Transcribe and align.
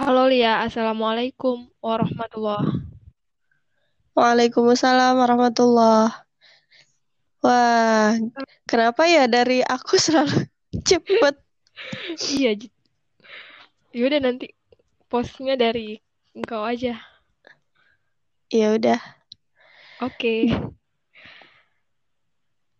Halo 0.00 0.32
Lia, 0.32 0.64
Assalamualaikum 0.64 1.68
warahmatullah. 1.84 2.64
Waalaikumsalam 4.16 5.12
warahmatullah. 5.12 6.24
Wah, 7.44 8.16
kenapa 8.64 9.04
ya 9.04 9.28
dari 9.28 9.60
aku 9.60 10.00
selalu 10.08 10.48
cepet? 10.88 11.36
Iya, 12.32 12.56
yaudah 13.92 14.24
nanti 14.24 14.56
postnya 15.12 15.60
dari 15.60 16.00
engkau 16.32 16.64
aja. 16.64 16.96
Ya 18.48 18.72
udah. 18.72 19.04
Oke, 20.00 20.48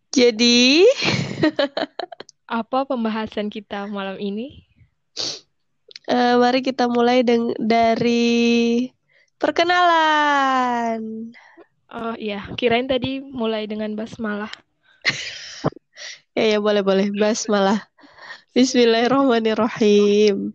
Jadi, 0.08 0.88
apa 2.64 2.88
pembahasan 2.88 3.52
kita 3.52 3.84
malam 3.92 4.16
ini? 4.16 4.69
Eh, 6.12 6.34
mari 6.42 6.60
kita 6.68 6.84
mulai 6.90 7.18
dari 7.72 8.24
perkenalan. 9.40 11.00
Oh 11.96 12.14
iya, 12.26 12.38
kirain 12.58 12.86
tadi 12.92 13.10
mulai 13.40 13.62
dengan 13.70 13.90
basmalah. 13.98 14.52
Ya, 16.36 16.44
ya 16.56 16.58
boleh 16.62 16.82
boleh. 16.88 17.06
Basmalah. 17.20 17.80
Bismillahirrahmanirrahim. 18.54 20.54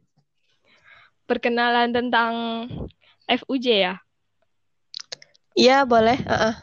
Perkenalan 1.29 1.89
tentang 1.95 2.33
FUJ 3.27 3.65
ya. 3.85 3.93
Iya 5.61 5.77
boleh. 5.91 6.17
Heeh, 6.29 6.55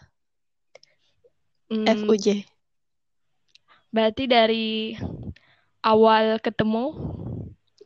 Hmm, 1.71 1.87
FUJ. 1.87 2.27
berarti 3.93 4.25
dari 4.27 4.97
awal 5.85 6.41
ketemu, 6.41 6.85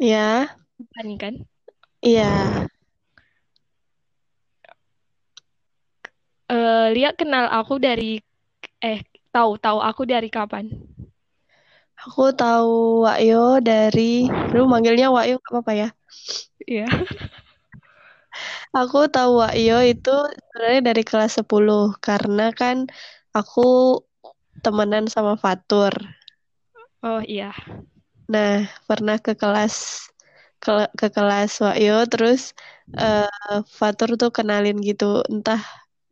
Ya, 0.00 0.56
kan 0.94 1.08
kan? 1.22 1.34
iya. 2.04 2.26
Eh, 6.52 6.86
Lia 6.94 7.10
kenal 7.18 7.50
aku 7.50 7.74
dari 7.82 8.22
eh 8.78 9.00
tahu 9.34 9.58
tahu 9.58 9.78
aku 9.82 10.02
dari 10.06 10.28
kapan? 10.30 10.66
Aku 12.06 12.30
tahu 12.36 13.02
Wakyo 13.08 13.58
dari, 13.64 14.28
lu 14.54 14.68
manggilnya 14.68 15.08
Wakyo 15.10 15.40
nggak 15.40 15.52
apa-apa 15.52 15.72
ya? 15.74 15.88
Iya. 16.68 16.86
Aku 18.76 19.08
tahu 19.08 19.40
Wakyo 19.40 19.80
itu 19.88 20.12
sebenarnya 20.36 20.80
dari 20.92 21.02
kelas 21.08 21.40
10 21.40 21.96
karena 22.04 22.52
kan 22.52 22.84
aku 23.32 24.00
temenan 24.60 25.08
sama 25.08 25.40
Fatur. 25.40 25.92
Oh 27.00 27.20
iya. 27.24 27.56
Nah, 28.28 28.66
pernah 28.84 29.16
ke 29.22 29.32
kelas 29.38 30.06
ke, 30.62 30.90
ke 30.96 31.06
kelas 31.12 31.60
Wakyo 31.62 32.06
terus 32.08 32.56
eh, 32.98 33.28
Fatur 33.78 34.16
tuh 34.20 34.30
kenalin 34.32 34.80
gitu, 34.80 35.20
entah 35.28 35.60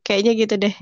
kayaknya 0.04 0.32
gitu 0.36 0.54
deh. 0.60 0.74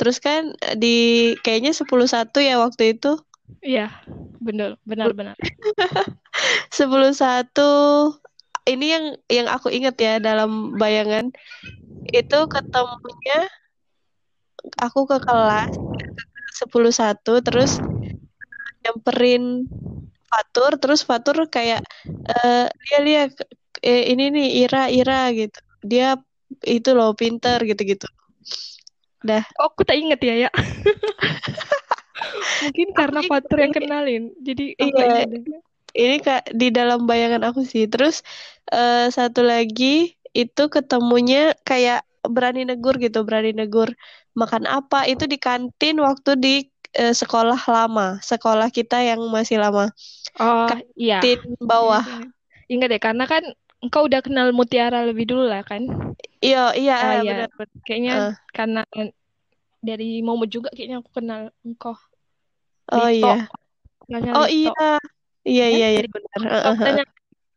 Terus 0.00 0.16
kan 0.18 0.56
di 0.80 1.32
kayaknya 1.44 1.76
10-1 1.76 2.40
ya 2.40 2.56
waktu 2.58 2.96
itu. 2.96 3.20
Iya, 3.60 3.92
benar, 4.40 4.80
benar, 4.88 5.12
benar. 5.18 5.36
10-1 6.72 7.68
ini 8.68 8.86
yang 8.94 9.04
yang 9.28 9.48
aku 9.50 9.68
ingat 9.72 9.96
ya 10.00 10.14
dalam 10.22 10.78
bayangan 10.78 11.28
itu 12.10 12.38
ketemunya 12.48 13.40
aku 14.80 15.06
ke 15.08 15.18
kelas 15.22 15.72
10-1 16.56 17.40
terus 17.40 17.80
nyamperin 18.84 19.68
Fatur 20.30 20.78
terus 20.78 21.02
Fatur 21.02 21.50
kayak 21.50 21.82
eh 22.06 22.66
dia 22.70 22.98
lihat 23.02 23.34
eh, 23.82 24.14
ini 24.14 24.30
nih 24.30 24.48
Ira 24.64 24.86
Ira 24.86 25.34
gitu. 25.34 25.58
Dia 25.82 26.14
itu 26.62 26.90
loh 26.94 27.12
pinter 27.18 27.58
gitu-gitu. 27.66 28.06
Dah. 29.20 29.44
Kok 29.58 29.76
aku 29.76 29.82
tak 29.84 30.00
inget 30.00 30.20
ya, 30.22 30.48
ya? 30.48 30.50
Mungkin 32.64 32.88
karena 32.96 33.20
Fatur 33.26 33.58
yang 33.58 33.74
kenalin. 33.74 34.22
Jadi 34.40 34.78
iya. 34.78 35.26
ini 35.90 36.16
kak 36.22 36.54
di 36.54 36.70
dalam 36.70 37.04
bayangan 37.04 37.50
aku 37.50 37.66
sih. 37.66 37.90
Terus 37.90 38.22
eh, 38.70 39.10
satu 39.10 39.42
lagi 39.42 40.14
itu 40.30 40.62
ketemunya 40.70 41.58
kayak 41.66 42.06
berani 42.22 42.68
negur 42.68 42.94
gitu 43.00 43.26
berani 43.26 43.52
negur 43.52 43.92
makan 44.38 44.64
apa. 44.70 45.04
Itu 45.10 45.26
di 45.26 45.36
kantin 45.36 46.00
waktu 46.00 46.38
di 46.38 46.69
eh, 46.96 47.14
sekolah 47.14 47.58
lama 47.68 48.18
sekolah 48.22 48.68
kita 48.72 48.98
yang 49.02 49.20
masih 49.30 49.60
lama 49.62 49.90
Oh, 50.38 50.68
iya. 50.96 51.20
kantin 51.20 51.58
bawah 51.60 52.00
Ingat, 52.02 52.16
ingat. 52.16 52.30
Ingat 52.70 52.88
deh, 52.94 53.02
karena 53.02 53.24
kan 53.26 53.42
engkau 53.82 54.06
udah 54.06 54.20
kenal 54.22 54.52
Mutiara 54.54 55.02
lebih 55.08 55.26
dulu 55.26 55.48
lah 55.48 55.64
kan? 55.66 55.82
iya 56.40 56.72
iya 56.76 56.96
eh, 56.96 57.14
iya. 57.24 57.32
benar 57.44 57.50
Kayaknya 57.82 58.12
Eh, 58.14 58.32
karena 58.54 58.80
dari 59.80 60.20
Momo 60.20 60.44
juga 60.44 60.68
kayaknya 60.72 61.00
aku 61.00 61.10
kenal 61.16 61.50
engkau. 61.64 61.96
oh 62.92 63.08
Lito, 63.08 63.26
iya 63.26 63.36
namanya 64.10 64.32
oh 64.36 64.46
Lito. 64.46 64.72
iya 64.76 64.98
iya 65.46 65.66
iya 65.72 65.88
iya 65.96 66.00
dari 66.04 66.10
benar 66.12 66.38
eh. 66.44 66.76
tanya, 66.78 67.04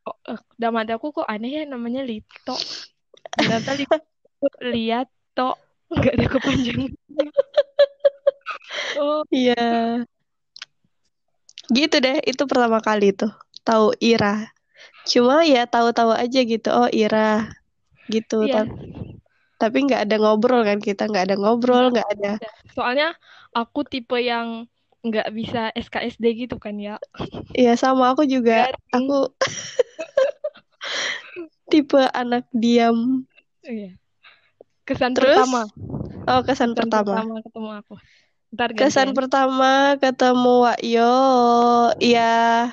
kok 0.03 0.17
eh, 0.31 0.39
dalam 0.55 0.75
aku 0.87 1.07
kok 1.11 1.27
aneh 1.27 1.51
ya 1.51 1.63
namanya 1.67 2.01
Lito. 2.01 2.55
Ternyata 3.35 3.69
Lito, 3.75 3.95
lihat 4.73 5.07
tok, 5.35 5.57
nggak 5.91 6.13
ada 6.15 6.25
kepanjangan. 6.31 6.91
Oh, 8.99 9.23
iya 9.33 10.05
gitu 11.71 11.95
deh 12.03 12.19
itu 12.27 12.43
pertama 12.43 12.83
kali 12.83 13.15
tuh 13.15 13.31
tahu 13.63 13.95
Ira 14.03 14.51
cuma 15.07 15.47
ya 15.47 15.63
tahu-tahu 15.63 16.11
aja 16.11 16.39
gitu 16.43 16.69
oh 16.69 16.91
Ira 16.91 17.47
gitu 18.11 18.43
iya. 18.45 18.67
tapi 18.67 18.75
tapi 19.61 19.77
nggak 19.87 20.01
ada 20.11 20.15
ngobrol 20.19 20.67
kan 20.67 20.83
kita 20.83 21.07
nggak 21.07 21.31
ada 21.31 21.35
ngobrol 21.39 21.87
nggak 21.95 22.09
ada 22.19 22.31
Soalnya 22.75 23.15
aku 23.55 23.85
tipe 23.87 24.17
yang 24.19 24.67
nggak 25.03 25.29
bisa 25.35 25.69
SKSD 25.75 26.47
gitu 26.47 26.55
kan 26.59 26.75
ya. 26.79 26.95
Iya 27.53 27.75
sama 27.75 28.11
aku 28.11 28.23
juga 28.27 28.71
Garing. 28.71 28.91
aku 28.91 29.19
tipe 31.71 32.01
anak 32.11 32.47
diam 32.51 33.23
Iya. 33.63 33.95
Kesan 34.83 35.15
terus 35.15 35.47
pertama. 35.47 35.63
oh 36.27 36.41
kesan, 36.43 36.75
Kesan 36.75 36.75
pertama 36.75 37.23
pertama 37.23 37.39
ketemu 37.39 37.69
aku. 37.79 37.95
Ntar 38.53 38.69
kesan 38.77 39.11
gantian. 39.11 39.17
pertama 39.17 39.97
ketemu 39.97 40.53
Wakyo 40.69 41.13
ya 41.97 42.69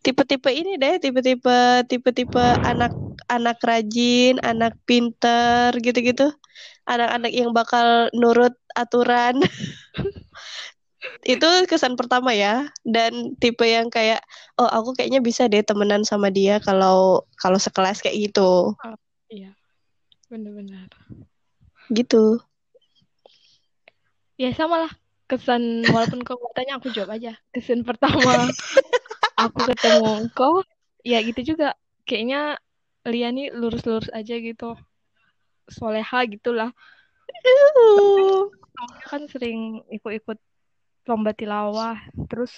tipe-tipe 0.00 0.48
ini 0.48 0.80
deh 0.80 0.96
tipe-tipe 0.96 1.84
tipe-tipe 1.84 2.40
anak 2.64 2.96
anak 3.28 3.60
rajin 3.60 4.40
anak 4.40 4.72
pinter 4.88 5.68
gitu-gitu 5.84 6.32
anak-anak 6.88 7.28
yang 7.28 7.52
bakal 7.52 8.08
nurut 8.16 8.56
aturan 8.72 9.36
itu 11.28 11.48
kesan 11.68 11.94
pertama 12.00 12.32
ya 12.32 12.72
dan 12.88 13.36
tipe 13.36 13.68
yang 13.68 13.92
kayak 13.92 14.24
oh 14.56 14.64
aku 14.64 14.96
kayaknya 14.96 15.20
bisa 15.20 15.44
deh 15.44 15.60
temenan 15.60 16.08
sama 16.08 16.32
dia 16.32 16.56
kalau 16.64 17.28
kalau 17.36 17.60
sekelas 17.60 18.00
kayak 18.00 18.32
gitu 18.32 18.72
Iya. 19.28 19.52
Benar-benar. 20.32 20.88
gitu 21.92 22.40
Ya 24.40 24.54
sama 24.56 24.88
lah. 24.88 24.92
Kesan 25.28 25.84
walaupun 25.92 26.24
kau 26.24 26.40
tanya 26.56 26.80
aku 26.80 26.88
jawab 26.88 27.20
aja. 27.20 27.36
Kesan 27.52 27.84
pertama 27.84 28.48
aku 29.44 29.58
ketemu 29.68 30.24
kau, 30.32 30.64
ya 31.04 31.20
gitu 31.20 31.54
juga. 31.54 31.76
Kayaknya 32.08 32.56
Lia 33.04 33.28
nih 33.28 33.52
lurus-lurus 33.52 34.08
aja 34.10 34.40
gitu. 34.40 34.72
Soleha 35.68 36.24
gitulah. 36.24 36.72
Kan 39.04 39.28
sering 39.28 39.84
ikut-ikut 39.92 40.40
lomba 41.04 41.36
tilawah. 41.36 42.00
Terus 42.32 42.52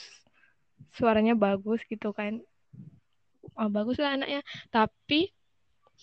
suaranya 0.95 1.35
bagus 1.35 1.83
gitu 1.91 2.15
kan. 2.15 2.39
Oh, 3.59 3.67
bagus 3.67 3.99
lah 3.99 4.15
anaknya. 4.15 4.47
Tapi 4.71 5.35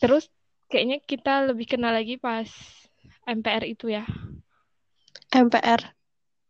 terus 0.04 0.28
kayaknya 0.68 1.00
kita 1.00 1.48
lebih 1.48 1.66
kenal 1.66 1.96
lagi 1.96 2.20
pas 2.20 2.48
MPR 3.24 3.64
itu 3.64 3.88
ya. 3.92 4.04
MPR 5.32 5.97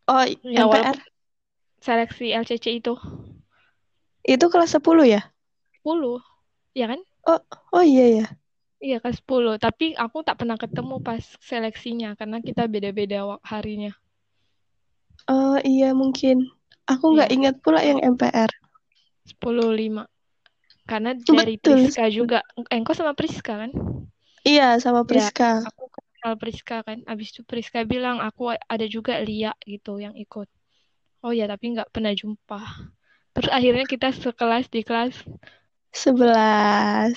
oh 0.08 0.24
Ya 0.44 0.64
MPR 0.64 0.68
walaupun 0.68 1.00
seleksi 1.86 2.26
LCC 2.34 2.66
itu 2.80 2.94
itu 4.34 4.46
kelas 4.54 4.70
10 4.76 5.06
ya 5.14 5.22
10, 5.74 6.22
ya 6.76 6.86
kan? 6.92 7.00
oh 7.32 7.40
oh 7.76 7.84
iya 7.90 8.06
ya 8.18 8.26
Iya 8.86 8.98
kelas 9.02 9.18
10, 9.22 9.54
tapi 9.66 9.86
aku 10.04 10.18
tak 10.28 10.36
pernah 10.40 10.58
ketemu 10.64 10.96
pas 11.08 11.24
seleksinya 11.50 12.10
karena 12.20 12.38
kita 12.48 12.64
beda-beda 12.74 13.18
harinya. 13.52 13.92
oh 15.34 15.56
iya 15.74 15.90
mungkin 16.02 16.36
aku 16.92 17.06
nggak 17.16 17.30
Iya, 17.30 17.36
ingat 17.36 17.56
pula 17.64 17.80
yang 17.90 18.00
MPR 18.14 18.52
10.5. 19.30 20.04
Karena 20.90 21.12
dari 21.38 21.56
betul 21.64 21.80
Priska 21.80 22.08
juga. 22.18 22.40
Engkau 22.72 22.94
sama 22.98 23.14
Priska 23.20 23.54
kan? 23.62 23.72
iya 24.52 24.66
sama 24.84 25.02
Ya, 25.08 25.32
Priska 25.32 25.46
aku 25.68 25.87
kenal 26.28 26.36
Priska 26.36 26.84
kan. 26.84 27.08
Abis 27.08 27.32
itu 27.32 27.48
Priska 27.48 27.88
bilang 27.88 28.20
aku 28.20 28.52
ada 28.52 28.86
juga 28.92 29.16
Lia 29.24 29.56
gitu 29.64 30.04
yang 30.04 30.12
ikut. 30.20 30.52
Oh 31.24 31.32
ya, 31.32 31.48
tapi 31.48 31.72
nggak 31.72 31.96
pernah 31.96 32.12
jumpa. 32.12 32.60
Terus 33.32 33.48
akhirnya 33.48 33.88
kita 33.88 34.12
sekelas 34.12 34.68
di 34.68 34.84
kelas 34.84 35.16
11 35.96 37.16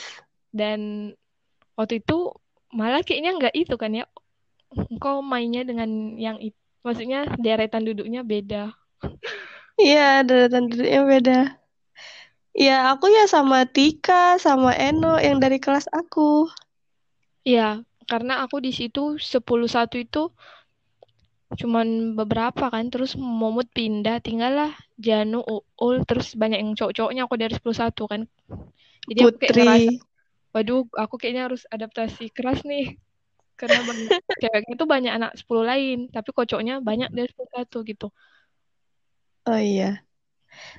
dan 0.55 1.11
waktu 1.75 1.99
itu 1.99 2.35
malah 2.71 3.03
kayaknya 3.03 3.35
nggak 3.35 3.55
itu 3.55 3.75
kan 3.75 3.91
ya 3.95 4.07
engkau 4.71 5.23
mainnya 5.27 5.67
dengan 5.67 6.15
yang 6.15 6.39
itu 6.39 6.55
maksudnya 6.87 7.27
deretan 7.39 7.83
duduknya 7.83 8.23
beda 8.23 8.75
Iya, 9.81 10.21
deretan 10.29 10.69
duduknya 10.69 11.01
beda. 11.09 11.39
Ya, 12.53 12.93
aku 12.93 13.09
ya 13.09 13.25
sama 13.25 13.65
Tika, 13.65 14.37
sama 14.37 14.77
Eno 14.77 15.17
yang 15.17 15.41
dari 15.41 15.57
kelas 15.57 15.89
aku. 15.89 16.53
Iya, 17.49 17.81
karena 18.11 18.33
aku 18.45 18.57
di 18.67 18.73
situ 18.79 19.01
10 19.33 19.69
satu 19.71 19.97
itu 20.05 20.23
cuman 21.61 22.15
beberapa 22.19 22.71
kan, 22.75 22.85
terus 22.95 23.19
Momut 23.19 23.67
pindah, 23.75 24.23
tinggallah 24.23 24.71
Janu, 24.95 25.43
Uul, 25.83 25.97
terus 26.09 26.39
banyak 26.39 26.59
yang 26.63 26.73
cowok-cowoknya 26.79 27.23
aku 27.27 27.35
dari 27.43 27.53
10 27.59 27.77
satu 27.83 28.03
kan. 28.07 28.23
Jadi 29.11 29.21
aku 29.27 29.37
kayak 29.43 29.55
Putri. 29.55 29.63
ngerasa, 29.67 29.91
waduh, 30.55 30.81
aku 30.95 31.15
kayaknya 31.19 31.43
harus 31.51 31.63
adaptasi 31.75 32.31
keras 32.37 32.63
nih. 32.63 32.95
Karena 33.59 33.83
banyak 33.83 34.11
ceweknya 34.43 34.75
tuh 34.79 34.89
banyak 34.95 35.13
anak 35.19 35.31
10 35.41 35.65
lain, 35.67 35.99
tapi 36.15 36.31
kocoknya 36.31 36.75
banyak 36.89 37.11
dari 37.11 37.29
10 37.35 37.51
satu 37.57 37.77
gitu. 37.91 38.07
Oh 39.51 39.59
iya. 39.59 40.07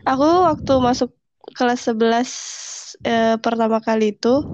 Aku 0.08 0.24
waktu 0.48 0.72
masuk 0.88 1.10
kelas 1.58 1.80
11 1.90 2.30
eh, 3.04 3.36
pertama 3.44 3.78
kali 3.84 4.16
itu 4.16 4.46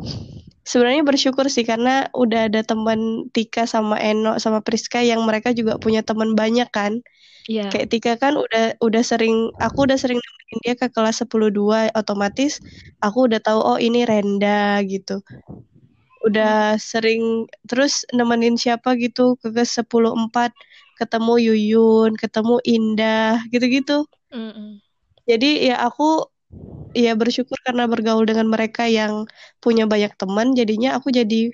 sebenarnya 0.68 1.08
bersyukur 1.08 1.48
sih 1.48 1.64
karena 1.64 2.12
udah 2.12 2.52
ada 2.52 2.62
teman 2.68 3.32
Tika 3.32 3.64
sama 3.64 3.96
Eno 4.04 4.36
sama 4.36 4.60
Priska 4.60 5.00
yang 5.00 5.24
mereka 5.24 5.56
juga 5.56 5.80
punya 5.80 6.04
teman 6.04 6.36
banyak 6.36 6.68
kan. 6.70 7.00
Iya. 7.48 7.72
Kayak 7.72 7.88
Tika 7.88 8.14
kan 8.20 8.36
udah 8.36 8.76
udah 8.84 9.04
sering 9.08 9.56
aku 9.64 9.88
udah 9.88 9.96
sering 9.96 10.20
nemenin 10.20 10.60
dia 10.68 10.76
ke 10.76 10.88
kelas 10.92 11.24
10.2 11.24 11.88
otomatis 11.96 12.60
aku 13.00 13.32
udah 13.32 13.40
tahu 13.40 13.60
oh 13.64 13.80
ini 13.80 14.04
Renda 14.04 14.84
gitu. 14.84 15.24
Udah 16.28 16.76
sering 16.76 17.48
terus 17.64 18.04
nemenin 18.12 18.60
siapa 18.60 19.00
gitu 19.00 19.40
ke 19.40 19.48
kelas 19.56 19.80
10.4 19.80 20.52
ketemu 21.00 21.34
Yuyun, 21.40 22.12
ketemu 22.20 22.60
Indah 22.68 23.40
gitu-gitu. 23.54 24.04
Mm-mm. 24.34 24.84
Jadi 25.24 25.72
ya 25.72 25.84
aku 25.88 26.26
ya 26.98 27.14
bersyukur 27.14 27.58
karena 27.62 27.86
bergaul 27.86 28.26
dengan 28.26 28.48
mereka 28.50 28.90
yang 28.90 29.28
punya 29.62 29.86
banyak 29.86 30.14
teman, 30.18 30.58
jadinya 30.58 30.98
aku 30.98 31.14
jadi 31.14 31.54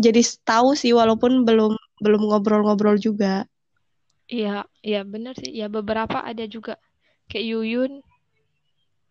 jadi 0.00 0.20
tahu 0.46 0.72
sih 0.72 0.96
walaupun 0.96 1.44
belum 1.44 1.76
belum 2.00 2.22
ngobrol-ngobrol 2.32 2.96
juga. 2.96 3.44
Iya, 4.30 4.64
iya 4.80 5.02
bener 5.04 5.36
sih. 5.36 5.52
Ya 5.52 5.66
beberapa 5.68 6.22
ada 6.22 6.46
juga 6.46 6.80
kayak 7.28 7.44
Yuyun 7.44 7.92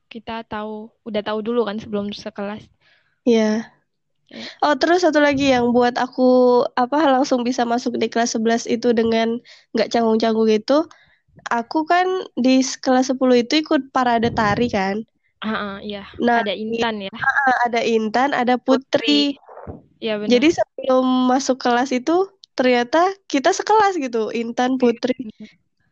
kita 0.10 0.42
tahu 0.48 0.90
udah 1.06 1.22
tahu 1.22 1.40
dulu 1.46 1.70
kan 1.70 1.78
sebelum 1.78 2.10
sekelas. 2.10 2.66
Iya. 3.30 3.70
Iya. 4.30 4.46
Oh, 4.62 4.78
terus 4.78 5.02
satu 5.02 5.18
lagi 5.22 5.50
yang 5.50 5.74
buat 5.74 5.98
aku 5.98 6.62
apa 6.78 6.98
langsung 7.10 7.42
bisa 7.42 7.66
masuk 7.66 7.98
di 7.98 8.10
kelas 8.10 8.38
11 8.38 8.70
itu 8.70 8.94
dengan 8.94 9.42
nggak 9.74 9.90
canggung-canggung 9.90 10.50
gitu. 10.50 10.86
Aku 11.48 11.88
kan 11.88 12.08
di 12.36 12.60
kelas 12.84 13.16
10 13.16 13.40
itu 13.40 13.64
ikut 13.64 13.90
parade 13.96 14.30
tari 14.36 14.68
kan. 14.68 15.02
Ah, 15.40 15.56
ah, 15.56 15.76
iya. 15.80 16.04
Nah, 16.20 16.44
Ada 16.44 16.52
Intan 16.52 16.96
ya. 17.00 17.14
ada 17.64 17.82
Intan, 17.82 18.36
ada 18.36 18.60
Putri. 18.60 19.40
Iya 20.04 20.20
benar. 20.20 20.32
Jadi 20.36 20.48
sebelum 20.52 21.06
masuk 21.32 21.58
kelas 21.64 21.96
itu 21.96 22.28
ternyata 22.60 23.16
kita 23.32 23.56
sekelas 23.56 23.96
gitu, 23.96 24.36
Intan, 24.36 24.76
Putri. 24.76 25.32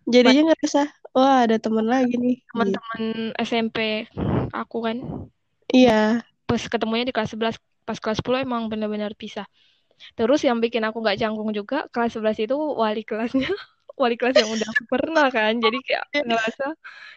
Jadinya 0.07 0.51
ngerasa, 0.51 0.87
wah 1.15 1.43
ada 1.47 1.59
teman 1.59 1.87
lagi 1.87 2.15
nih. 2.15 2.43
teman-teman 2.51 3.31
SMP 3.39 4.07
aku 4.51 4.77
kan 4.83 4.97
Iya. 5.71 6.23
pas 6.47 6.63
ketemunya 6.63 7.03
di 7.07 7.13
kelas 7.15 7.35
11 7.35 7.55
pas 7.83 7.99
kelas 7.99 8.19
10 8.23 8.39
emang 8.43 8.71
benar-benar 8.71 9.11
pisah 9.19 9.47
terus 10.15 10.43
yang 10.47 10.57
bikin 10.63 10.83
aku 10.87 11.01
nggak 11.03 11.19
canggung 11.19 11.51
juga 11.55 11.87
kelas 11.91 12.15
11 12.15 12.37
itu 12.39 12.55
wali 12.55 13.03
kelasnya 13.03 13.49
wali 13.97 14.15
kelas 14.15 14.37
yang 14.37 14.51
udah 14.53 14.69
pernah 14.87 15.27
kan 15.33 15.57
jadi 15.57 15.77
kayak 15.81 16.03
ngerasa 16.23 16.65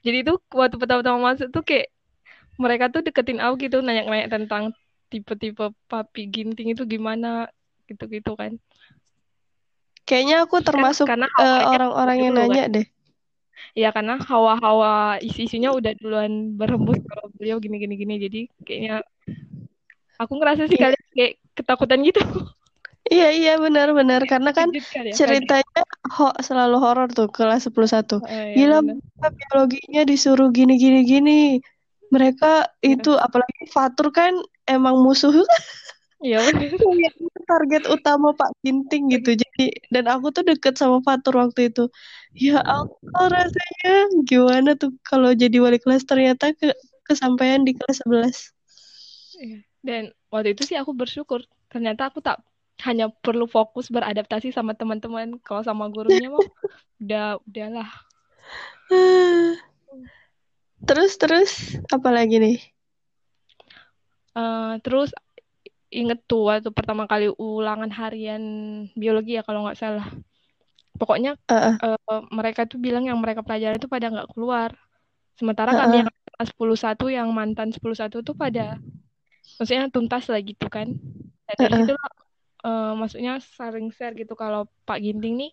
jadi 0.00 0.16
itu 0.24 0.32
waktu 0.50 0.76
pertama-tama 0.80 1.32
masuk 1.32 1.52
tuh 1.52 1.62
kayak 1.62 1.92
mereka 2.56 2.88
tuh 2.88 3.00
deketin 3.04 3.40
aku 3.40 3.68
gitu 3.68 3.80
nanya-nanya 3.80 4.28
tentang 4.28 4.72
tipe-tipe 5.12 5.72
papi 5.86 6.22
ginting 6.28 6.72
itu 6.72 6.82
gimana 6.84 7.48
gitu-gitu 7.86 8.32
kan 8.34 8.56
Kayaknya 10.02 10.36
aku 10.42 10.56
termasuk 10.58 11.06
karena 11.06 11.26
hawanya 11.38 11.66
orang-orang 11.70 12.16
yang 12.18 12.32
dulu 12.34 12.40
kan. 12.40 12.48
nanya 12.50 12.64
deh. 12.66 12.86
ya 13.78 13.88
karena 13.94 14.18
hawa-hawa 14.18 15.22
isi-isinya 15.22 15.70
udah 15.70 15.92
duluan 15.94 16.58
berhembus 16.58 16.98
kalau 17.06 17.30
beliau 17.38 17.62
gini-gini 17.62 17.94
gini 17.94 18.14
jadi 18.18 18.40
kayaknya 18.66 18.94
aku 20.18 20.32
ngerasa 20.34 20.66
sih 20.66 20.74
Iya. 20.74 20.90
kalian 20.90 21.04
kayak 21.14 21.32
ketakutan 21.54 22.00
gitu 22.02 22.20
Iya, 23.10 23.28
iya 23.34 23.52
benar-benar 23.58 24.22
karena 24.30 24.54
kan 24.54 24.70
kan 24.70 25.02
ya, 25.02 25.14
ceritanya 25.18 25.82
ho 26.14 26.30
selalu 26.38 26.76
horor 26.78 27.08
tuh 27.10 27.26
kelas 27.26 27.66
11. 27.66 27.90
kaget. 27.90 28.22
Oh, 28.22 28.22
iya, 28.30 28.54
Gila, 28.54 28.78
bener. 28.86 29.30
biologinya 29.34 30.02
disuruh 30.06 30.48
gini-gini 30.54 31.02
gini. 31.02 31.40
Mereka 32.14 32.70
Iya. 32.82 33.02
itu 33.02 33.10
apalagi 33.18 33.66
Fatur 33.70 34.14
kan 34.14 34.34
emang 34.66 34.98
musuh 35.02 35.30
iya 36.26 36.36
bener 36.42 36.70
target 37.50 37.82
utama 37.90 38.30
Pak 38.34 38.50
Ginting 38.62 39.10
gitu. 39.10 39.34
Jadi 39.34 39.74
dan 39.90 40.06
aku 40.06 40.30
tuh 40.30 40.46
deket 40.46 40.78
sama 40.78 41.02
Fatur 41.02 41.34
waktu 41.42 41.70
itu. 41.74 41.90
Ya 42.38 42.62
Allah 42.62 43.26
rasanya 43.26 44.22
gimana 44.22 44.78
tuh 44.78 44.94
kalau 45.02 45.34
jadi 45.34 45.58
wali 45.58 45.82
kelas 45.82 46.06
ternyata 46.06 46.54
ke 46.54 46.70
kesampaian 47.06 47.66
di 47.66 47.74
kelas 47.74 48.06
11. 48.06 48.54
Iya. 49.40 49.64
dan 49.80 50.02
waktu 50.28 50.52
itu 50.52 50.68
sih 50.68 50.76
aku 50.76 50.92
bersyukur 50.92 51.40
ternyata 51.72 52.12
aku 52.12 52.20
tak 52.20 52.44
hanya 52.86 53.12
perlu 53.12 53.44
fokus 53.50 53.92
beradaptasi 53.92 54.50
sama 54.54 54.72
teman-teman 54.72 55.36
kalau 55.44 55.62
sama 55.64 55.86
gurunya 55.92 56.32
mah 56.32 56.46
udah 57.00 57.38
udahlah 57.44 57.90
Terus 60.80 61.12
terus 61.20 61.76
apa 61.92 62.08
lagi 62.08 62.40
nih? 62.40 62.58
Eh, 64.30 64.72
terus 64.86 65.10
inget 65.90 66.22
tuh 66.30 66.46
waktu 66.46 66.70
pertama 66.70 67.10
kali 67.10 67.34
ulangan 67.34 67.90
harian 67.90 68.42
biologi 68.94 69.34
ya 69.34 69.42
kalau 69.42 69.66
nggak 69.66 69.74
salah 69.74 70.06
pokoknya 70.94 71.34
Heeh. 71.50 71.74
eh, 71.82 72.22
mereka 72.30 72.62
tuh 72.70 72.78
bilang 72.78 73.02
yang 73.10 73.18
mereka 73.18 73.42
pelajari 73.42 73.82
itu 73.82 73.90
pada 73.90 74.06
nggak 74.06 74.30
keluar 74.30 74.70
sementara 75.34 75.74
Heeh. 75.74 75.82
kami 75.82 75.94
yang 76.06 76.08
kelas 76.10 76.50
10 76.54 77.10
yang 77.10 77.28
mantan 77.34 77.74
10 77.74 78.22
tuh 78.22 78.36
pada 78.38 78.78
maksudnya 79.58 79.90
tuntas 79.90 80.30
lah 80.30 80.38
gitu 80.46 80.66
kan 80.70 80.94
nah, 81.46 81.54
dari 81.58 81.74
Heeh. 81.74 81.86
situ 81.90 81.94
eh, 82.64 82.92
maksudnya 82.96 83.38
saling 83.42 83.92
share 83.94 84.16
gitu 84.16 84.32
kalau 84.36 84.68
Pak 84.84 85.00
Ginting 85.00 85.34
nih 85.40 85.52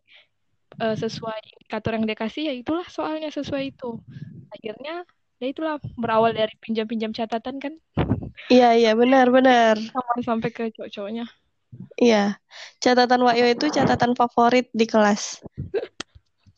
eh, 0.83 0.95
sesuai 0.95 1.39
indikator 1.61 1.91
yang 1.95 2.05
dia 2.07 2.17
kasih 2.17 2.43
ya 2.51 2.53
itulah 2.53 2.85
soalnya 2.87 3.31
sesuai 3.31 3.73
itu 3.75 3.99
akhirnya 4.51 5.03
ya 5.37 5.47
itulah 5.51 5.77
berawal 5.99 6.33
dari 6.33 6.53
pinjam-pinjam 6.59 7.13
catatan 7.13 7.57
kan 7.61 7.73
Iya 8.47 8.77
iya 8.77 8.91
benar 8.93 9.33
benar. 9.33 9.75
sampai 9.81 10.21
sampai 10.23 10.49
ke 10.53 10.63
cowok-cowoknya 10.71 11.25
Iya. 11.97 12.37
Catatan 12.79 13.21
Wakyo 13.25 13.45
itu 13.51 13.65
catatan 13.73 14.13
favorit 14.13 14.69
di 14.71 14.85
kelas. 14.87 15.41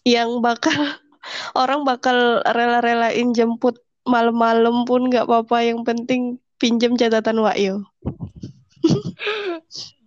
Yang 0.05 0.39
bakal 0.43 0.75
orang 1.62 1.83
bakal 1.88 2.43
rela-relain 2.45 3.31
jemput 3.33 3.79
malam-malam 4.07 4.83
pun 4.85 5.07
nggak 5.07 5.27
apa-apa 5.27 5.65
yang 5.65 5.81
penting 5.88 6.38
pinjam 6.59 6.95
catatan 7.00 7.39
Wakyo. 7.41 7.88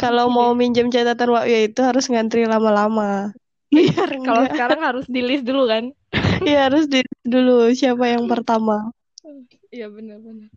Kalau 0.00 0.26
mau 0.36 0.50
minjem 0.60 0.86
catatan 0.94 1.28
Wakyo 1.34 1.58
itu 1.68 1.80
harus 1.88 2.04
ngantri 2.10 2.42
lama-lama. 2.52 3.34
Biar 3.74 4.10
kalau 4.26 4.44
sekarang 4.50 4.80
harus 4.86 5.06
di 5.14 5.20
list 5.28 5.44
dulu 5.48 5.62
kan 5.72 5.84
Iya 6.48 6.58
harus 6.66 6.84
di 6.92 6.98
dulu 7.32 7.52
siapa 7.78 8.04
yang 8.14 8.24
pertama. 8.32 8.74
iya 9.74 9.86
benar-benar 9.94 10.50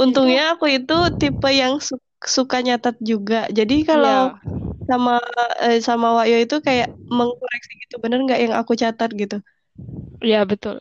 Untungnya 0.00 0.40
aku 0.52 0.64
itu 0.76 0.92
tipe 1.20 1.48
yang 1.60 1.74
su- 1.86 2.02
suka 2.36 2.56
nyatat 2.66 2.94
juga. 3.10 3.36
Jadi 3.58 3.74
kalau 3.88 4.10
Iya. 4.14 4.40
sama 4.90 5.12
eh, 5.64 5.76
sama 5.88 6.06
Wakyo 6.18 6.36
itu 6.44 6.56
kayak 6.66 6.88
mengkoreksi 7.18 7.72
gitu 7.82 7.94
bener 8.04 8.18
nggak 8.26 8.40
yang 8.44 8.54
aku 8.60 8.72
catat 8.82 9.10
gitu. 9.20 9.36
Iya 10.24 10.44
betul. 10.50 10.80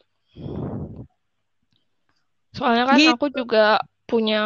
Soalnya 2.57 2.83
kan 2.91 2.99
Gitu. 2.99 3.11
aku 3.11 3.25
juga 3.37 3.59
punya 4.09 4.37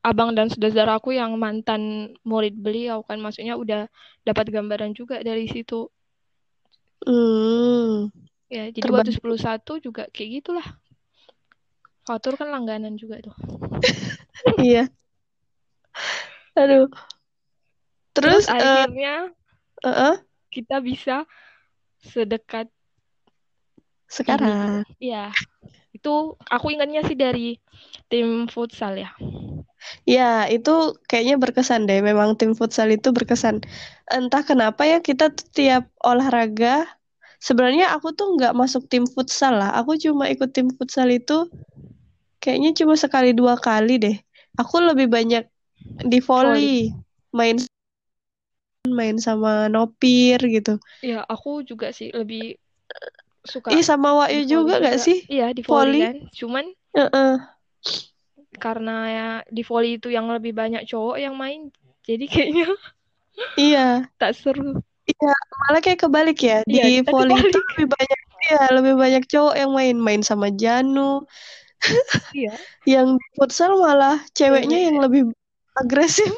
abang 0.00 0.32
dan 0.32 0.48
saudara 0.48 0.96
aku 0.96 1.12
yang 1.12 1.36
mantan 1.36 2.12
murid 2.24 2.56
beliau 2.56 3.04
kan, 3.04 3.20
maksudnya 3.20 3.56
udah 3.56 3.86
dapat 4.24 4.48
gambaran 4.48 4.96
juga 4.96 5.20
dari 5.20 5.44
situ. 5.48 5.88
Hmm. 7.04 8.12
Ya, 8.50 8.68
jadi 8.68 8.90
waktu 8.90 9.14
Terbantu. 9.14 9.78
10 9.78 9.84
juga 9.84 10.04
kayak 10.10 10.42
gitulah. 10.42 10.66
Fatur 12.04 12.34
kan 12.34 12.50
langganan 12.50 12.96
juga 12.96 13.20
tuh. 13.22 13.36
Iya. 14.56 14.88
Aduh. 16.56 16.88
Terus 18.16 18.48
Terus 18.48 18.56
eh 18.56 18.56
akhirnya 18.56 19.16
eh, 19.84 20.16
kita 20.48 20.80
bisa 20.80 21.28
sedekat 22.00 22.72
sekarang. 24.08 24.82
Iya. 24.96 25.30
Itu 25.92 26.40
aku 26.48 26.72
ingatnya 26.74 27.04
sih 27.04 27.14
dari 27.14 27.60
tim 28.08 28.48
futsal 28.48 28.96
ya. 28.96 29.12
Ya, 30.04 30.46
itu 30.46 30.96
kayaknya 31.08 31.36
berkesan 31.40 31.88
deh. 31.88 32.00
Memang 32.04 32.36
tim 32.36 32.52
futsal 32.52 32.92
itu 32.92 33.10
berkesan. 33.10 33.64
Entah 34.10 34.42
kenapa 34.44 34.84
ya 34.84 35.00
kita 35.00 35.32
tuh 35.32 35.46
tiap 35.52 35.84
olahraga, 36.04 36.84
sebenarnya 37.40 37.96
aku 37.96 38.12
tuh 38.12 38.36
nggak 38.36 38.52
masuk 38.52 38.86
tim 38.86 39.08
futsal 39.08 39.56
lah. 39.56 39.72
Aku 39.80 39.96
cuma 39.96 40.28
ikut 40.28 40.52
tim 40.52 40.68
futsal 40.76 41.08
itu 41.08 41.48
kayaknya 42.40 42.76
cuma 42.76 42.94
sekali 42.96 43.32
dua 43.32 43.56
kali 43.56 43.96
deh. 43.96 44.16
Aku 44.60 44.80
lebih 44.84 45.08
banyak 45.08 45.48
di 46.04 46.18
volley, 46.20 46.92
main 47.32 47.56
main 48.88 49.16
sama 49.16 49.68
Nopir 49.72 50.40
gitu. 50.44 50.76
Ya, 51.00 51.24
aku 51.24 51.64
juga 51.64 51.92
sih 51.92 52.12
lebih 52.12 52.60
suka. 53.44 53.72
Iya 53.72 53.82
sama 53.84 54.16
Wahyu 54.16 54.44
juga 54.44 54.80
nggak 54.80 54.98
sih? 55.00 55.24
Iya 55.28 55.52
di 55.56 55.62
volley, 55.64 56.00
volley. 56.00 56.00
kan. 56.04 56.16
Cuman 56.34 56.64
uh 56.96 57.02
-uh. 57.08 57.34
Karena 58.58 58.94
ya 59.06 59.28
di 59.46 59.62
volley 59.62 60.00
itu 60.00 60.10
yang 60.10 60.26
lebih 60.26 60.50
banyak 60.56 60.82
cowok 60.88 61.16
yang 61.22 61.38
main, 61.38 61.70
jadi 62.02 62.24
kayaknya 62.26 62.68
iya 63.70 64.10
tak 64.18 64.34
seru. 64.34 64.82
Iya 65.06 65.34
malah 65.66 65.80
kayak 65.82 66.06
kebalik 66.06 66.38
ya 66.38 66.62
di 66.66 66.78
iya, 66.78 67.02
volley 67.06 67.34
itu 67.34 67.58
lebih 67.74 67.88
banyak 67.90 68.20
ya 68.50 68.62
lebih 68.74 68.94
banyak 68.94 69.22
cowok 69.26 69.54
yang 69.58 69.70
main 69.74 69.96
main 69.98 70.22
sama 70.22 70.50
Janu. 70.54 71.26
iya. 72.34 72.54
yang 72.98 73.16
di 73.16 73.26
futsal 73.38 73.78
malah 73.78 74.20
ceweknya 74.34 74.90
yang 74.90 74.98
lebih 74.98 75.30
agresif. 75.78 76.30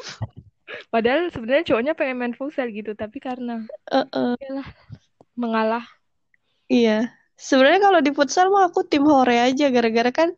Padahal 0.93 1.29
sebenarnya 1.29 1.69
cowoknya 1.69 1.93
pengen 1.93 2.17
main 2.17 2.33
futsal 2.33 2.65
gitu, 2.73 2.97
tapi 2.97 3.21
karena 3.21 3.61
uh 3.93 4.05
-uh. 4.09 4.33
Yalah, 4.41 4.67
mengalah. 5.37 5.85
Iya. 6.65 7.13
Sebenarnya 7.37 7.81
kalau 7.83 7.99
di 8.01 8.11
futsal 8.13 8.49
mah 8.49 8.71
aku 8.71 8.85
tim 8.87 9.05
hore 9.05 9.37
aja 9.37 9.69
gara-gara 9.69 10.09
kan 10.09 10.29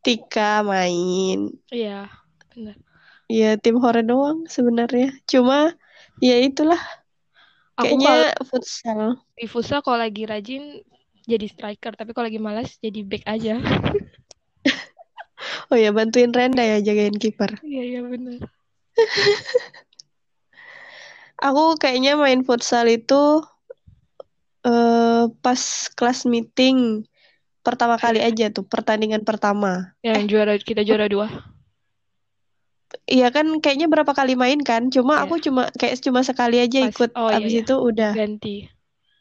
Tika 0.00 0.64
main. 0.64 1.52
Iya, 1.68 2.08
benar. 2.52 2.76
Iya, 3.30 3.50
tim 3.60 3.78
hore 3.78 4.02
doang 4.02 4.48
sebenarnya. 4.50 5.14
Cuma 5.28 5.76
ya 6.18 6.36
itulah. 6.40 6.80
Aku 7.78 7.96
Kayaknya 7.96 8.34
kalau, 8.34 8.48
futsal. 8.48 9.00
Di 9.38 9.46
futsal 9.46 9.80
kalau 9.84 10.00
lagi 10.00 10.26
rajin 10.26 10.82
jadi 11.24 11.46
striker, 11.46 11.94
tapi 11.94 12.16
kalau 12.16 12.26
lagi 12.26 12.40
malas 12.40 12.80
jadi 12.82 13.06
back 13.06 13.24
aja. 13.28 13.60
oh 15.70 15.78
ya, 15.78 15.94
bantuin 15.94 16.32
Renda 16.32 16.64
ya 16.64 16.82
jagain 16.82 17.16
kiper. 17.16 17.60
Iya, 17.62 17.82
iya 17.96 18.00
benar. 18.04 18.40
aku 21.40 21.80
kayaknya 21.80 22.20
main 22.20 22.44
futsal 22.44 22.86
itu 22.86 23.40
uh, 24.68 25.24
pas 25.40 25.62
kelas 25.96 26.28
meeting 26.28 27.08
pertama 27.60 28.00
kali 28.00 28.20
aja 28.20 28.48
tuh 28.48 28.64
pertandingan 28.64 29.22
pertama. 29.22 29.92
Yang 30.00 30.20
eh. 30.24 30.28
juara 30.28 30.52
kita 30.56 30.82
juara 30.84 31.06
dua. 31.06 31.28
Iya 33.06 33.30
kan 33.30 33.46
kayaknya 33.62 33.86
berapa 33.86 34.10
kali 34.10 34.34
main 34.34 34.58
kan? 34.66 34.90
Cuma 34.90 35.20
yeah. 35.20 35.24
aku 35.28 35.38
cuma 35.38 35.70
kayak 35.78 36.02
cuma 36.02 36.26
sekali 36.26 36.58
aja 36.58 36.88
Pas, 36.88 36.90
ikut. 36.90 37.10
Oh, 37.14 37.30
Abis 37.30 37.52
iya, 37.54 37.62
itu 37.62 37.74
udah 37.78 38.12
ganti. 38.16 38.56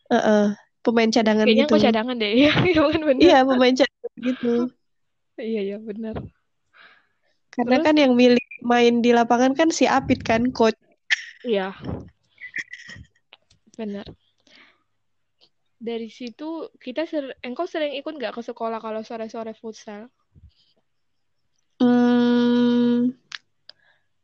Uh 0.09 0.17
-uh, 0.17 0.43
pemain 0.81 1.09
cadangan 1.13 1.45
kayaknya 1.45 1.69
gitu. 1.69 1.73
Kayaknya 1.77 1.85
aku 1.85 1.87
cadangan 1.93 2.15
deh. 2.17 2.31
Iya, 2.39 2.51
benar. 2.89 3.15
Iya, 3.21 3.37
pemain 3.45 3.75
cadangan 3.77 4.13
gitu. 4.17 4.53
iya, 5.53 5.61
iya 5.69 5.77
benar. 5.77 6.15
Karena 7.53 7.75
Terus? 7.77 7.85
kan 7.85 7.95
yang 7.97 8.13
milih 8.17 8.47
main 8.65 8.93
di 9.05 9.11
lapangan 9.13 9.53
kan 9.53 9.69
si 9.69 9.85
Apit 9.85 10.25
kan, 10.25 10.49
coach. 10.49 10.77
Iya. 11.45 11.75
Benar 13.77 14.07
dari 15.79 16.11
situ 16.11 16.67
kita 16.75 17.07
ser 17.07 17.39
engkau 17.39 17.63
sering 17.65 17.95
ikut 17.95 18.11
nggak 18.19 18.35
ke 18.35 18.41
sekolah 18.43 18.83
kalau 18.83 19.01
sore-sore 19.01 19.55
futsal? 19.55 20.11
Hmm, 21.79 23.15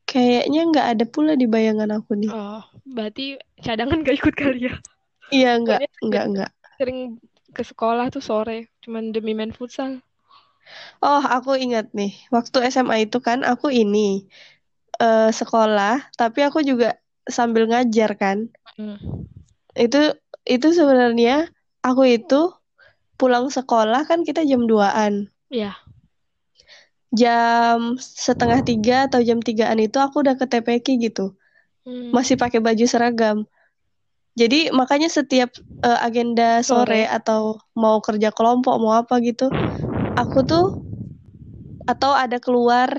kayaknya 0.04 0.62
nggak 0.68 0.88
ada 0.96 1.06
pula 1.08 1.40
di 1.40 1.48
bayangan 1.48 1.88
aku 1.96 2.20
nih. 2.20 2.32
Oh, 2.32 2.64
berarti 2.84 3.40
cadangan 3.64 4.04
nggak 4.04 4.20
ikut 4.20 4.36
kali 4.36 4.68
ya? 4.68 4.76
Iya 5.32 5.52
nggak, 5.64 5.80
nggak 6.04 6.26
nggak. 6.36 6.52
Sering 6.76 7.18
ke 7.56 7.64
sekolah 7.64 8.12
tuh 8.12 8.20
sore, 8.20 8.68
cuman 8.84 9.16
demi 9.16 9.32
main 9.32 9.56
futsal. 9.56 10.04
Oh, 11.00 11.24
aku 11.24 11.56
ingat 11.56 11.96
nih, 11.96 12.12
waktu 12.34 12.68
SMA 12.68 13.08
itu 13.08 13.24
kan 13.24 13.48
aku 13.48 13.72
ini 13.72 14.28
uh, 15.00 15.32
sekolah, 15.32 16.12
tapi 16.20 16.44
aku 16.44 16.60
juga 16.66 17.00
sambil 17.24 17.72
ngajar 17.72 18.20
kan. 18.20 18.52
Hmm. 18.76 19.00
Itu 19.76 20.20
itu 20.46 20.68
sebenarnya 20.72 21.50
aku 21.82 22.06
itu 22.06 22.54
pulang 23.18 23.50
sekolah 23.50 24.06
kan 24.06 24.22
kita 24.22 24.46
jam 24.46 24.70
2-an. 24.70 25.30
Iya. 25.50 25.74
Jam 27.16 27.98
setengah 27.98 28.62
tiga 28.62 29.10
atau 29.10 29.24
jam 29.26 29.42
tigaan 29.42 29.82
itu 29.82 29.98
aku 29.98 30.22
udah 30.22 30.38
ke 30.38 30.46
TPK 30.46 31.02
gitu. 31.02 31.34
Hmm. 31.86 32.14
Masih 32.14 32.38
pakai 32.38 32.62
baju 32.62 32.86
seragam. 32.86 33.50
Jadi 34.36 34.68
makanya 34.76 35.08
setiap 35.08 35.56
uh, 35.80 36.00
agenda 36.04 36.60
sore, 36.60 37.08
sore 37.08 37.08
atau 37.08 37.56
mau 37.72 38.04
kerja 38.04 38.36
kelompok 38.36 38.76
mau 38.84 39.00
apa 39.00 39.24
gitu, 39.24 39.48
aku 40.20 40.44
tuh 40.44 40.84
atau 41.88 42.12
ada 42.12 42.36
keluar, 42.44 42.92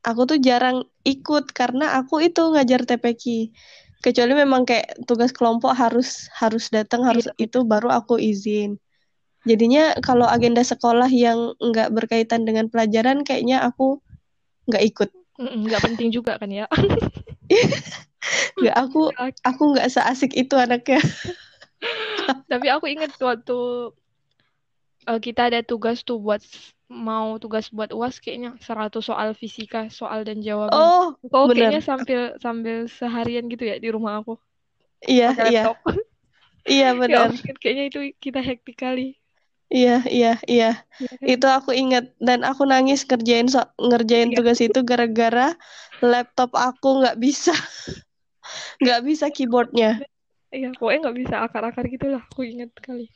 aku 0.00 0.24
tuh 0.24 0.38
jarang 0.40 0.88
ikut 1.04 1.52
karena 1.52 2.00
aku 2.00 2.24
itu 2.24 2.40
ngajar 2.56 2.88
TPK 2.88 3.52
kecuali 4.00 4.32
memang 4.32 4.64
kayak 4.64 5.04
tugas 5.04 5.30
kelompok 5.32 5.76
harus 5.76 6.28
harus 6.32 6.72
datang 6.72 7.04
harus 7.04 7.28
iya. 7.36 7.48
itu 7.48 7.64
baru 7.64 7.92
aku 7.92 8.16
izin. 8.16 8.80
Jadinya 9.48 9.96
kalau 10.04 10.28
agenda 10.28 10.60
sekolah 10.60 11.08
yang 11.08 11.56
nggak 11.56 11.92
berkaitan 11.96 12.44
dengan 12.44 12.68
pelajaran 12.68 13.24
kayaknya 13.24 13.64
aku 13.64 14.00
nggak 14.68 14.84
ikut. 14.84 15.08
Nggak 15.40 15.80
penting 15.80 16.12
juga 16.12 16.36
kan 16.36 16.52
ya? 16.52 16.68
Nggak 18.60 18.76
aku 18.76 19.08
aku 19.48 19.62
nggak 19.76 19.88
seasik 19.88 20.36
itu 20.36 20.54
anaknya. 20.56 21.00
Tapi 22.50 22.66
aku 22.68 22.92
ingat 22.92 23.16
waktu 23.16 23.58
uh, 25.08 25.20
kita 25.20 25.48
ada 25.48 25.60
tugas 25.64 26.04
tuh 26.04 26.20
buat 26.20 26.44
mau 26.90 27.38
tugas 27.38 27.70
buat 27.70 27.94
uas 27.94 28.18
kayaknya 28.18 28.58
100 28.58 28.98
soal 29.06 29.30
fisika 29.38 29.86
soal 29.94 30.26
dan 30.26 30.42
jawaban. 30.42 30.74
Oh 30.74 31.14
kok 31.22 31.54
kayaknya 31.54 31.78
sambil 31.78 32.34
sambil 32.42 32.90
seharian 32.90 33.46
gitu 33.46 33.62
ya 33.62 33.78
di 33.78 33.94
rumah 33.94 34.18
aku. 34.18 34.34
Iya 35.06 35.30
iya. 35.46 35.62
iya 36.66 36.90
ya 36.92 36.98
benar 36.98 37.30
ya, 37.30 37.54
kayaknya 37.62 37.84
itu 37.94 37.98
kita 38.18 38.42
hektik 38.42 38.74
kali. 38.74 39.14
Iya 39.70 40.02
iya 40.10 40.34
iya. 40.50 40.82
Ya, 40.98 41.14
kan? 41.14 41.26
itu 41.30 41.46
aku 41.46 41.70
ingat. 41.70 42.10
Dan 42.18 42.42
aku 42.42 42.66
nangis 42.66 43.06
ngerjain 43.06 43.46
so 43.46 43.62
ngerjain 43.78 44.34
ya. 44.34 44.42
tugas 44.42 44.58
itu 44.58 44.82
gara-gara 44.82 45.54
laptop 46.02 46.50
aku 46.58 47.06
nggak 47.06 47.22
bisa. 47.22 47.54
Nggak 48.82 49.00
bisa 49.06 49.30
keyboardnya. 49.30 50.02
Iya 50.50 50.74
pokoknya 50.74 50.98
nggak 51.06 51.18
bisa 51.22 51.36
akar-akar 51.46 51.86
gitulah 51.86 52.18
aku 52.26 52.42
ingat 52.42 52.74
kali. 52.82 53.06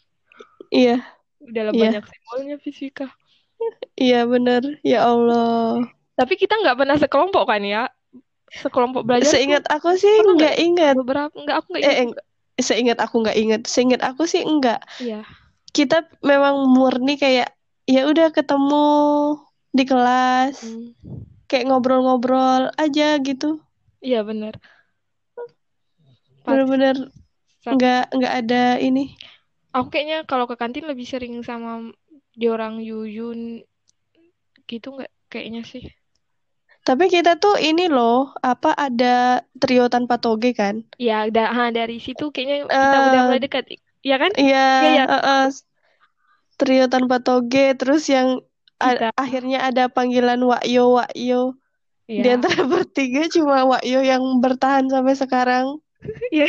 Iya. 0.71 1.03
Udah 1.43 1.75
iya. 1.75 1.99
banyak 1.99 2.05
simbolnya 2.07 2.57
fisika 2.63 3.11
Iya 3.95 4.27
bener, 4.27 4.83
ya 4.83 5.07
Allah. 5.07 5.87
Tapi 6.15 6.35
kita 6.39 6.59
nggak 6.59 6.77
pernah 6.79 6.97
sekelompok 6.99 7.45
kan 7.47 7.63
ya? 7.63 7.91
Sekelompok 8.55 9.03
belajar. 9.03 9.31
Seingat 9.31 9.67
aku 9.71 9.99
sih 9.99 10.15
nggak 10.23 10.57
ingat. 10.63 10.95
Beberapa 10.95 11.35
nggak 11.35 11.57
aku 11.59 11.67
nggak 11.75 11.83
ingat. 11.83 12.19
Eh, 12.55 12.63
seingat 12.63 12.99
aku 13.03 13.15
nggak 13.23 13.39
ingat. 13.39 13.63
Seingat 13.67 14.03
aku 14.03 14.27
sih 14.27 14.47
enggak. 14.47 14.83
Iya. 15.03 15.27
Kita 15.75 16.07
memang 16.23 16.71
murni 16.71 17.19
kayak 17.19 17.51
ya 17.91 18.07
udah 18.07 18.31
ketemu 18.31 18.87
di 19.75 19.85
kelas. 19.87 20.63
Hmm. 20.63 20.95
Kayak 21.51 21.75
ngobrol-ngobrol 21.75 22.71
aja 22.79 23.19
gitu. 23.19 23.59
Iya 23.99 24.23
bener. 24.23 24.55
Bener-bener 26.47 27.11
nggak 27.65 28.05
nggak 28.15 28.35
ada 28.45 28.79
ini. 28.79 29.19
Aku 29.75 29.91
kayaknya 29.91 30.23
kalau 30.23 30.47
ke 30.47 30.55
kantin 30.55 30.87
lebih 30.87 31.03
sering 31.03 31.43
sama 31.43 31.91
di 32.35 32.47
orang 32.51 32.83
Yuyun 32.83 33.63
gitu 34.67 34.89
nggak? 34.95 35.13
Kayaknya 35.31 35.63
sih. 35.67 35.85
Tapi 36.85 37.09
kita 37.09 37.41
tuh 37.41 37.57
ini 37.57 37.89
loh 37.89 38.37
apa 38.45 38.77
ada 38.77 39.41
trio 39.57 39.89
tanpa 39.89 40.21
toge 40.21 40.53
kan? 40.53 40.85
Ya 41.01 41.25
da 41.33 41.49
ha, 41.49 41.73
dari 41.73 41.97
situ 41.97 42.29
kayaknya 42.29 42.69
kita 42.69 42.99
uh, 43.01 43.07
udah 43.09 43.21
mulai 43.33 43.41
dekat 43.41 43.65
ya 44.05 44.21
kan? 44.21 44.31
iya 44.37 44.69
ya, 44.85 44.93
ya. 45.01 45.05
Uh, 45.09 45.17
uh, 45.17 45.45
trio 46.61 46.85
tanpa 46.93 47.25
toge 47.25 47.73
terus 47.81 48.05
yang 48.13 48.45
akhirnya 49.17 49.65
ada 49.65 49.89
panggilan 49.89 50.45
Wakyo 50.45 51.01
Wakyo. 51.01 51.57
Ya. 52.05 52.21
di 52.21 52.29
antara 52.37 52.69
bertiga 52.69 53.33
cuma 53.33 53.65
Wakyo 53.65 54.05
yang 54.05 54.23
bertahan 54.45 54.93
sampai 54.93 55.17
sekarang. 55.17 55.67
Iya, 56.29 56.45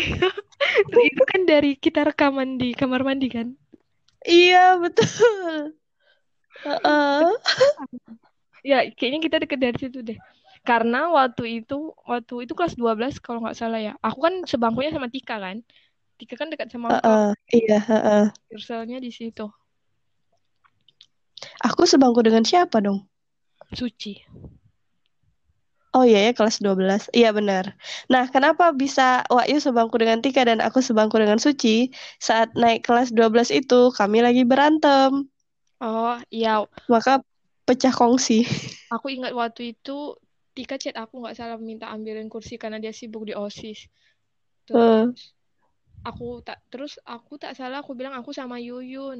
itu 0.99 1.23
kan 1.23 1.47
dari 1.47 1.79
kita 1.79 2.03
rekaman 2.03 2.59
di 2.59 2.75
kamar 2.75 3.07
mandi 3.07 3.31
kan? 3.31 3.55
Iya 4.25 4.81
betul. 4.81 5.77
Uh. 6.65 7.29
ya 8.65 8.89
kayaknya 8.97 9.21
kita 9.21 9.37
deket 9.45 9.59
dari 9.61 9.77
situ 9.77 10.01
deh. 10.01 10.17
Karena 10.65 11.13
waktu 11.13 11.61
itu 11.61 11.93
waktu 12.09 12.49
itu 12.49 12.53
kelas 12.57 12.73
12 12.73 13.21
kalau 13.21 13.45
nggak 13.45 13.57
salah 13.57 13.77
ya. 13.77 13.93
Aku 14.01 14.17
kan 14.17 14.41
sebangkunya 14.49 14.89
sama 14.89 15.13
Tika 15.13 15.37
kan. 15.37 15.61
Tika 16.17 16.33
kan 16.33 16.49
dekat 16.49 16.73
sama 16.73 16.97
aku. 16.97 17.05
Uh, 17.05 17.13
uh, 17.13 17.31
iya, 17.53 17.79
uh, 17.85 18.25
uh. 18.25 18.97
di 18.97 19.11
situ. 19.13 19.45
Aku 21.61 21.85
sebangku 21.85 22.25
dengan 22.25 22.41
siapa 22.41 22.81
dong? 22.81 23.05
Suci. 23.77 24.25
Oh 25.95 26.03
iya 26.09 26.19
ya 26.27 26.31
kelas 26.37 26.59
12. 26.59 27.07
Iya 27.15 27.29
benar. 27.37 27.65
Nah, 28.11 28.23
kenapa 28.33 28.75
bisa 28.75 29.23
Wahyu 29.31 29.57
sebangku 29.63 29.95
dengan 30.01 30.19
Tika 30.23 30.43
dan 30.49 30.59
aku 30.59 30.79
sebangku 30.83 31.15
dengan 31.15 31.39
Suci? 31.39 31.87
Saat 32.19 32.51
naik 32.59 32.83
kelas 32.83 33.15
12 33.15 33.49
itu 33.59 33.95
kami 33.95 34.19
lagi 34.19 34.43
berantem. 34.43 35.11
Oh, 35.79 36.19
iya. 36.31 36.67
Maka 36.91 37.23
pecah 37.67 37.93
kongsi. 37.95 38.43
Aku 38.93 39.07
ingat 39.15 39.33
waktu 39.39 39.73
itu 39.75 39.91
Tika 40.55 40.75
chat 40.79 40.95
aku 40.95 41.19
nggak 41.19 41.35
salah 41.35 41.57
minta 41.59 41.91
ambilin 41.91 42.31
kursi 42.31 42.55
karena 42.55 42.79
dia 42.83 42.95
sibuk 42.95 43.27
di 43.27 43.33
OSIS. 43.35 43.79
Terus 44.67 44.79
Eh, 44.79 45.05
aku 46.05 46.39
tak 46.47 46.61
terus 46.71 47.01
aku 47.03 47.33
tak 47.41 47.57
salah 47.59 47.81
aku 47.83 47.91
bilang 47.99 48.15
aku 48.15 48.31
sama 48.31 48.55
Yuyun. 48.61 49.19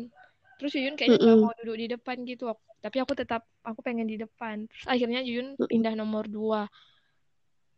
Terus 0.56 0.72
Yuyun 0.76 0.96
kayaknya 0.96 1.20
nggak 1.20 1.38
mm-mm, 1.38 1.44
mau 1.44 1.54
duduk 1.60 1.78
di 1.78 1.88
depan 1.92 2.16
gitu. 2.24 2.52
Tapi 2.80 2.98
aku 3.04 3.14
tetap 3.18 3.42
aku 3.66 3.80
pengen 3.84 4.08
di 4.08 4.16
depan. 4.16 4.66
Terus 4.72 4.86
akhirnya 4.88 5.20
Yuyun 5.26 5.60
pindah 5.68 5.94
nomor 5.98 6.26
dua. 6.32 6.68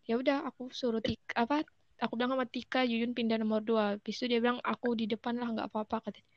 Ya 0.07 0.15
udah 0.15 0.47
aku 0.47 0.71
suruh 0.71 1.03
Tika 1.03 1.35
apa 1.35 1.67
aku 1.99 2.13
bilang 2.15 2.37
sama 2.37 2.45
Tika 2.47 2.85
Yuyun 2.85 3.17
pindah 3.17 3.37
nomor 3.41 3.65
dua. 3.65 3.97
Habis 3.97 4.15
itu 4.21 4.25
dia 4.31 4.39
bilang 4.39 4.61
aku 4.61 4.93
di 4.93 5.05
depan 5.09 5.35
lah 5.41 5.47
nggak 5.51 5.67
apa-apa 5.73 6.09
katanya. 6.09 6.27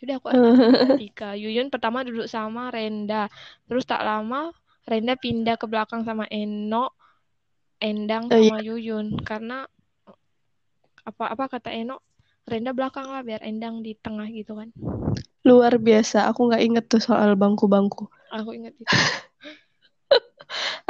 Yaudah 0.00 0.16
aku 0.18 0.28
sama 0.32 0.48
Tika. 1.00 1.30
Yuyun 1.38 1.68
pertama 1.70 2.02
duduk 2.02 2.26
sama 2.26 2.72
Renda. 2.74 3.28
Terus 3.68 3.84
tak 3.84 4.02
lama 4.02 4.50
Renda 4.84 5.14
pindah 5.16 5.56
ke 5.56 5.64
belakang 5.64 6.04
sama 6.04 6.28
Eno, 6.28 6.92
Endang 7.80 8.28
Oh 8.30 8.36
iya, 8.36 8.50
sama 8.50 8.60
Yuyun 8.60 9.16
karena 9.24 9.64
apa 11.04 11.24
apa 11.28 11.44
kata 11.52 11.70
Eno 11.72 12.00
Renda 12.44 12.76
belakang 12.76 13.08
lah 13.08 13.24
biar 13.24 13.40
Endang 13.40 13.80
di 13.80 13.96
tengah 13.96 14.28
gitu 14.28 14.60
kan. 14.60 14.68
luar 15.44 15.76
biasa. 15.76 16.28
Aku 16.32 16.48
nggak 16.48 16.64
inget 16.64 16.84
tuh 16.88 17.00
soal 17.00 17.36
bangku-bangku. 17.36 18.08
Aku 18.32 18.52
ingat 18.56 18.72
itu. 18.76 18.84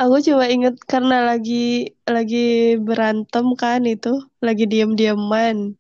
Aku 0.02 0.18
cuma 0.18 0.50
inget 0.50 0.75
karena 0.90 1.23
lagi 1.23 1.94
lagi 2.06 2.75
berantem 2.78 3.46
kan 3.54 3.87
itu, 3.87 4.18
lagi 4.42 4.66
diam-diaman. 4.66 5.78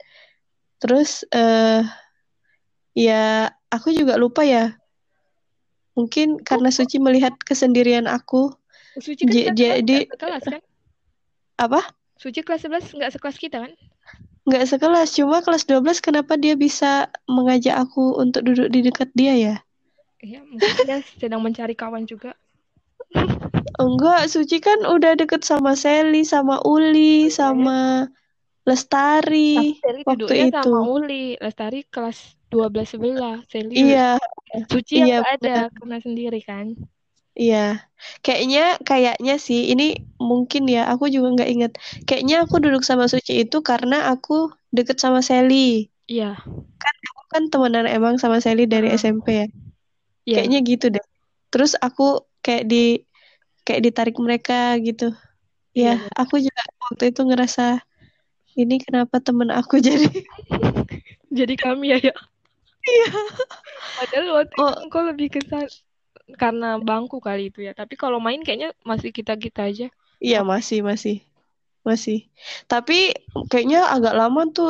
Terus 0.78 1.26
eh 1.34 1.82
ya 2.94 3.50
aku 3.70 3.90
juga 3.90 4.14
lupa 4.14 4.46
ya. 4.46 4.78
Mungkin 5.94 6.42
karena 6.42 6.70
Suci 6.74 6.98
melihat 6.98 7.34
kesendirian 7.42 8.06
aku. 8.06 8.50
Suci 8.98 9.26
kan 9.26 9.30
J- 9.34 9.50
kelas 9.50 9.58
11 9.58 9.78
jadi 9.82 9.98
sekelas 10.14 10.44
kan? 10.46 10.62
apa? 11.58 11.80
Suci 12.18 12.40
kelas 12.46 12.62
11 12.62 12.84
nggak 12.94 13.12
sekelas 13.18 13.36
kita 13.38 13.56
kan? 13.66 13.72
Nggak 14.44 14.64
sekelas, 14.68 15.08
cuma 15.16 15.40
kelas 15.40 15.64
12 15.64 16.04
kenapa 16.04 16.36
dia 16.36 16.52
bisa 16.52 17.08
mengajak 17.24 17.80
aku 17.80 18.20
untuk 18.20 18.44
duduk 18.44 18.68
di 18.68 18.84
dekat 18.84 19.08
dia 19.16 19.32
ya? 19.32 19.56
Iya, 20.20 20.44
mungkin 20.44 20.72
dia 20.84 21.00
sedang 21.16 21.40
mencari 21.40 21.72
kawan 21.72 22.04
juga. 22.04 22.36
Enggak, 23.80 24.28
Suci 24.28 24.60
kan 24.60 24.84
udah 24.84 25.16
deket 25.16 25.42
sama 25.48 25.72
Sally, 25.74 26.28
sama 26.28 26.60
Uli, 26.62 27.32
sama 27.32 28.08
Lestari 28.64 29.76
Sally 29.80 30.00
waktu 30.04 30.48
itu. 30.48 30.56
sama 30.56 30.80
Uli. 30.88 31.36
Lestari 31.36 31.80
kelas 31.88 32.36
12 32.48 32.88
sebelah. 32.88 33.36
Sally 33.48 33.72
Iya, 33.76 34.16
Suci 34.68 35.00
yang 35.00 35.08
iya 35.08 35.18
nggak 35.20 35.34
ada 35.40 35.56
karena 35.72 35.98
sendiri 36.00 36.40
kan. 36.40 36.72
Iya, 37.34 37.82
kayaknya 38.24 38.78
kayaknya 38.86 39.34
sih 39.46 39.60
ini 39.74 39.84
mungkin 40.22 40.62
ya 40.70 40.86
aku 40.92 41.04
juga 41.14 41.28
nggak 41.34 41.50
inget. 41.54 41.72
Kayaknya 42.06 42.34
aku 42.46 42.54
duduk 42.62 42.82
sama 42.86 43.04
Suci 43.10 43.32
itu 43.42 43.56
karena 43.70 43.96
aku 44.12 44.54
deket 44.76 44.96
sama 45.02 45.18
Sally. 45.18 45.90
Iya, 46.06 46.38
Kan 46.82 46.94
aku 47.10 47.22
kan 47.32 47.42
temenan 47.52 47.86
emang 47.90 48.14
sama 48.22 48.38
Sally 48.44 48.70
dari 48.70 48.86
Heeh. 48.90 49.00
SMP 49.02 49.26
ya. 49.42 49.46
iya. 50.28 50.34
Kayaknya 50.38 50.58
gitu 50.70 50.86
deh. 50.94 51.04
Terus 51.50 51.72
aku 51.86 52.02
kayak 52.44 52.64
di 52.70 53.02
kayak 53.66 53.82
ditarik 53.86 54.16
mereka 54.20 54.78
gitu. 54.86 55.10
Iya, 55.74 55.98
Ya, 55.98 56.06
betul. 56.06 56.10
aku 56.22 56.34
juga 56.46 56.62
waktu 56.86 57.04
itu 57.10 57.20
ngerasa 57.26 57.62
ini 58.54 58.74
kenapa 58.84 59.16
temen 59.18 59.50
aku 59.50 59.82
jadi 59.86 60.06
Jadi 61.34 61.54
kami 61.58 61.90
ya, 61.90 61.98
ya. 61.98 62.14
Iya. 62.84 63.06
Padahal 63.98 64.26
waktu 64.38 64.54
Oh, 64.60 64.70
itu 64.70 64.86
kok 64.92 65.02
lebih 65.10 65.28
kesan 65.34 65.66
karena 66.40 66.66
bangku 66.88 67.16
kali 67.26 67.42
itu 67.50 67.58
ya. 67.66 67.72
Tapi 67.80 67.94
kalau 68.02 68.18
main 68.26 68.40
kayaknya 68.44 68.68
masih 68.90 69.10
kita-kita 69.18 69.60
aja. 69.70 69.86
iya 70.26 70.38
masih 70.52 70.78
masih 70.90 71.14
masih. 71.88 72.18
Tapi 72.70 72.94
kayaknya 73.50 73.78
agak 73.94 74.14
lama 74.20 74.40
tuh 74.56 74.68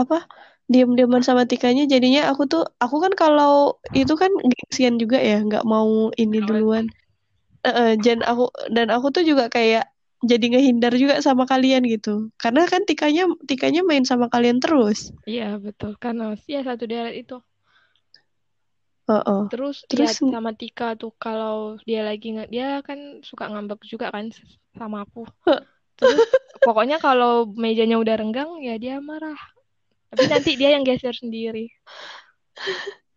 apa 0.00 0.16
diam-diaman 0.72 1.22
sama 1.28 1.42
Tikanya 1.50 1.82
jadinya 1.92 2.20
aku 2.30 2.42
tuh 2.52 2.62
aku 2.84 2.96
kan 3.04 3.12
kalau 3.22 3.78
itu 4.00 4.12
kan 4.22 4.30
gengsian 4.52 4.94
juga 5.02 5.18
ya 5.30 5.34
nggak 5.46 5.64
mau 5.72 5.90
ini 6.22 6.38
duluan. 6.48 6.86
Eh, 7.68 7.94
dan 8.04 8.18
aku 8.30 8.42
dan 8.76 8.88
aku 8.94 9.06
tuh 9.16 9.24
juga 9.30 9.44
kayak 9.56 9.84
jadi 10.30 10.44
ngehindar 10.52 10.92
juga 11.02 11.14
sama 11.26 11.44
kalian 11.52 11.82
gitu. 11.94 12.10
Karena 12.42 12.62
kan 12.72 12.82
Tikanya 12.88 13.22
Tikanya 13.48 13.80
main 13.88 14.04
sama 14.10 14.26
kalian 14.34 14.58
terus. 14.64 14.98
Iya, 15.30 15.44
betul. 15.64 15.90
Karena 16.02 16.22
ya 16.52 16.58
satu 16.68 16.84
deret 16.90 17.14
itu. 17.20 17.34
Heeh. 19.08 19.40
Terus, 19.48 19.88
Terus 19.88 20.20
ya 20.20 20.36
sama 20.36 20.52
Tika 20.52 20.92
tuh 21.00 21.16
kalau 21.16 21.80
dia 21.88 22.04
lagi 22.04 22.36
nge 22.36 22.44
dia 22.52 22.84
kan 22.84 23.24
suka 23.24 23.48
ngambek 23.48 23.80
juga 23.88 24.12
kan 24.12 24.28
sama 24.76 25.08
aku. 25.08 25.24
Terus 25.98 26.28
pokoknya 26.60 27.00
kalau 27.00 27.48
mejanya 27.48 27.96
udah 27.96 28.20
renggang 28.20 28.60
ya 28.60 28.76
dia 28.76 29.00
marah. 29.00 29.40
Tapi 30.12 30.28
nanti 30.28 30.60
dia 30.60 30.76
yang 30.76 30.84
geser 30.84 31.16
sendiri. 31.16 31.72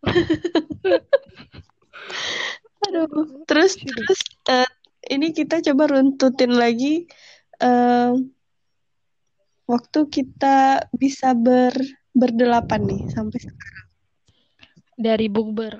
aduh. 2.87 3.43
Terus 3.45 3.75
Sedih. 3.75 3.91
terus 3.91 4.19
eh, 4.47 4.69
ini 5.11 5.35
kita 5.35 5.59
coba 5.59 5.91
runtutin 5.91 6.55
lagi 6.55 7.03
eh, 7.59 8.11
waktu 9.67 9.99
kita 10.07 10.87
bisa 10.95 11.35
ber 11.35 11.75
berdelapan 12.15 12.81
nih 12.87 13.01
sampai 13.11 13.39
sekarang. 13.39 13.80
Dari 15.05 15.27
bukber. 15.35 15.73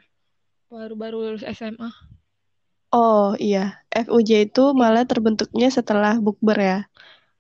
Baru-baru 0.72 1.18
lulus 1.24 1.44
SMA. 1.58 1.90
Oh 2.98 3.24
iya, 3.46 3.60
FUJ 4.06 4.30
itu 4.46 4.60
malah 4.82 5.04
terbentuknya 5.10 5.68
setelah 5.78 6.12
bukber 6.26 6.58
ya. 6.70 6.76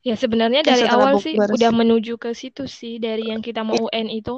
Ya 0.07 0.13
sebenarnya 0.23 0.61
Eh, 0.65 0.73
dari 0.73 0.81
setelah 0.81 1.09
awal 1.09 1.13
sih 1.23 1.35
udah 1.55 1.69
menuju 1.79 2.13
ke 2.23 2.29
situ 2.41 2.63
sih 2.79 2.93
dari 3.05 3.23
yang 3.33 3.41
kita 3.47 3.61
mau 3.67 3.77
UN 3.85 4.07
itu. 4.19 4.35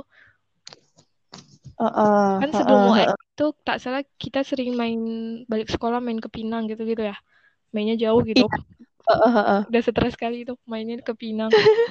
Heeh, 1.80 2.40
Kan 2.40 2.50
sebelum 2.58 2.82
heeh, 2.82 2.92
UN 2.92 3.10
itu 3.34 3.44
tak 3.68 3.78
salah 3.84 4.02
kita 4.24 4.40
sering 4.50 4.72
main 4.82 5.00
balik 5.52 5.68
sekolah 5.74 6.00
main 6.06 6.20
ke 6.24 6.30
Pinang 6.36 6.64
gitu-gitu 6.72 7.02
ya. 7.12 7.16
Mainnya 7.74 7.96
jauh 8.04 8.22
gitu. 8.32 8.46
heeh, 9.08 9.34
heeh. 9.36 9.64
Udah 9.68 9.82
stres 9.86 10.16
kali 10.22 10.38
itu 10.48 10.54
mainnya 10.72 10.96
ke 11.08 11.14
Pinang. 11.22 11.52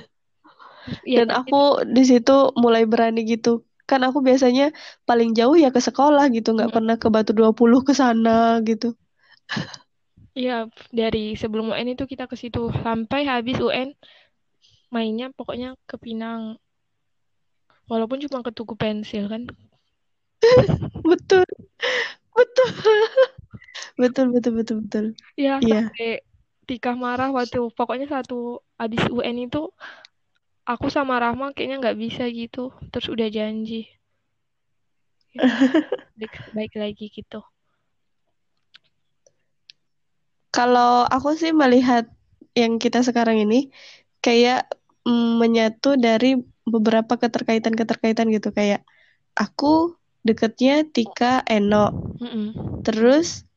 Iya, 1.07 1.19
Dan 1.19 1.29
aku 1.39 1.57
di 1.95 2.03
situ 2.11 2.33
mulai 2.63 2.83
berani 2.93 3.21
gitu. 3.33 3.49
Kan 3.93 4.01
aku 4.09 4.25
biasanya 4.25 4.73
paling 5.05 5.37
jauh 5.37 5.53
ya 5.53 5.69
ke 5.69 5.77
sekolah 5.77 6.33
gitu, 6.33 6.57
nggak 6.57 6.73
Mm. 6.73 6.77
pernah 6.81 6.97
ke 6.97 7.13
Batu 7.13 7.37
20 7.37 7.85
ke 7.85 7.93
sana 7.93 8.57
gitu. 8.65 8.97
Iya, 10.33 10.73
dari 10.89 11.37
sebelum 11.37 11.77
UN 11.77 11.93
itu 11.93 12.09
kita 12.09 12.25
ke 12.25 12.41
situ 12.41 12.73
sampai 12.81 13.29
habis 13.29 13.61
UN 13.61 13.93
mainnya 14.89 15.29
pokoknya 15.29 15.77
ke 15.85 16.01
Pinang. 16.01 16.57
Walaupun 17.85 18.25
cuma 18.25 18.41
ke 18.41 18.49
Tugu 18.57 18.73
Pensil 18.81 19.29
kan. 19.29 19.45
Betul. 21.05 21.45
Betul. 22.33 22.69
Betul, 24.01 24.27
betul, 24.33 24.53
betul, 24.57 24.77
betul. 24.89 25.05
Ya, 25.37 25.61
sampai 25.61 26.25
Tika 26.65 26.97
marah 26.97 27.29
waktu 27.29 27.61
pokoknya 27.77 28.09
satu 28.09 28.65
habis 28.81 29.05
UN 29.13 29.51
itu 29.51 29.69
aku 30.67 30.87
sama 30.91 31.19
Rahma 31.19 31.51
kayaknya 31.55 31.77
nggak 31.83 31.99
bisa 31.99 32.25
gitu. 32.31 32.71
Terus 32.91 33.07
udah 33.11 33.29
janji. 33.29 33.89
Ya, 35.33 35.49
baik, 36.19 36.35
baik 36.53 36.73
lagi 36.77 37.07
gitu. 37.09 37.41
Kalau 40.53 41.09
aku 41.09 41.33
sih 41.41 41.57
melihat 41.57 42.05
yang 42.53 42.77
kita 42.77 43.01
sekarang 43.01 43.41
ini 43.41 43.73
kayak 44.21 44.69
mm, 45.09 45.41
menyatu 45.41 45.97
dari 45.97 46.37
beberapa 46.69 47.17
keterkaitan-keterkaitan 47.17 48.29
gitu 48.29 48.53
kayak 48.53 48.85
aku 49.33 49.97
deketnya 50.23 50.85
Tika 50.87 51.43
Eno, 51.49 51.91
Mm-mm. 52.21 52.55
terus 52.87 53.49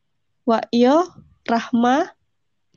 Wakyo, 0.48 1.06
Rahma, 1.46 2.10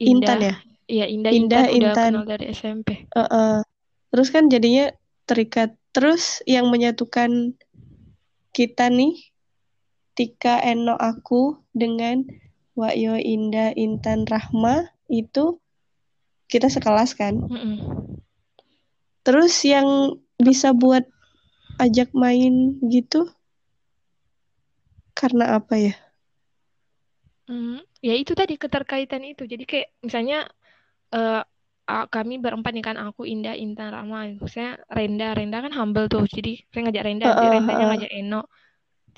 Intan 0.02 0.42
ya. 0.42 0.56
Iya, 0.90 1.06
Indah, 1.06 1.32
Indah, 1.32 1.66
Intan 1.66 1.78
udah 1.80 1.94
Intan. 1.96 2.12
kenal 2.14 2.26
dari 2.26 2.46
SMP. 2.50 2.88
Heeh. 3.14 3.69
Terus 4.10 4.30
kan 4.34 4.50
jadinya 4.50 4.90
terikat. 5.30 5.78
Terus 5.94 6.42
yang 6.46 6.70
menyatukan 6.70 7.58
kita 8.54 8.90
nih 8.90 9.18
Tika 10.18 10.60
Eno 10.62 10.98
aku 11.00 11.58
dengan 11.72 12.26
Wakyo, 12.76 13.18
Indah, 13.18 13.74
Intan, 13.74 14.28
Rahma 14.30 14.90
itu 15.10 15.58
kita 16.50 16.68
sekelas 16.68 17.14
kan. 17.16 17.38
Mm-mm. 17.40 17.78
Terus 19.22 19.54
yang 19.64 20.18
bisa 20.40 20.74
buat 20.74 21.06
ajak 21.80 22.12
main 22.12 22.80
gitu 22.90 23.30
karena 25.14 25.60
apa 25.60 25.76
ya? 25.76 25.96
Hmm, 27.50 27.82
ya 28.00 28.14
itu 28.16 28.32
tadi 28.38 28.56
keterkaitan 28.56 29.26
itu. 29.26 29.44
Jadi 29.44 29.64
kayak 29.68 29.90
misalnya 30.06 30.48
ah, 31.12 31.44
kami 32.14 32.34
berempat 32.44 32.72
nih 32.76 32.86
kan 32.86 32.98
aku 33.02 33.22
Indah 33.26 33.56
Intan 33.58 33.90
Rama 33.96 34.30
maksudnya 34.38 34.78
Renda 34.90 35.28
Renda 35.38 35.58
kan 35.66 35.74
humble 35.74 36.06
tuh 36.14 36.24
jadi 36.30 36.52
saya 36.70 36.82
ngajak 36.88 37.04
Renda 37.08 37.26
nanti 37.34 37.46
Heeh, 37.46 37.54
Rendanya 37.54 37.84
heeh. 37.84 37.90
ngajak 37.94 38.12
Eno 38.14 38.42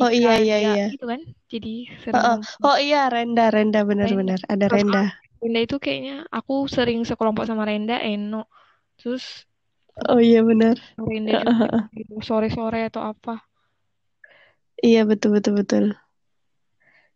Oh 0.02 0.10
Tika 0.10 0.18
iya 0.18 0.34
iya 0.40 0.58
Ria 0.58 0.72
iya. 0.74 0.86
gitu 0.94 1.06
kan 1.12 1.22
jadi 1.52 1.74
sering 2.02 2.24
Heeh. 2.24 2.38
ngumpul. 2.40 2.66
Oh 2.66 2.78
iya 2.80 3.02
Renda 3.14 3.46
Renda 3.52 3.80
benar-benar 3.84 4.40
ada 4.48 4.66
Terus 4.66 4.74
Renda. 4.82 5.04
Renda 5.42 5.60
itu 5.68 5.76
kayaknya 5.84 6.16
aku 6.32 6.54
sering 6.72 7.00
sekelompok 7.04 7.46
sama 7.50 7.64
Renda 7.68 7.98
Eno 8.02 8.48
terus 8.98 9.46
Oh 10.10 10.20
iya 10.24 10.40
benar. 10.42 10.78
Renda 10.98 11.32
juga 11.44 11.68
heeh. 11.68 11.84
gitu 11.98 12.14
sore-sore 12.24 12.88
atau 12.88 13.04
apa 13.04 13.44
Iya 14.82 15.06
betul 15.06 15.30
betul 15.38 15.54
betul. 15.62 15.86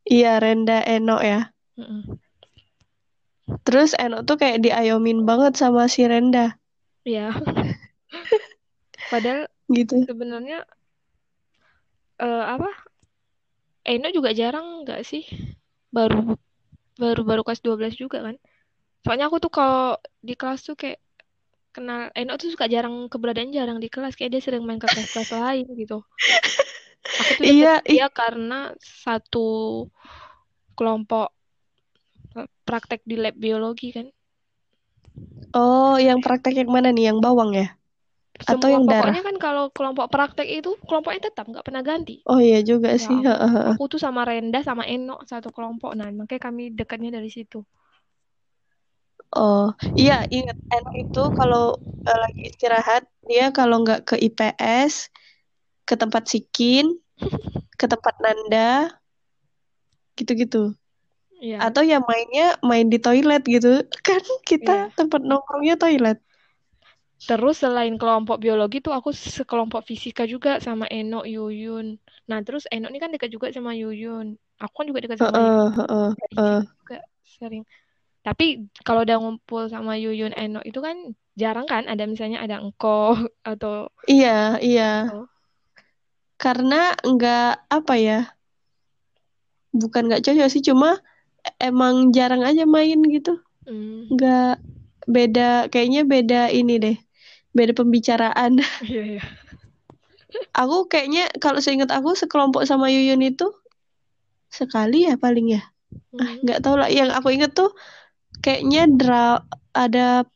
Iya 0.05 0.37
Renda 0.43 0.85
Eno 0.85 1.17
ya. 1.17 1.49
Mm-mm. 1.79 2.19
Terus 3.65 3.93
Eno 3.97 4.25
tuh 4.25 4.41
kayak 4.41 4.65
diayomin 4.65 5.21
banget 5.21 5.53
sama 5.57 5.85
si 5.85 6.05
Renda. 6.05 6.57
Ya 7.05 7.29
padahal 9.13 9.45
gitu. 9.69 10.01
sebenarnya 10.09 10.65
eh 12.17 12.43
apa? 12.45 12.69
Eno 13.85 14.09
juga 14.09 14.33
jarang 14.33 14.81
nggak 14.81 15.05
sih? 15.05 15.29
Baru 15.93 16.33
baru 16.97 17.21
baru 17.21 17.41
kelas 17.45 17.61
12 17.61 17.93
juga 17.93 18.25
kan? 18.25 18.35
Soalnya 19.05 19.29
aku 19.29 19.37
tuh 19.37 19.53
kalau 19.53 20.01
di 20.25 20.33
kelas 20.33 20.65
tuh 20.65 20.73
kayak 20.73 20.97
kenal 21.69 22.09
Eno 22.17 22.33
tuh 22.41 22.49
suka 22.49 22.65
jarang 22.65 23.05
keberadaan 23.13 23.53
jarang 23.53 23.77
di 23.77 23.93
kelas. 23.93 24.17
Kayak 24.17 24.39
dia 24.39 24.41
sering 24.41 24.65
main 24.65 24.81
ke 24.81 24.89
kelas-kelas 24.89 25.37
lain 25.37 25.69
gitu. 25.77 26.01
Aku 27.05 27.31
tuh 27.37 27.43
Iya, 27.45 27.85
dia 27.85 28.07
karena 28.09 28.73
satu 28.81 29.85
kelompok 30.73 31.34
praktek 32.67 33.01
di 33.09 33.15
lab 33.23 33.35
biologi 33.43 33.87
kan 33.97 34.07
Oh, 35.59 35.95
yang 36.07 36.19
praktek 36.25 36.53
yang 36.59 36.69
mana 36.75 36.89
nih? 36.95 37.03
Yang 37.09 37.17
bawang 37.25 37.51
ya? 37.59 37.65
Atau 38.51 38.67
yang 38.75 38.85
darah? 38.91 39.17
pokoknya 39.17 39.21
kan 39.27 39.35
kalau 39.45 39.63
kelompok 39.75 40.07
praktek 40.13 40.47
itu 40.57 40.69
kelompoknya 40.87 41.21
tetap 41.29 41.45
nggak 41.51 41.65
pernah 41.67 41.83
ganti 41.89 42.13
Oh 42.29 42.39
iya 42.41 42.57
juga 42.69 42.89
Ya, 42.95 43.07
sih. 43.07 43.17
Aku 43.69 43.83
tuh 43.91 43.99
sama 44.05 44.21
Renda 44.29 44.59
sama 44.69 44.83
Eno 44.93 45.13
satu 45.31 45.49
kelompok 45.55 45.91
nah 45.99 46.07
makanya 46.19 46.41
kami 46.47 46.63
dekatnya 46.79 47.09
dari 47.17 47.29
situ 47.37 47.57
Oh, 49.35 49.61
iya 49.99 50.13
ingat 50.35 50.57
Eno 50.73 50.89
itu 51.01 51.19
kalau 51.37 51.59
eh, 52.07 52.17
lagi 52.23 52.41
istirahat 52.49 53.03
dia 53.29 53.43
kalau 53.57 53.75
nggak 53.83 53.99
ke 54.07 54.15
IPS, 54.27 54.95
ke 55.87 55.93
tempat 56.01 56.23
Sikin, 56.31 56.85
ke 57.79 57.85
tempat 57.91 58.15
Nanda, 58.23 58.59
gitu-gitu. 60.17 60.75
Iya. 61.41 61.57
Atau 61.61 61.83
ya 61.83 61.99
mainnya 62.03 62.55
main 62.63 62.87
di 62.87 62.97
toilet 62.97 63.43
gitu. 63.45 63.83
Kan 64.07 64.21
kita 64.47 64.91
Iya. 64.91 64.95
tempat 64.95 65.21
nongkrongnya 65.23 65.75
toilet. 65.79 66.17
Terus 67.25 67.63
selain 67.63 67.95
kelompok 67.97 68.37
biologi 68.37 68.83
tuh 68.83 68.93
aku 68.93 69.09
sekelompok 69.15 69.81
fisika 69.87 70.27
juga 70.29 70.59
sama 70.61 70.85
Eno, 70.91 71.23
Yuyun. 71.25 71.97
Nah, 72.29 72.39
terus 72.45 72.67
Eno 72.69 72.91
ini 72.91 72.99
kan 73.01 73.09
dekat 73.09 73.31
juga 73.31 73.49
sama 73.55 73.71
Yuyun. 73.73 74.35
Aku 74.61 74.73
kan 74.77 74.85
juga 74.85 74.99
dekat 75.01 75.17
sama 75.23 75.39
Heeh, 75.39 75.41
Yuyun. 75.41 76.13
Dari 76.19 76.35
heeh. 76.37 76.59
situ 76.61 76.73
juga 76.85 76.97
sering. 77.25 77.63
Tapi 78.25 78.45
kalau 78.85 79.01
udah 79.05 79.17
ngumpul 79.21 79.63
sama 79.71 79.97
Yuyun, 79.97 80.33
Eno 80.37 80.59
itu 80.65 80.79
kan 80.83 80.97
jarang 81.35 81.65
kan 81.67 81.83
ada 81.89 82.03
misalnya 82.05 82.39
ada 82.45 82.61
engkau 82.61 83.15
atau 83.47 83.89
Iya, 84.05 84.59
iya. 84.61 85.09
Oh. 85.13 85.25
Karena 86.37 86.93
nggak 87.01 87.73
apa 87.73 87.93
ya? 87.97 88.19
Bukan 89.73 90.07
nggak 90.07 90.23
cocok 90.23 90.47
sih, 90.51 90.61
cuma 90.63 90.99
emang 91.61 92.11
jarang 92.15 92.41
aja 92.45 92.63
main 92.67 92.99
gitu. 93.05 93.39
Hmm, 93.65 94.09
Nggak 94.13 94.61
beda, 95.05 95.69
kayaknya 95.69 96.01
beda 96.05 96.41
ini 96.53 96.75
deh. 96.81 96.97
Beda 97.55 97.71
pembicaraan. 97.73 98.59
iya 98.85 99.03
iya. 99.17 99.23
Aku 100.51 100.91
kayaknya 100.91 101.31
kalau 101.39 101.63
seingat 101.63 101.91
aku 101.95 102.11
sekelompok 102.17 102.67
sama 102.67 102.91
Yuyun 102.91 103.23
itu 103.23 103.47
sekali 104.51 105.07
ya 105.07 105.15
paling 105.15 105.55
ya. 105.55 105.63
Ah, 106.19 106.35
Hmm, 106.35 106.43
nggak 106.43 106.59
tahu 106.63 106.75
lah. 106.79 106.89
Yang 106.91 107.09
aku 107.15 107.27
inget 107.31 107.51
tuh 107.55 107.71
kayaknya 108.43 108.87
dra 108.91 109.39
ada 109.71 110.27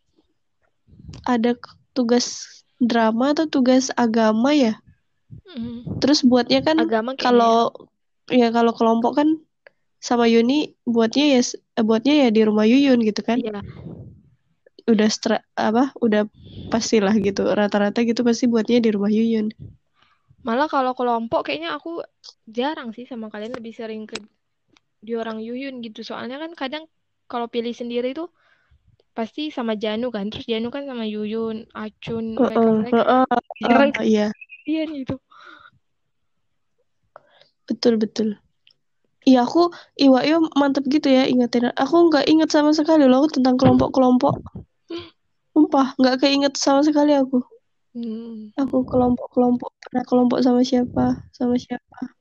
ada 1.27 1.51
tugas 1.91 2.47
drama 2.79 3.35
atau 3.35 3.45
tugas 3.51 3.91
agama 3.99 4.55
ya. 4.55 4.79
hmm. 5.51 5.99
Terus 5.99 6.23
buatnya 6.23 6.63
kan 6.63 6.79
kayaknya 6.79 7.11
ya. 7.15 7.19
kalau 7.19 7.55
ya 8.31 8.47
kalau 8.55 8.71
kelompok 8.71 9.19
kan 9.19 9.29
sama 9.99 10.25
Yuni 10.31 10.73
buatnya 10.87 11.37
ya 11.37 11.41
eh, 11.43 11.83
buatnya 11.83 12.13
ya 12.25 12.29
di 12.31 12.41
rumah 12.47 12.65
Yuyun 12.65 12.99
gitu 13.03 13.21
kan. 13.23 13.39
Iya. 13.43 13.59
Udah 14.87 15.09
stra 15.11 15.37
apa? 15.59 15.91
Udah 15.99 16.25
pastilah 16.71 17.13
gitu. 17.19 17.43
Rata-rata 17.45 18.01
gitu 18.07 18.23
pasti 18.23 18.47
buatnya 18.47 18.79
di 18.79 18.89
rumah 18.95 19.11
Yuyun. 19.11 19.51
Malah 20.47 20.71
kalau 20.71 20.95
kelompok 20.95 21.51
kayaknya 21.51 21.75
aku 21.75 21.99
jarang 22.47 22.95
sih 22.95 23.03
sama 23.03 23.27
kalian 23.27 23.59
lebih 23.59 23.75
sering 23.75 24.07
ke 24.07 24.15
di 25.03 25.13
orang 25.19 25.43
Yuyun 25.43 25.83
gitu. 25.83 26.01
Soalnya 26.01 26.39
kan 26.39 26.51
kadang 26.55 26.83
kalau 27.27 27.51
pilih 27.51 27.75
sendiri 27.75 28.15
tuh 28.15 28.31
pasti 29.11 29.51
sama 29.51 29.75
Janu 29.75 30.09
kan. 30.15 30.31
Terus 30.31 30.47
Janu 30.47 30.71
kan 30.71 30.87
sama 30.87 31.03
Yuyun, 31.03 31.67
Acun, 31.75 32.39
Heeh, 32.39 32.47
mereka-mereka 32.47 33.03
heeh, 33.03 33.25
jarang 33.59 33.91
heeh, 33.91 34.07
iya. 34.07 34.27
kalian 34.63 34.89
gitu. 35.03 35.15
Betul 37.67 38.01
betul. 38.01 38.39
Iya 39.29 39.45
aku 39.45 39.69
Iwayo 39.93 40.41
mantep 40.57 40.89
gitu 40.89 41.05
ya 41.05 41.29
ingetin. 41.29 41.69
Aku 41.77 42.09
nggak 42.09 42.25
inget 42.25 42.49
sama 42.49 42.73
sekali 42.73 43.05
loh 43.05 43.29
tentang 43.29 43.61
kelompok-kelompok. 43.61 44.41
Sumpah 45.53 45.93
nggak 46.01 46.25
keinget 46.25 46.53
sama 46.57 46.81
sekali 46.81 47.13
aku. 47.13 47.45
Hmm. 47.93 48.49
Aku 48.57 48.81
kelompok-kelompok 48.89 49.69
pernah 49.85 50.03
kelompok 50.05 50.39
sama 50.41 50.65
siapa 50.65 51.29
sama 51.29 51.61
siapa. 51.61 52.17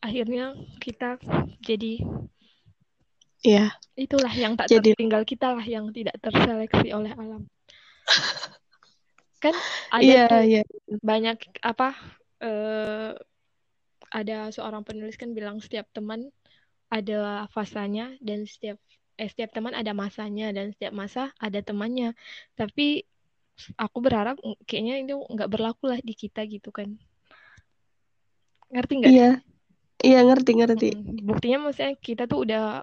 Akhirnya 0.00 0.56
kita 0.80 1.20
jadi 1.60 2.00
Iya 3.40 3.72
itulah 3.96 4.32
yang 4.32 4.52
tak 4.56 4.68
Jadi- 4.68 4.92
tertinggal 4.92 5.24
kita 5.24 5.52
lah 5.56 5.64
yang 5.64 5.88
tidak 5.92 6.16
terseleksi 6.20 6.92
oleh 6.92 7.12
alam. 7.12 7.48
Kan 9.44 9.56
ada 9.88 10.28
tuh 10.28 10.44
iya. 10.44 10.62
banyak 11.00 11.40
apa 11.64 11.96
eh 12.44 13.16
ada 14.10 14.50
seorang 14.50 14.82
penulis 14.82 15.14
kan 15.14 15.30
bilang 15.30 15.62
setiap 15.62 15.86
teman 15.94 16.28
ada 16.90 17.46
fasanya 17.54 18.18
dan 18.18 18.44
setiap 18.44 18.76
eh, 19.14 19.30
setiap 19.30 19.54
teman 19.54 19.72
ada 19.78 19.94
masanya 19.94 20.50
dan 20.50 20.74
setiap 20.74 20.90
masa 20.90 21.30
ada 21.38 21.62
temannya. 21.62 22.12
Tapi 22.58 23.06
aku 23.78 23.98
berharap 24.02 24.36
kayaknya 24.66 25.06
itu 25.06 25.16
nggak 25.16 25.50
berlaku 25.50 25.90
lah 25.92 26.00
di 26.02 26.14
kita 26.18 26.42
gitu 26.50 26.74
kan. 26.74 26.98
Ngerti 28.74 28.92
nggak? 28.98 29.12
Iya 29.14 29.30
iya 30.02 30.18
ngerti 30.26 30.50
ngerti. 30.58 30.88
Mm, 30.96 31.26
Buktinya 31.28 31.58
maksudnya 31.70 31.94
kita 31.98 32.26
tuh 32.26 32.42
udah 32.48 32.82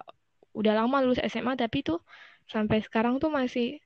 udah 0.56 0.72
lama 0.74 0.96
lulus 1.04 1.20
SMA 1.20 1.54
tapi 1.54 1.84
tuh 1.84 2.00
sampai 2.48 2.80
sekarang 2.80 3.20
tuh 3.20 3.28
masih 3.28 3.78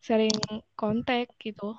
sering 0.00 0.32
kontak 0.76 1.32
gitu. 1.40 1.76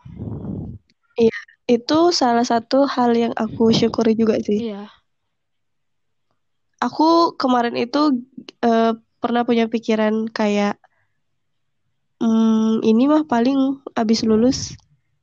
Itu 1.71 2.11
salah 2.11 2.43
satu 2.43 2.83
hal 2.83 3.15
yang 3.15 3.33
aku 3.37 3.71
syukuri 3.71 4.11
juga 4.11 4.35
sih. 4.43 4.67
Iya. 4.67 5.00
Aku 6.81 7.37
kemarin 7.37 7.77
itu 7.77 8.25
eh, 8.65 8.97
pernah 9.21 9.45
punya 9.45 9.69
pikiran 9.69 10.25
kayak 10.33 10.81
hmm, 12.21 12.81
ini 12.81 13.03
mah 13.05 13.23
paling 13.29 13.81
abis 13.93 14.25
lulus 14.25 14.73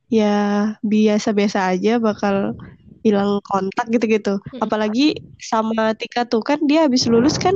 ya 0.09 0.73
biasa-biasa 0.81 1.69
aja 1.75 1.99
bakal 2.01 2.55
hilang 3.03 3.39
kontak 3.47 3.87
gitu-gitu. 3.91 4.39
Mm-mm. 4.39 4.63
Apalagi 4.63 5.19
sama 5.39 5.95
Tika 5.95 6.27
tuh 6.27 6.43
kan 6.43 6.59
dia 6.67 6.87
habis 6.87 7.07
lulus 7.07 7.39
kan 7.39 7.55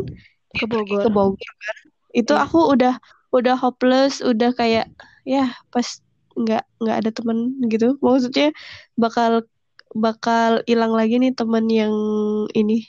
Ke 0.54 0.70
Bogor. 0.70 1.04
ke 1.04 1.10
Bogor 1.12 1.52
kan. 1.64 1.78
Itu 2.14 2.34
Iya. 2.38 2.46
aku 2.46 2.60
udah 2.72 2.94
udah 3.34 3.56
hopeless, 3.58 4.22
udah 4.22 4.54
kayak 4.54 4.88
ya 5.26 5.50
pas 5.74 6.00
nggak 6.38 6.64
nggak 6.80 6.98
ada 7.04 7.10
temen 7.10 7.38
gitu. 7.68 7.98
Maksudnya 8.00 8.54
bakal 8.96 9.44
bakal 9.98 10.62
hilang 10.70 10.94
lagi 10.94 11.18
nih 11.20 11.34
temen 11.34 11.66
yang 11.68 11.94
ini. 12.54 12.86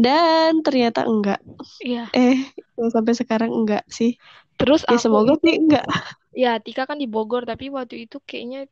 Dan 0.00 0.64
ternyata 0.64 1.04
enggak. 1.04 1.40
Iya. 1.84 2.08
Eh, 2.16 2.40
sampai 2.88 3.12
sekarang 3.12 3.52
enggak 3.52 3.84
sih. 3.92 4.16
Terus 4.56 4.84
Ya 4.88 4.96
aku 4.96 5.04
semoga 5.04 5.36
itu 5.36 5.44
sih 5.44 5.54
enggak. 5.60 5.84
ya 6.32 6.56
Tika 6.62 6.88
kan 6.88 6.96
di 6.96 7.04
Bogor 7.04 7.44
tapi 7.44 7.68
waktu 7.68 8.08
itu 8.08 8.16
kayaknya 8.24 8.64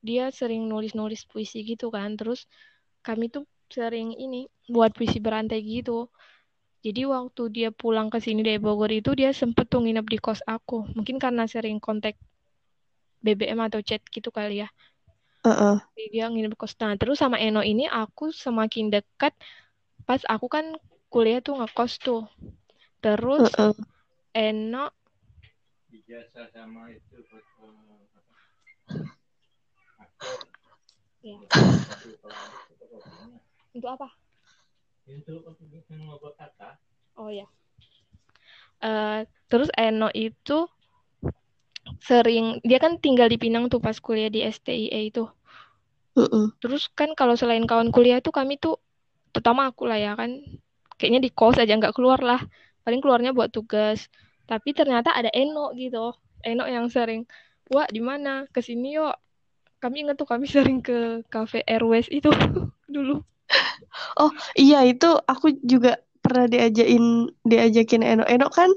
dia 0.00 0.30
sering 0.30 0.70
nulis-nulis 0.70 1.26
puisi 1.26 1.66
gitu 1.66 1.90
kan. 1.90 2.14
Terus 2.14 2.46
kami 3.02 3.28
tuh 3.34 3.44
sering 3.70 4.14
ini 4.14 4.46
buat 4.70 4.94
puisi 4.94 5.18
berantai 5.18 5.58
gitu. 5.66 6.06
Jadi 6.80 7.04
waktu 7.04 7.42
dia 7.52 7.68
pulang 7.74 8.08
ke 8.08 8.22
sini 8.22 8.40
dari 8.40 8.56
Bogor 8.56 8.88
itu 8.88 9.12
dia 9.12 9.34
sempet 9.36 9.68
tuh 9.68 9.84
nginep 9.84 10.06
di 10.06 10.18
kos 10.22 10.40
aku. 10.46 10.86
Mungkin 10.96 11.20
karena 11.20 11.44
sering 11.44 11.76
kontak 11.76 12.16
BBM 13.20 13.60
atau 13.68 13.84
chat 13.84 14.00
gitu 14.08 14.32
kali 14.32 14.64
ya. 14.64 14.68
Heeh. 15.44 15.76
Jadi 15.92 16.06
dia 16.08 16.24
nginep 16.32 16.56
di 16.56 16.58
kos. 16.58 16.72
Nah, 16.80 16.96
terus 16.96 17.20
sama 17.20 17.36
Eno 17.36 17.60
ini 17.60 17.84
aku 17.84 18.32
semakin 18.32 18.88
dekat 18.88 19.36
pas 20.08 20.22
aku 20.28 20.46
kan 20.50 20.66
kuliah 21.12 21.40
tuh 21.42 21.58
ngekos 21.58 21.92
tuh. 22.00 22.22
Terus 23.00 23.50
Heeh. 23.56 23.72
Eno 24.36 24.92
Ya. 31.20 31.36
Untuk 33.76 33.90
apa? 33.92 34.08
Oh 37.20 37.28
ya. 37.28 37.44
Eh, 38.80 39.20
terus 39.52 39.68
Eno 39.76 40.08
itu 40.16 40.64
sering 42.00 42.64
dia 42.64 42.80
kan 42.80 42.96
tinggal 42.96 43.28
di 43.28 43.36
Pinang 43.36 43.68
tuh 43.68 43.82
pas 43.84 43.96
kuliah 44.00 44.32
di 44.32 44.40
STIE 44.40 45.12
itu. 45.12 45.28
Mm-mm. 46.16 46.56
Terus 46.64 46.88
kan 46.96 47.12
kalau 47.12 47.36
selain 47.36 47.68
kawan 47.68 47.92
kuliah 47.92 48.24
tuh 48.24 48.32
kami 48.32 48.56
tuh 48.56 48.80
terutama 49.30 49.70
aku 49.70 49.86
lah 49.86 49.98
ya 49.98 50.12
kan 50.18 50.42
kayaknya 51.00 51.20
di 51.24 51.30
kos 51.32 51.56
aja 51.56 51.72
nggak 51.72 51.96
keluar 51.96 52.20
lah. 52.20 52.40
Paling 52.84 53.00
keluarnya 53.00 53.32
buat 53.32 53.48
tugas. 53.48 54.12
Tapi 54.44 54.76
ternyata 54.76 55.16
ada 55.16 55.32
Eno 55.32 55.72
gitu. 55.72 56.12
Eno 56.44 56.64
yang 56.68 56.88
sering, 56.92 57.24
"Wah, 57.72 57.88
di 57.88 58.04
mana? 58.04 58.44
Ke 58.52 58.60
sini 58.60 59.00
yuk." 59.00 59.16
Kami 59.80 60.04
inget 60.04 60.20
tuh 60.20 60.28
kami 60.28 60.44
sering 60.54 60.84
ke 60.84 61.24
cafe 61.32 61.64
Airways 61.64 62.08
itu 62.12 62.28
dulu. 62.94 63.24
Oh 64.20 64.30
iya 64.54 64.86
itu 64.86 65.08
aku 65.26 65.56
juga 65.66 65.98
pernah 66.30 66.46
diajakin 66.46 67.26
diajakin 67.42 68.06
Eno. 68.06 68.22
Eno 68.22 68.46
kan 68.54 68.70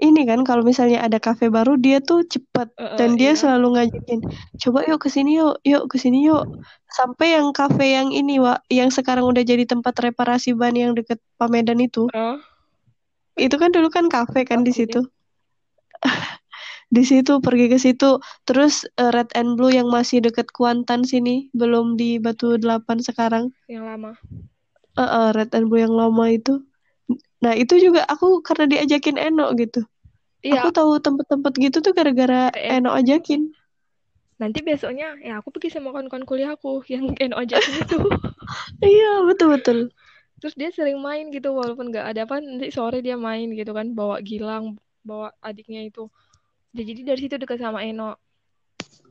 ini 0.00 0.22
kan 0.24 0.46
kalau 0.46 0.62
misalnya 0.62 1.02
ada 1.02 1.18
kafe 1.18 1.52
baru 1.52 1.76
dia 1.76 2.00
tuh 2.00 2.24
cepet 2.24 2.72
eh, 2.78 2.96
dan 2.96 3.18
dia 3.20 3.34
iya. 3.34 3.38
selalu 3.38 3.76
ngajakin 3.76 4.20
coba 4.62 4.86
yuk 4.88 5.02
ke 5.02 5.08
sini 5.12 5.36
yuk 5.36 5.58
yuk 5.66 5.84
ke 5.90 5.98
sini 6.00 6.24
yuk 6.24 6.46
sampai 6.88 7.36
yang 7.36 7.52
kafe 7.52 7.98
yang 7.98 8.08
ini 8.14 8.40
Wak 8.40 8.64
yang 8.72 8.88
sekarang 8.88 9.28
udah 9.28 9.44
jadi 9.44 9.68
tempat 9.68 9.92
reparasi 10.00 10.56
ban 10.56 10.72
yang 10.72 10.96
deket 10.96 11.20
Pamedan 11.36 11.82
itu 11.82 12.08
Oh, 12.16 12.38
itu 13.36 13.54
kan 13.60 13.70
dulu 13.70 13.92
kan 13.92 14.08
kafe 14.08 14.48
kan 14.48 14.64
di 14.64 14.72
Kafe. 14.72 14.80
situ 14.88 15.00
di 16.96 17.02
situ 17.06 17.38
pergi 17.38 17.66
ke 17.70 17.78
situ 17.78 18.18
terus 18.48 18.88
eh, 18.96 19.12
Red 19.12 19.36
and 19.36 19.60
Blue 19.60 19.70
yang 19.70 19.92
masih 19.92 20.24
deket 20.24 20.50
Kuantan 20.50 21.04
sini 21.04 21.52
belum 21.52 22.00
di 22.00 22.16
Batu 22.16 22.56
Delapan 22.56 23.04
sekarang 23.04 23.52
yang 23.68 23.84
lama. 23.84 24.16
Eh, 24.96 25.02
eh, 25.04 25.28
Red 25.36 25.52
and 25.54 25.68
Blue 25.70 25.78
yang 25.78 25.94
lama 25.94 26.24
itu 26.32 26.64
nah 27.40 27.56
itu 27.56 27.78
juga 27.80 28.04
aku 28.06 28.44
karena 28.44 28.68
diajakin 28.68 29.16
Eno 29.16 29.50
gitu 29.56 29.86
Iya, 30.40 30.64
aku 30.64 30.68
tahu 30.72 30.90
tempat-tempat 31.04 31.52
gitu 31.60 31.84
tuh 31.84 31.92
gara-gara 31.92 32.48
Eno 32.56 32.92
ajakin 32.92 33.52
nanti 34.40 34.64
besoknya 34.64 35.20
ya 35.20 35.40
aku 35.44 35.52
pergi 35.52 35.76
sama 35.76 35.92
kawan-kawan 35.92 36.24
kuliahku 36.24 36.84
yang 36.88 37.12
Eno 37.22 37.36
ajakin 37.36 37.74
itu. 37.84 37.98
iya 38.96 39.20
betul 39.28 39.52
betul 39.52 39.78
Terus 40.40 40.56
dia 40.56 40.72
sering 40.72 40.96
main 41.04 41.28
gitu 41.28 41.52
walaupun 41.52 41.92
nggak 41.92 42.16
ada 42.16 42.24
apa 42.24 42.40
nanti 42.40 42.72
sore 42.72 43.04
dia 43.04 43.20
main 43.20 43.52
gitu 43.52 43.76
kan 43.76 43.92
bawa 43.92 44.24
Gilang, 44.24 44.80
bawa 45.04 45.36
adiknya 45.44 45.84
itu. 45.84 46.08
Jadi 46.72 47.04
dari 47.04 47.20
situ 47.20 47.36
dekat 47.36 47.60
sama 47.60 47.84
Eno. 47.84 48.16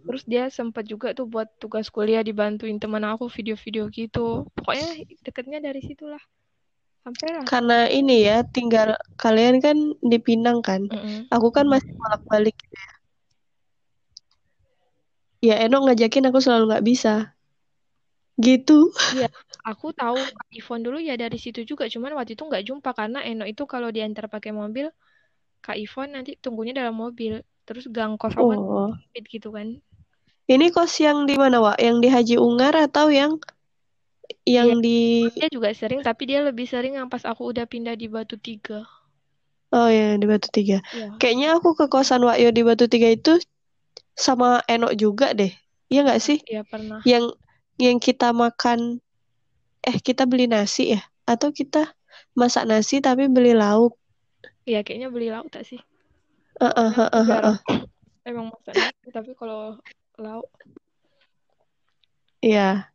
Terus 0.10 0.26
dia 0.26 0.50
sempat 0.50 0.90
juga 0.90 1.14
tuh 1.14 1.30
buat 1.30 1.46
tugas 1.62 1.94
kuliah 1.94 2.26
dibantuin 2.26 2.82
teman 2.82 3.06
aku 3.06 3.30
video-video 3.30 3.94
gitu. 3.94 4.50
Pokoknya 4.58 5.06
deketnya 5.22 5.62
dari 5.62 5.86
situlah. 5.86 6.20
Karena 7.46 7.90
ini 7.90 8.26
ya 8.26 8.46
tinggal 8.46 8.98
kalian 9.18 9.60
kan 9.60 9.78
di 10.00 10.18
Pinang 10.20 10.60
kan. 10.62 10.88
Mm-mm. 10.88 11.30
aku 11.32 11.50
kan 11.54 11.66
masih 11.66 11.92
bolak-balik 11.96 12.56
gitu 12.58 12.76
ya. 12.76 12.94
Ya 15.40 15.56
Eno 15.64 15.88
ngajakin 15.88 16.28
aku 16.28 16.44
selalu 16.44 16.76
nggak 16.76 16.86
bisa. 16.86 17.14
Gitu. 18.40 18.92
Aku 19.68 19.92
tahu 19.92 20.16
Kak 20.16 20.50
Ivon 20.56 20.82
dulu 20.84 21.00
ya 21.00 21.20
dari 21.20 21.36
situ 21.36 21.68
juga, 21.68 21.92
cuman 21.92 22.16
waktu 22.16 22.40
itu 22.40 22.44
nggak 22.48 22.64
jumpa 22.64 22.96
karena 22.96 23.20
Eno 23.24 23.44
itu 23.44 23.68
kalau 23.68 23.92
diantar 23.92 24.32
pakai 24.32 24.56
mobil, 24.56 24.92
Kak 25.60 25.76
Ivon 25.76 26.16
nanti 26.16 26.40
tunggunya 26.40 26.72
dalam 26.72 26.96
mobil. 26.96 27.44
Terus 27.68 27.86
gang 27.92 28.18
kos 28.18 28.34
oh. 28.40 28.90
gitu 29.14 29.54
kan. 29.54 29.78
ini 30.50 30.74
kos 30.74 30.98
yang 30.98 31.30
di 31.30 31.38
mana 31.38 31.62
Wak? 31.62 31.78
Yang 31.78 31.98
di 32.02 32.10
Haji 32.10 32.36
Ungar 32.42 32.74
atau 32.74 33.14
yang 33.14 33.38
yang 34.46 34.78
di 34.80 35.26
Dia 35.34 35.50
juga 35.50 35.70
sering, 35.74 36.02
tapi 36.02 36.30
dia 36.30 36.40
lebih 36.42 36.66
sering 36.66 36.98
yang 36.98 37.08
pas 37.10 37.22
aku 37.26 37.50
udah 37.50 37.66
pindah 37.66 37.94
di 37.94 38.06
Batu 38.06 38.38
Tiga. 38.38 38.86
oh 39.70 39.90
ya 39.90 40.18
di 40.18 40.26
Batu 40.26 40.50
Tiga 40.50 40.82
Iya. 40.90 41.14
kayaknya 41.22 41.48
aku 41.58 41.78
ke 41.78 41.86
kosan 41.86 42.26
Wakyo 42.26 42.50
di 42.50 42.66
Batu 42.66 42.90
Tiga 42.90 43.10
itu 43.10 43.38
sama 44.18 44.66
Eno 44.66 44.90
juga 44.94 45.32
deh 45.32 45.54
iya 45.88 46.02
nggak 46.02 46.22
sih 46.22 46.38
Iya 46.46 46.66
pernah. 46.66 47.00
yang 47.06 47.30
yang 47.78 48.02
kita 48.02 48.34
makan 48.34 48.98
eh 49.86 49.98
kita 50.02 50.26
beli 50.26 50.50
nasi 50.50 50.98
ya 50.98 51.02
atau 51.24 51.54
kita 51.54 51.94
masak 52.34 52.66
nasi 52.66 52.98
tapi 53.00 53.30
beli 53.30 53.54
lauk 53.54 53.94
Iya 54.66 54.82
kayaknya 54.82 55.10
beli 55.10 55.30
lauk 55.34 55.50
tak 55.50 55.66
sih? 55.66 55.78
Eh, 56.60 56.66
eh, 56.66 56.90
Soalnya 56.92 56.98
eh, 56.98 57.08
aku 57.08 57.16
eh, 57.16 57.22
eh, 57.22 57.26
jarang 57.30 57.58
eh. 57.58 57.80
emang 58.30 58.46
masak 58.54 58.74
nasi, 58.76 59.08
tapi 59.14 59.32
kalau 59.38 59.78
lauk 60.18 60.50
Iya, 62.40 62.88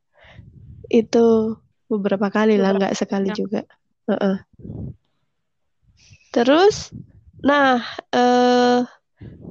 itu 0.94 1.58
beberapa 1.90 2.30
kali 2.30 2.54
lah, 2.54 2.78
nggak 2.78 2.94
sekali 2.94 3.34
ya. 3.34 3.36
juga. 3.36 3.60
Eh, 4.06 4.14
eh. 4.14 4.38
Terus, 6.30 6.94
nah, 7.42 7.82
eh 8.14 8.86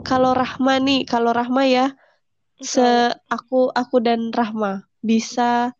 kalau 0.04 0.32
Rahma 0.36 0.80
nih, 0.80 1.08
kalau 1.08 1.32
Rahma 1.32 1.64
ya, 1.68 1.96
se 2.60 3.12
aku 3.28 3.72
aku 3.76 4.00
dan 4.00 4.32
Rahma 4.32 4.88
bisa 5.04 5.76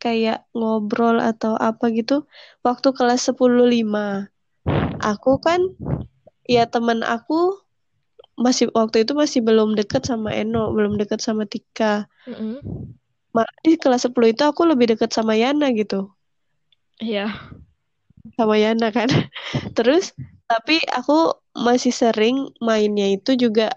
kayak 0.00 0.48
ngobrol 0.56 1.20
atau 1.20 1.56
apa 1.60 1.92
gitu 1.92 2.24
waktu 2.64 2.88
kelas 2.96 3.28
10.5. 3.28 4.28
Aku 5.00 5.40
kan 5.40 5.60
ya 6.48 6.64
teman 6.68 7.04
aku 7.04 7.60
masih 8.40 8.72
waktu 8.72 9.04
itu 9.04 9.12
masih 9.12 9.44
belum 9.44 9.76
deket 9.76 10.08
sama 10.08 10.32
Eno, 10.32 10.72
belum 10.72 10.96
deket 10.96 11.20
sama 11.20 11.44
Tika. 11.44 12.08
Mm-mm. 12.24 12.60
Malah 13.30 13.54
di 13.62 13.78
kelas 13.78 14.10
10 14.10 14.34
itu 14.34 14.42
aku 14.42 14.66
lebih 14.66 14.96
deket 14.96 15.10
sama 15.14 15.38
Yana 15.38 15.70
gitu. 15.74 16.10
Iya. 16.98 17.30
Sama 18.34 18.58
Yana 18.58 18.90
kan. 18.90 19.08
Terus 19.76 20.12
tapi 20.50 20.82
aku 20.90 21.34
masih 21.54 21.94
sering 21.94 22.50
mainnya 22.58 23.06
itu 23.10 23.38
juga 23.38 23.70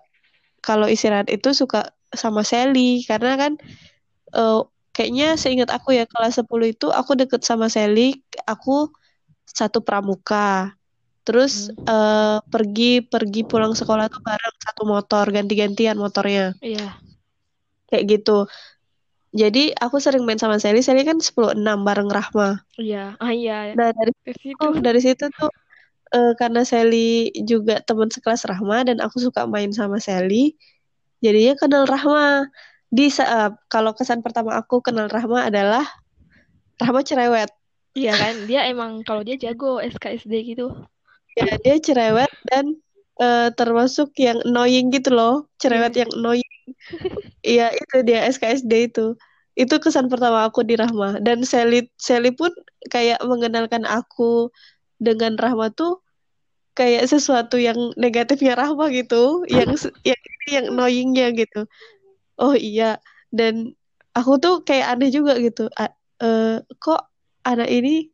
kalau 0.64 0.90
istirahat 0.90 1.30
itu 1.30 1.54
suka 1.54 1.94
sama 2.14 2.42
Sally 2.46 3.06
karena 3.06 3.38
kan 3.38 3.54
eh, 4.34 4.62
kayaknya 4.94 5.36
seingat 5.36 5.70
aku 5.74 5.98
ya 5.98 6.06
kelas 6.06 6.38
10 6.40 6.70
itu 6.70 6.88
aku 6.94 7.18
deket 7.18 7.42
sama 7.42 7.68
Sally, 7.68 8.22
aku 8.46 8.94
satu 9.50 9.82
pramuka. 9.82 10.78
Terus 11.26 11.74
eh, 11.74 12.38
pergi 12.48 13.02
pergi 13.04 13.42
pulang 13.44 13.74
sekolah 13.74 14.06
tuh 14.08 14.22
bareng 14.22 14.58
satu 14.62 14.84
motor, 14.86 15.26
ganti-gantian 15.34 15.98
motornya. 15.98 16.54
Iya. 16.62 16.98
Kayak 17.90 18.04
gitu. 18.10 18.46
Jadi 19.34 19.74
aku 19.74 19.98
sering 19.98 20.30
main 20.30 20.38
sama 20.38 20.62
Sally, 20.62 20.86
Sally 20.86 21.02
kan 21.02 21.18
10-6 21.18 21.82
bareng 21.82 22.06
Rahma. 22.06 22.62
Iya. 22.78 23.18
Ah 23.18 23.34
iya. 23.34 23.74
Nah, 23.74 23.90
dari 23.90 24.14
situ. 24.22 24.38
situ, 24.38 24.68
dari 24.78 25.02
situ 25.02 25.26
tuh 25.34 25.50
eh, 26.14 26.34
karena 26.38 26.62
Sally 26.62 27.34
juga 27.42 27.82
teman 27.82 28.14
sekelas 28.14 28.46
Rahma 28.46 28.86
dan 28.86 29.02
aku 29.02 29.18
suka 29.18 29.50
main 29.50 29.74
sama 29.74 29.98
Sally, 29.98 30.54
jadinya 31.26 31.58
kenal 31.58 31.90
Rahma. 31.90 32.46
Di 32.94 33.10
saat 33.10 33.58
kalau 33.74 33.98
kesan 33.98 34.22
pertama 34.22 34.54
aku 34.54 34.86
kenal 34.86 35.10
Rahma 35.10 35.50
adalah 35.50 35.82
Rahma 36.78 37.02
cerewet. 37.02 37.50
Iya 37.98 38.14
kan, 38.14 38.46
dia 38.46 38.70
emang 38.70 39.02
kalau 39.02 39.26
dia 39.26 39.34
jago 39.34 39.82
SKSD 39.82 40.34
gitu. 40.46 40.78
Ya, 41.34 41.58
dia 41.58 41.82
cerewet 41.82 42.30
dan 42.54 42.78
eh, 43.18 43.50
termasuk 43.58 44.14
yang 44.22 44.46
annoying 44.46 44.94
gitu 44.94 45.10
loh, 45.10 45.50
cerewet 45.58 45.98
yang 45.98 46.14
annoying. 46.14 46.53
Iya, 47.44 47.76
itu 47.76 47.96
dia 48.08 48.24
SKSD 48.32 48.92
itu. 48.92 49.20
Itu 49.54 49.76
kesan 49.78 50.08
pertama 50.10 50.48
aku 50.48 50.64
di 50.66 50.80
Rahma. 50.80 51.20
Dan 51.20 51.44
Sally 51.44 51.92
Sally 52.00 52.34
pun 52.34 52.50
kayak 52.90 53.22
mengenalkan 53.28 53.84
aku 53.86 54.50
dengan 54.98 55.36
Rahma 55.36 55.70
tuh 55.76 56.00
kayak 56.74 57.06
sesuatu 57.06 57.62
yang 57.62 57.78
negatifnya 58.00 58.58
Rahma 58.58 58.90
gitu, 58.90 59.46
yang 59.52 59.76
yang 60.08 60.22
yang 60.50 60.66
annoyingnya 60.74 61.28
gitu. 61.38 61.70
Oh 62.40 62.58
iya, 62.58 62.98
dan 63.30 63.78
aku 64.18 64.42
tuh 64.42 64.56
kayak 64.66 64.98
aneh 64.98 65.14
juga 65.14 65.38
gitu. 65.38 65.70
A- 65.78 65.94
eh, 66.24 66.64
kok 66.82 67.06
anak 67.46 67.70
ini 67.70 68.10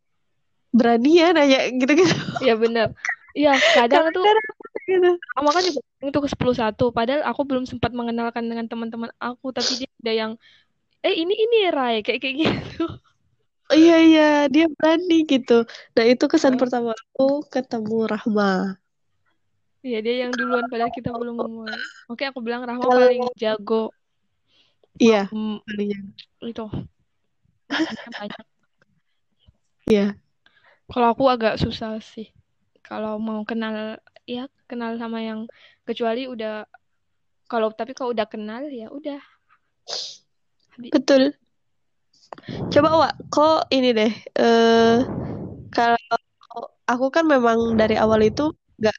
berani 0.76 1.22
ya 1.24 1.32
nanya 1.32 1.72
gitu-gitu. 1.72 2.18
Iya 2.44 2.56
bener. 2.60 2.88
Iya, 3.38 3.56
kadang 3.78 4.12
tuh 4.12 4.26
gitu. 4.90 5.12
Ama 5.38 5.50
kan 5.54 5.62
juga 5.62 5.80
itu 6.02 6.20
ke 6.20 6.30
10 6.34 6.90
padahal 6.90 7.22
aku 7.30 7.42
belum 7.46 7.70
sempat 7.70 7.94
mengenalkan 7.94 8.50
dengan 8.50 8.66
teman-teman 8.66 9.14
aku, 9.22 9.54
tapi 9.54 9.86
dia 9.86 9.90
ada 10.02 10.14
yang 10.14 10.32
eh 11.00 11.16
ini 11.16 11.32
ini 11.32 11.58
Rai 11.70 12.02
kayak 12.02 12.20
kayak 12.20 12.36
gitu. 12.42 12.86
Oh, 13.70 13.78
iya 13.78 14.02
iya, 14.02 14.30
dia 14.50 14.66
berani 14.66 15.30
gitu. 15.30 15.62
Nah, 15.94 16.02
itu 16.02 16.26
kesan 16.26 16.58
Heeh. 16.58 16.62
pertama 16.66 16.90
aku 16.98 17.46
ketemu 17.54 18.10
Rahma. 18.10 18.82
Iya, 19.86 20.02
dia 20.02 20.16
yang 20.26 20.34
duluan 20.34 20.66
padahal 20.68 20.90
kita 20.90 21.14
belum 21.14 21.38
memulai. 21.38 21.78
Oke, 22.10 22.26
aku 22.26 22.42
bilang 22.42 22.66
Rahma 22.66 22.82
Kalau- 22.82 23.06
paling 23.06 23.30
jago. 23.38 23.94
Iya, 24.98 25.30
paling 25.30 25.90
itu. 26.44 26.66
Banyak. 28.18 28.46
Iya. 29.86 30.18
Kalau 30.90 31.08
aku 31.14 31.30
agak 31.30 31.62
susah 31.62 32.02
sih. 32.02 32.34
Kalau 32.82 33.22
mau 33.22 33.46
kenal 33.46 34.02
ya 34.30 34.44
kenal 34.70 34.94
sama 34.96 35.26
yang 35.26 35.50
kecuali 35.82 36.30
udah 36.30 36.70
kalau 37.50 37.74
tapi 37.74 37.98
kalau 37.98 38.14
udah 38.14 38.30
kenal 38.30 38.62
ya 38.70 38.94
udah 38.94 39.18
Habis- 40.78 40.94
Betul. 40.94 41.24
Coba 42.70 42.90
Wak, 42.94 43.14
kok 43.34 43.60
ini 43.74 43.90
deh. 43.90 44.14
eh 44.38 44.98
kalau 45.74 45.98
aku 46.86 47.06
kan 47.10 47.26
memang 47.26 47.74
dari 47.74 47.98
awal 47.98 48.22
itu 48.22 48.54
nggak 48.78 48.98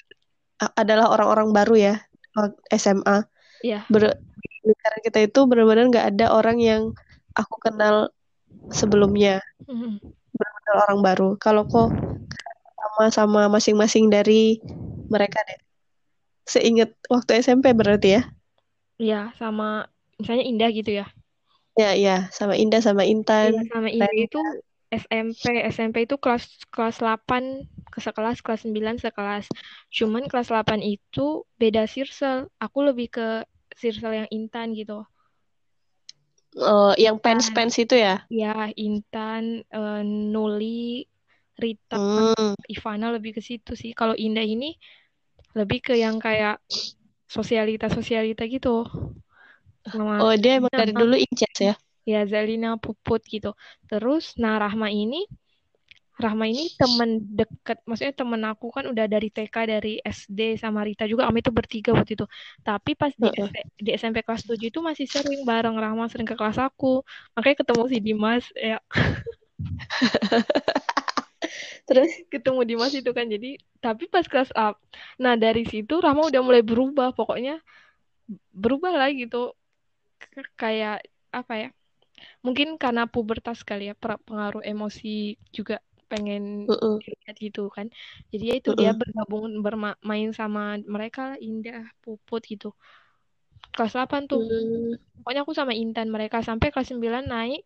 adalah 0.74 1.14
orang-orang 1.14 1.54
baru 1.54 1.74
ya 1.78 1.94
waktu 2.34 2.58
SMA. 2.74 3.22
ya 3.62 3.86
Ber, 3.86 4.18
lingkaran 4.66 5.00
kita 5.06 5.18
itu 5.24 5.40
benar-benar 5.46 5.84
nggak 5.88 6.06
ada 6.10 6.26
orang 6.34 6.58
yang 6.58 6.82
aku 7.32 7.54
kenal 7.62 8.10
sebelumnya, 8.74 9.38
Mhm. 9.70 10.02
kenal 10.34 10.76
orang 10.90 11.00
baru. 11.00 11.28
Kalau 11.38 11.64
kok 11.64 11.94
sama 12.76 13.04
sama 13.08 13.42
masing-masing 13.48 14.10
dari 14.10 14.58
mereka 15.14 15.38
deh. 15.48 15.58
Seingat 16.52 16.90
waktu 17.14 17.30
SMP 17.44 17.66
berarti 17.80 18.08
ya? 18.16 18.22
ya 19.00 19.32
sama 19.40 19.88
misalnya 20.20 20.44
Indah 20.50 20.70
gitu 20.78 20.90
ya 21.00 21.06
Ya, 21.78 21.96
ya, 21.96 22.28
sama 22.36 22.54
Indah 22.60 22.82
sama 22.84 23.02
Iya, 23.06 23.12
Intan. 23.14 23.52
sama 23.72 23.88
Indah 23.88 24.12
itu 24.12 24.38
SMP 24.90 25.44
SMP 25.70 25.96
itu 26.04 26.16
kelas 26.18 26.44
kelas 26.74 26.96
8 27.00 27.64
ke 27.94 27.98
sekelas 28.02 28.42
kelas 28.44 28.60
9 28.66 28.96
sekelas 28.98 29.44
cuman 29.96 30.22
kelas 30.30 30.50
8 30.50 30.82
itu 30.82 31.46
beda 31.62 31.86
circle 31.86 32.50
aku 32.58 32.78
lebih 32.90 33.06
ke 33.16 33.26
circle 33.78 34.12
yang 34.18 34.28
Intan 34.34 34.74
gitu 34.74 35.06
Oh, 36.58 36.90
yang 36.98 37.16
pens-pens 37.22 37.74
itu 37.78 37.94
ya? 37.94 38.26
ya 38.30 38.70
Intan 38.74 39.62
eh, 39.70 40.02
Nuli 40.32 41.06
Rita 41.62 41.96
Hmm. 41.96 42.54
Ivana 42.74 43.06
lebih 43.16 43.32
ke 43.36 43.42
situ 43.48 43.72
sih. 43.76 43.90
Kalau 43.98 44.14
Indah 44.16 44.44
ini 44.44 44.76
lebih 45.58 45.78
ke 45.86 45.94
yang 45.98 46.16
kayak 46.22 46.60
sosialita 47.30 47.86
sosialita 47.90 48.42
gitu. 48.50 48.86
Sama 49.90 50.22
Oh, 50.22 50.34
dia 50.36 50.60
emang 50.60 50.72
dari 50.72 50.92
dulu 50.94 51.16
incas 51.18 51.56
ya? 51.58 51.74
ya 52.12 52.20
Zalina 52.26 52.76
Puput 52.80 53.20
gitu. 53.28 53.50
Terus 53.90 54.34
nah 54.42 54.56
Rahma 54.62 54.88
ini 54.90 55.26
Rahma 56.20 56.44
ini 56.52 56.68
temen 56.76 57.24
deket. 57.32 57.80
Maksudnya 57.88 58.12
temen 58.12 58.44
aku 58.44 58.68
kan 58.76 58.84
udah 58.92 59.08
dari 59.08 59.32
TK 59.32 59.56
dari 59.64 60.04
SD 60.04 60.60
sama 60.60 60.84
Rita 60.84 61.08
juga. 61.08 61.24
Kami 61.24 61.40
itu 61.40 61.48
bertiga 61.48 61.96
waktu 61.96 62.12
itu. 62.12 62.28
Tapi 62.60 62.92
pas 62.92 63.08
di, 63.16 63.32
Heeh. 63.32 63.34
S- 63.40 63.72
di 63.80 63.90
SMP 63.96 64.20
kelas 64.20 64.44
7 64.44 64.68
itu 64.68 64.84
masih 64.84 65.08
sering 65.08 65.48
bareng. 65.48 65.80
Rahma 65.80 66.12
sering 66.12 66.28
ke 66.28 66.36
kelas 66.36 66.60
aku. 66.60 67.00
Makanya 67.32 67.56
ketemu 67.64 67.82
si 67.88 67.98
Dimas 68.04 68.44
ya 68.52 68.76
Terus? 71.86 72.10
ketemu 72.32 72.60
Dimas 72.68 72.92
itu 72.94 73.10
kan 73.18 73.26
jadi 73.34 73.58
tapi 73.84 74.04
pas 74.12 74.26
kelas 74.30 74.50
up 74.54 74.74
nah 75.22 75.34
dari 75.44 75.62
situ 75.66 75.94
Rahma 76.04 76.22
udah 76.30 76.42
mulai 76.46 76.62
berubah 76.62 77.08
pokoknya 77.18 77.58
berubah 78.62 78.92
lah 79.00 79.10
gitu 79.20 79.36
K- 80.22 80.52
kayak 80.60 80.94
apa 81.30 81.52
ya 81.62 81.68
mungkin 82.44 82.68
karena 82.82 83.02
pubertas 83.14 83.58
kali 83.68 83.82
ya 83.90 83.94
pengaruh 83.98 84.62
emosi 84.70 85.08
juga 85.56 85.74
pengen 86.10 86.42
dilihat 87.00 87.36
gitu 87.46 87.60
kan 87.76 87.86
jadi 88.32 88.44
ya 88.50 88.54
itu 88.60 88.70
dia 88.80 88.90
Heeh. 88.90 89.00
bergabung 89.00 89.44
bermain 89.64 90.30
sama 90.40 90.60
mereka 90.94 91.22
Indah 91.46 91.80
Puput 92.02 92.42
gitu 92.52 92.66
kelas 93.74 93.92
8 93.96 94.22
tuh 94.30 94.42
Hmm. 94.42 94.94
pokoknya 95.20 95.40
aku 95.44 95.54
sama 95.60 95.72
Intan 95.82 96.08
mereka 96.14 96.38
sampai 96.48 96.68
kelas 96.72 96.88
9 96.92 97.24
naik 97.34 97.60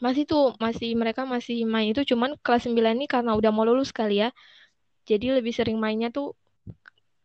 masih 0.00 0.24
tuh 0.24 0.56
masih 0.58 0.96
mereka 0.96 1.22
masih 1.28 1.68
main 1.68 1.92
itu 1.92 2.02
cuman 2.14 2.36
kelas 2.40 2.64
9 2.66 2.96
ini 2.98 3.06
karena 3.06 3.36
udah 3.36 3.50
mau 3.54 3.64
lulus 3.68 3.92
kali 3.92 4.24
ya. 4.24 4.28
Jadi 5.04 5.36
lebih 5.36 5.52
sering 5.52 5.76
mainnya 5.76 6.08
tuh 6.08 6.32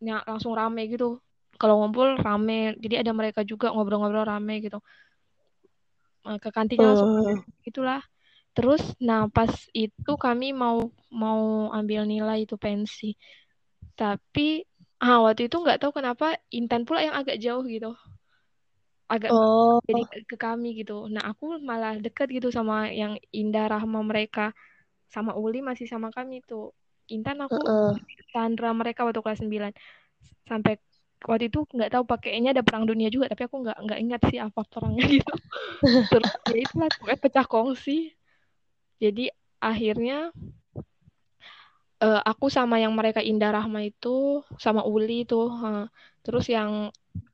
ya, 0.04 0.24
langsung 0.28 0.54
rame 0.56 0.88
gitu. 0.92 1.20
Kalau 1.60 1.80
ngumpul 1.84 2.20
rame 2.20 2.76
jadi 2.80 3.04
ada 3.04 3.12
mereka 3.16 3.44
juga 3.44 3.72
ngobrol-ngobrol 3.72 4.28
rame 4.28 4.60
gitu. 4.64 4.80
Eh, 6.28 6.38
ke 6.44 6.50
kantinnya 6.52 6.92
langsung 6.92 7.12
Oh. 7.16 7.40
itulah 7.64 8.02
terus 8.58 8.82
nah 9.00 9.30
pas 9.30 9.52
itu 9.72 10.12
kami 10.20 10.52
mau 10.52 10.90
mau 11.12 11.72
ambil 11.72 12.04
nilai 12.04 12.44
itu 12.44 12.56
pensi. 12.60 13.16
Tapi 13.96 14.64
ah 15.00 15.24
waktu 15.24 15.48
itu 15.48 15.56
nggak 15.64 15.80
tahu 15.80 15.92
kenapa 16.00 16.36
Intan 16.52 16.84
pula 16.84 17.00
yang 17.08 17.16
agak 17.16 17.40
jauh 17.40 17.64
gitu 17.64 17.96
agak 19.10 19.34
Oh. 19.34 19.82
jadi 19.90 20.06
ke 20.24 20.38
kami 20.38 20.78
gitu. 20.80 21.10
Nah 21.10 21.34
aku 21.34 21.58
malah 21.60 21.98
deket 21.98 22.30
gitu 22.30 22.54
sama 22.54 22.94
yang 22.94 23.18
Indah 23.34 23.66
Rahma 23.66 24.06
mereka. 24.06 24.54
Sama 25.10 25.34
Uli 25.34 25.66
masih 25.66 25.90
sama 25.90 26.14
kami 26.14 26.46
tuh. 26.46 26.70
Intan 27.10 27.42
aku 27.42 27.58
Heeh. 27.58 27.98
Sandra 28.30 28.70
mereka 28.70 29.02
waktu 29.02 29.26
kelas 29.26 29.42
9 29.42 29.74
sampai 30.46 30.78
waktu 31.26 31.50
itu 31.50 31.66
nggak 31.66 31.90
tahu 31.90 32.04
pakainya 32.06 32.54
ada 32.54 32.62
perang 32.62 32.86
dunia 32.86 33.10
juga 33.10 33.28
tapi 33.34 33.50
aku 33.50 33.66
nggak 33.66 33.78
nggak 33.82 34.00
ingat 34.00 34.22
sih 34.30 34.38
apa 34.38 34.62
perangnya 34.70 35.06
gitu. 35.18 35.34
Terus 36.14 36.30
ya 36.54 36.58
itulah 36.62 36.90
pokoknya 36.94 37.18
pecah 37.18 37.46
kongsi. 37.50 38.14
Jadi 39.02 39.34
akhirnya 39.58 40.30
eh, 42.04 42.20
aku 42.32 42.46
sama 42.58 42.76
yang 42.84 42.94
mereka 43.00 43.22
Indah 43.30 43.50
Rahma 43.56 43.80
itu 43.90 44.10
sama 44.66 44.82
Uli 44.92 45.14
tuh 45.32 45.46
ha. 45.62 45.70
terus 46.24 46.46
yang 46.56 46.72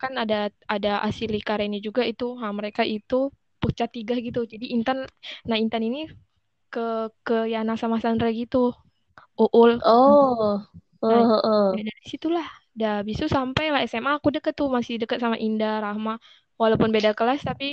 kan 0.02 0.14
ada 0.24 0.36
ada 0.74 0.90
Asilika 1.08 1.54
Reni 1.60 1.78
juga 1.88 2.02
itu 2.12 2.26
ha, 2.42 2.48
mereka 2.60 2.82
itu 2.96 3.16
pucat 3.62 3.90
tiga 3.96 4.14
gitu 4.26 4.40
jadi 4.54 4.66
Intan 4.76 4.98
nah 5.50 5.58
Intan 5.64 5.82
ini 5.90 6.00
ke 6.74 6.82
ke 7.28 7.36
Yana 7.54 7.74
sama 7.82 7.98
Sandra 8.04 8.30
gitu 8.42 8.58
Uul 9.40 9.74
Oh. 9.84 10.66
Oh, 11.02 11.10
Nah, 11.10 11.24
heeh. 11.30 11.76
ya 11.76 11.80
dari 11.88 12.04
situlah 12.12 12.46
dah 12.80 12.92
habis 13.00 13.16
itu 13.20 13.28
sampai 13.38 13.64
lah 13.74 13.82
SMA 13.90 14.12
aku 14.20 14.30
deket 14.36 14.54
tuh 14.60 14.68
masih 14.78 14.94
deket 15.02 15.20
sama 15.24 15.38
Indah 15.46 15.74
Rahma 15.86 16.12
walaupun 16.62 16.90
beda 16.96 17.12
kelas 17.18 17.40
tapi 17.50 17.66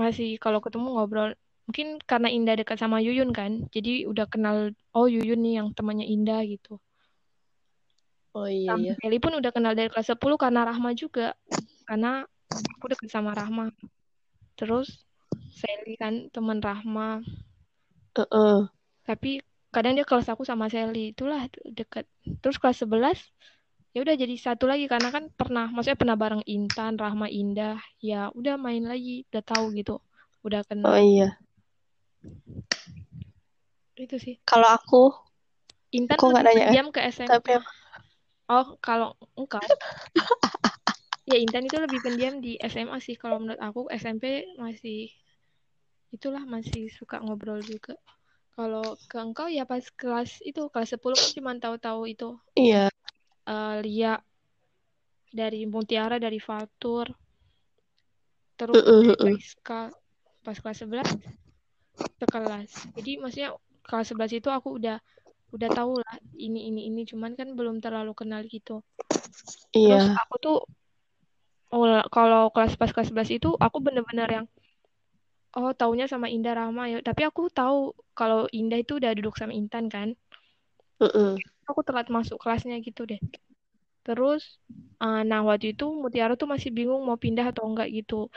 masih 0.00 0.28
kalau 0.44 0.58
ketemu 0.64 0.86
ngobrol 0.94 1.28
mungkin 1.68 2.00
karena 2.00 2.32
Indah 2.32 2.56
dekat 2.56 2.80
sama 2.80 2.96
Yuyun 3.04 3.28
kan 3.36 3.68
jadi 3.68 4.08
udah 4.08 4.24
kenal 4.24 4.72
oh 4.96 5.04
Yuyun 5.04 5.44
nih 5.44 5.60
yang 5.60 5.68
temannya 5.76 6.08
Indah 6.08 6.40
gitu. 6.48 6.80
Oh 8.36 8.48
iya 8.48 8.72
sama 8.72 8.84
iya. 8.84 8.94
Sally 9.00 9.18
pun 9.18 9.32
udah 9.34 9.50
kenal 9.50 9.72
dari 9.74 9.88
kelas 9.90 10.14
10 10.14 10.38
karena 10.38 10.60
Rahma 10.68 10.94
juga. 10.94 11.34
Karena 11.88 12.22
aku 12.78 12.86
deket 12.92 13.10
sama 13.10 13.34
Rahma. 13.34 13.72
Terus 14.54 15.04
Sally 15.52 15.98
kan 15.98 16.28
teman 16.30 16.62
Rahma. 16.62 17.24
Heeh. 18.18 18.66
tapi 19.06 19.38
kadang 19.70 19.94
dia 19.94 20.04
kelas 20.04 20.28
aku 20.28 20.44
sama 20.44 20.70
Sally. 20.70 21.12
Itulah 21.16 21.48
deket 21.66 22.06
terus 22.44 22.60
kelas 22.60 22.84
11 22.84 23.20
ya 23.96 24.04
udah 24.04 24.14
jadi 24.14 24.34
satu 24.36 24.68
lagi. 24.70 24.86
Karena 24.86 25.08
kan 25.10 25.32
pernah 25.32 25.66
maksudnya 25.72 25.98
pernah 25.98 26.16
bareng 26.16 26.44
Intan 26.46 26.94
Rahma 26.94 27.26
Indah. 27.26 27.80
Ya 27.98 28.30
udah 28.36 28.54
main 28.60 28.84
lagi 28.84 29.26
udah 29.32 29.42
tahu 29.42 29.74
gitu. 29.74 29.98
Udah 30.44 30.62
Oh 30.62 30.68
kenal 30.68 30.94
iya. 30.94 31.34
Itu 33.98 34.16
sih. 34.16 34.34
Kalau 34.46 34.68
aku, 34.70 35.10
Intan 35.90 36.16
kok 36.16 36.30
nggak 36.30 36.44
lebih 36.46 36.54
nanya? 36.54 36.66
pendiam 36.70 36.88
ke 36.94 37.00
SMP 37.10 37.30
Tapi 37.34 37.52
oh 38.48 38.66
kalau 38.80 39.14
engkau. 39.34 39.60
Ya 41.28 41.36
Intan 41.36 41.68
itu 41.68 41.76
lebih 41.76 42.00
pendiam 42.00 42.40
di 42.40 42.56
SMA 42.56 43.04
sih. 43.04 43.12
Kalau 43.12 43.36
menurut 43.36 43.60
aku 43.60 43.84
SMP 43.92 44.48
masih 44.56 45.12
itulah 46.08 46.40
masih 46.48 46.88
suka 46.88 47.20
ngobrol 47.20 47.60
juga. 47.60 48.00
Kalau 48.56 48.96
ke 49.12 49.20
engkau 49.20 49.44
ya 49.44 49.68
pas 49.68 49.84
kelas 49.92 50.40
itu 50.40 50.72
kelas 50.72 50.96
10 50.96 51.20
kan 51.20 51.28
cuma 51.36 51.52
tahu-tahu 51.60 52.08
itu. 52.08 52.32
Iya. 52.56 52.88
eh, 53.44 53.76
Lia 53.84 54.16
dari 55.28 55.68
Mutiara 55.68 56.16
dari 56.16 56.40
Fatur. 56.40 57.12
Terus 58.56 58.80
dari 58.80 59.04
heeh. 59.04 59.36
Kaiska 59.36 59.92
pas 60.40 60.56
kelas 60.56 60.80
11 60.80 61.12
sekelas. 62.18 62.68
Jadi 62.98 63.10
maksudnya 63.22 63.50
kelas 63.86 64.06
11 64.12 64.32
itu 64.36 64.48
aku 64.50 64.78
udah 64.78 64.98
udah 65.48 65.68
tahu 65.72 66.02
lah 66.02 66.16
ini 66.36 66.68
ini 66.68 66.90
ini. 66.92 67.02
Cuman 67.08 67.34
kan 67.38 67.54
belum 67.54 67.80
terlalu 67.80 68.12
kenal 68.12 68.44
gitu. 68.46 68.84
Terus 69.72 70.06
Iya. 70.06 70.16
aku 70.16 70.34
tuh 70.40 70.58
oh, 71.72 71.84
kalau 72.08 72.48
kelas 72.52 72.76
pas 72.76 72.90
kelas 72.90 73.12
11 73.12 73.30
itu 73.32 73.52
aku 73.56 73.78
bener-bener 73.80 74.28
yang 74.42 74.46
oh 75.56 75.72
taunya 75.72 76.06
sama 76.08 76.28
Indah 76.28 76.56
Rahma 76.56 76.88
ya. 76.88 76.98
Tapi 77.00 77.24
aku 77.24 77.48
tahu 77.48 77.96
kalau 78.12 78.46
Indah 78.52 78.80
itu 78.80 79.00
udah 79.00 79.12
duduk 79.16 79.36
sama 79.36 79.52
Intan 79.54 79.88
kan. 79.88 80.12
Heeh. 80.98 81.38
aku 81.68 81.84
telat 81.84 82.08
masuk 82.08 82.40
kelasnya 82.40 82.80
gitu 82.80 83.04
deh. 83.04 83.20
Terus 84.02 84.58
eh, 85.04 85.22
nah 85.28 85.44
waktu 85.44 85.76
itu 85.76 85.84
Mutiara 85.92 86.34
tuh 86.34 86.48
masih 86.48 86.72
bingung 86.72 87.04
mau 87.04 87.20
pindah 87.20 87.52
atau 87.52 87.68
enggak 87.68 87.92
gitu. 87.92 88.32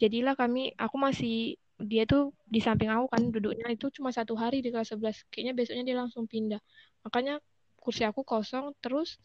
Jadilah 0.00 0.34
kami 0.34 0.74
aku 0.74 0.96
masih 0.98 1.61
dia 1.82 2.06
tuh 2.06 2.30
di 2.46 2.62
samping 2.62 2.88
aku 2.88 3.06
kan 3.10 3.22
duduknya 3.28 3.66
itu 3.70 3.90
cuma 3.92 4.14
satu 4.14 4.38
hari 4.38 4.62
di 4.62 4.70
kelas 4.70 4.94
11 4.94 5.26
kayaknya 5.28 5.52
besoknya 5.52 5.84
dia 5.86 5.96
langsung 5.98 6.24
pindah 6.30 6.62
makanya 7.02 7.42
kursi 7.78 8.06
aku 8.06 8.22
kosong 8.22 8.72
terus 8.78 9.18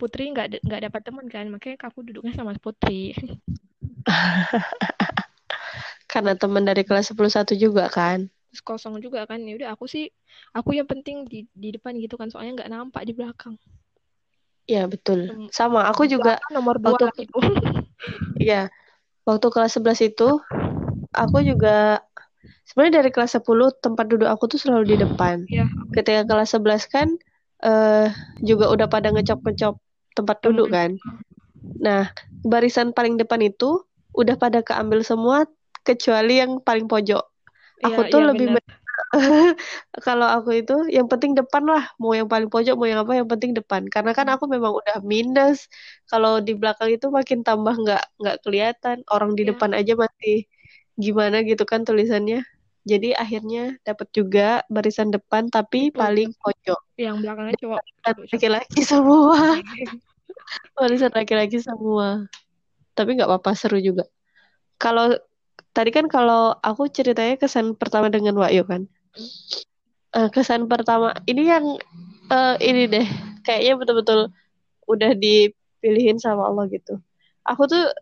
Putri 0.00 0.32
nggak 0.32 0.64
nggak 0.64 0.80
dapat 0.88 1.02
teman 1.04 1.26
kan 1.28 1.44
makanya 1.52 1.76
aku 1.84 2.00
duduknya 2.00 2.32
sama 2.32 2.56
Putri 2.56 3.12
Karena 6.10 6.34
teman 6.34 6.66
dari 6.66 6.82
kelas 6.82 7.14
11 7.14 7.54
juga 7.54 7.86
kan. 7.86 8.26
terus 8.50 8.66
kosong 8.66 8.98
juga 8.98 9.22
kan 9.30 9.38
ya 9.46 9.54
udah 9.54 9.78
aku 9.78 9.86
sih 9.86 10.10
aku 10.50 10.74
yang 10.74 10.88
penting 10.88 11.22
di 11.22 11.46
di 11.54 11.70
depan 11.70 11.94
gitu 12.02 12.18
kan 12.18 12.26
soalnya 12.34 12.58
nggak 12.58 12.70
nampak 12.74 13.06
di 13.06 13.14
belakang 13.14 13.54
ya 14.70 14.86
betul. 14.86 15.26
Sama, 15.50 15.86
aku 15.90 16.06
juga 16.06 16.38
nomor 16.54 16.78
dua 16.78 16.94
waktu 16.94 17.04
lah 17.10 17.16
itu. 17.18 17.38
ya 18.38 18.62
waktu 19.26 19.46
kelas 19.50 19.78
11 19.78 20.14
itu 20.14 20.28
aku 21.14 21.42
juga 21.44 22.00
sebenarnya 22.68 23.02
dari 23.02 23.10
kelas 23.14 23.32
10 23.40 23.68
tempat 23.82 24.06
duduk 24.10 24.28
aku 24.30 24.44
tuh 24.50 24.58
selalu 24.62 24.84
di 24.94 24.96
depan. 25.04 25.44
Iya. 25.50 25.66
Ketika 25.94 26.22
kelas 26.28 26.48
11 26.54 26.82
kan 26.86 27.08
eh 27.60 28.08
juga 28.40 28.72
udah 28.72 28.86
pada 28.88 29.12
ngecop-ngecop 29.12 29.74
tempat 30.16 30.36
duduk 30.44 30.68
kan. 30.72 30.96
Nah, 31.80 32.08
barisan 32.44 32.92
paling 32.96 33.16
depan 33.20 33.40
itu 33.44 33.84
udah 34.16 34.36
pada 34.40 34.60
keambil 34.64 35.00
semua 35.06 35.44
kecuali 35.84 36.40
yang 36.42 36.60
paling 36.60 36.86
pojok. 36.88 37.22
Aku 37.84 38.00
Iya, 38.04 38.10
tuh 38.12 38.20
iya, 38.20 38.28
lebih 38.32 38.46
kalau 40.06 40.28
aku 40.28 40.50
itu 40.60 40.74
yang 40.92 41.08
penting 41.10 41.32
depan 41.32 41.64
lah, 41.64 41.88
mau 42.00 42.12
yang 42.12 42.28
paling 42.28 42.48
pojok 42.52 42.74
mau 42.76 42.86
yang 42.88 43.00
apa 43.04 43.12
yang 43.16 43.28
penting 43.32 43.52
depan. 43.56 43.82
Karena 43.88 44.12
kan 44.12 44.26
aku 44.28 44.44
memang 44.50 44.72
udah 44.76 45.00
minus. 45.04 45.66
Kalau 46.10 46.38
di 46.44 46.52
belakang 46.56 46.90
itu 46.94 47.06
makin 47.08 47.40
tambah 47.46 47.74
nggak 47.80 48.02
nggak 48.20 48.36
kelihatan. 48.44 48.96
Orang 49.08 49.32
di 49.38 49.42
Iya. 49.42 49.50
depan 49.50 49.70
aja 49.78 49.92
masih 49.96 50.44
gimana 51.00 51.42
gitu 51.42 51.64
kan 51.64 51.82
tulisannya. 51.82 52.44
Jadi 52.84 53.12
akhirnya 53.12 53.76
dapat 53.84 54.08
juga 54.12 54.64
barisan 54.72 55.12
depan 55.12 55.52
tapi 55.52 55.92
Pojok. 55.92 56.00
paling 56.00 56.30
pojok. 56.40 56.80
Yang 56.96 57.16
belakangnya 57.20 57.56
cowok. 57.60 57.82
Laki-laki 58.32 58.80
semua. 58.80 59.36
Barisan 60.80 61.12
laki-laki 61.12 61.58
semua. 61.60 62.24
Tapi 62.96 63.20
nggak 63.20 63.28
apa-apa 63.28 63.52
seru 63.52 63.76
juga. 63.84 64.08
Kalau 64.80 65.12
tadi 65.76 65.92
kan 65.92 66.08
kalau 66.08 66.56
aku 66.64 66.88
ceritanya 66.88 67.36
kesan 67.36 67.76
pertama 67.76 68.08
dengan 68.08 68.34
Wahyu 68.40 68.64
kan. 68.64 68.88
Eh, 70.10 70.28
kesan 70.32 70.66
pertama 70.66 71.14
ini 71.28 71.46
yang 71.46 71.76
eh, 72.32 72.56
ini 72.64 72.88
deh 72.90 73.06
kayaknya 73.46 73.78
betul-betul 73.78 74.20
udah 74.90 75.12
dipilihin 75.14 76.18
sama 76.18 76.50
Allah 76.50 76.66
gitu. 76.72 76.98
Aku 77.46 77.68
tuh 77.70 77.92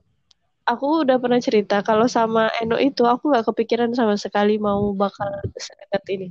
aku 0.68 1.08
udah 1.08 1.16
pernah 1.16 1.40
cerita 1.40 1.80
kalau 1.80 2.04
sama 2.04 2.52
Eno 2.60 2.76
itu 2.76 3.08
aku 3.08 3.32
nggak 3.32 3.48
kepikiran 3.48 3.96
sama 3.96 4.20
sekali 4.20 4.60
mau 4.60 4.92
bakal 4.92 5.28
sedekat 5.56 6.04
ini. 6.12 6.28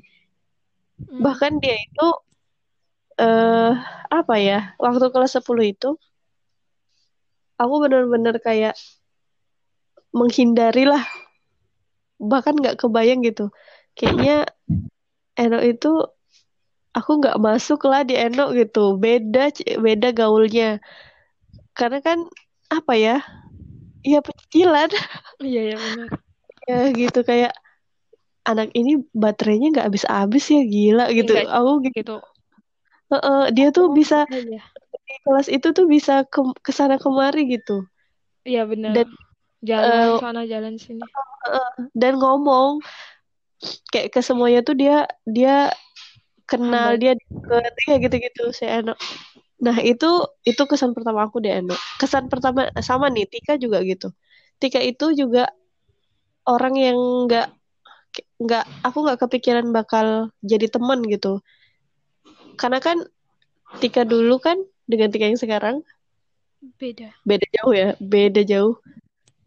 Hmm. 1.02 1.26
Bahkan 1.26 1.58
dia 1.58 1.78
itu 1.82 2.08
eh 3.18 3.74
apa 4.14 4.36
ya 4.38 4.78
waktu 4.78 5.10
kelas 5.10 5.42
10 5.42 5.66
itu 5.66 5.98
aku 7.58 7.74
bener-bener 7.82 8.38
kayak 8.38 8.78
menghindari 10.14 10.86
lah 10.86 11.02
bahkan 12.22 12.54
nggak 12.54 12.78
kebayang 12.78 13.26
gitu 13.26 13.50
kayaknya 13.98 14.46
Eno 15.38 15.62
itu 15.62 16.06
aku 16.94 17.12
nggak 17.22 17.38
masuk 17.42 17.86
lah 17.90 18.06
di 18.06 18.14
Eno 18.18 18.54
gitu 18.54 18.98
beda 18.98 19.54
beda 19.82 20.10
gaulnya 20.14 20.82
karena 21.78 22.02
kan 22.02 22.26
apa 22.74 22.94
ya 22.98 23.18
ya 24.06 24.20
pecicilan 24.22 24.90
Iya, 25.42 25.60
iya 25.70 25.76
benar. 25.78 26.08
ya 26.68 26.78
gitu 26.92 27.20
kayak 27.24 27.54
anak 28.48 28.72
ini 28.76 29.04
baterainya 29.12 29.76
nggak 29.76 29.88
habis-habis 29.92 30.44
ya 30.52 30.62
gila 30.64 31.06
gitu 31.12 31.32
Enggak 31.36 31.52
aku 31.52 31.72
gitu 31.86 31.96
gitu. 32.00 32.16
Heeh, 33.08 33.42
dia 33.56 33.68
tuh 33.72 33.88
Oh, 33.88 33.96
bisa 33.96 34.28
aja. 34.28 34.60
di 35.08 35.16
kelas 35.24 35.48
itu 35.48 35.68
tuh 35.72 35.88
bisa 35.88 36.28
ke 36.28 36.40
ke 36.60 36.72
sana 36.76 37.00
kemari 37.00 37.48
gitu 37.56 37.88
Iya 38.44 38.68
benar. 38.68 38.92
dan 38.96 39.08
Jalan 39.64 39.92
eh, 39.92 40.18
sana 40.20 40.42
jalan 40.48 40.76
sini. 40.78 41.04
dan 41.96 42.14
ngomong 42.20 42.84
kayak 43.90 44.12
ke 44.14 44.20
semuanya 44.20 44.60
tuh 44.62 44.76
dia 44.78 45.08
dia 45.26 45.72
kenal 46.48 46.96
Humble. 46.96 47.00
dia 47.00 47.12
deket 47.16 47.74
ya 47.88 47.96
gitu-gitu 48.04 48.44
si 48.56 48.64
Eno 48.68 48.94
nah 49.58 49.78
itu 49.82 50.06
itu 50.46 50.64
kesan 50.70 50.94
pertama 50.94 51.26
aku 51.26 51.42
deh 51.42 51.50
Eno 51.50 51.74
kesan 51.98 52.30
pertama 52.30 52.70
sama 52.78 53.10
nih 53.10 53.26
Tika 53.26 53.58
juga 53.58 53.82
gitu. 53.82 54.14
Tika 54.62 54.82
itu 54.82 55.14
juga 55.14 55.50
orang 56.46 56.74
yang 56.78 56.98
nggak 57.26 57.48
nggak 58.42 58.66
aku 58.86 58.98
nggak 59.06 59.20
kepikiran 59.26 59.68
bakal 59.74 60.30
jadi 60.46 60.70
teman 60.70 61.02
gitu. 61.06 61.42
Karena 62.58 62.78
kan 62.82 63.02
Tika 63.82 64.06
dulu 64.06 64.38
kan 64.42 64.58
dengan 64.86 65.10
Tika 65.10 65.26
yang 65.28 65.42
sekarang 65.42 65.82
Beda. 66.58 67.14
beda 67.22 67.46
jauh 67.54 67.74
ya 67.74 67.90
beda 68.02 68.42
jauh. 68.46 68.78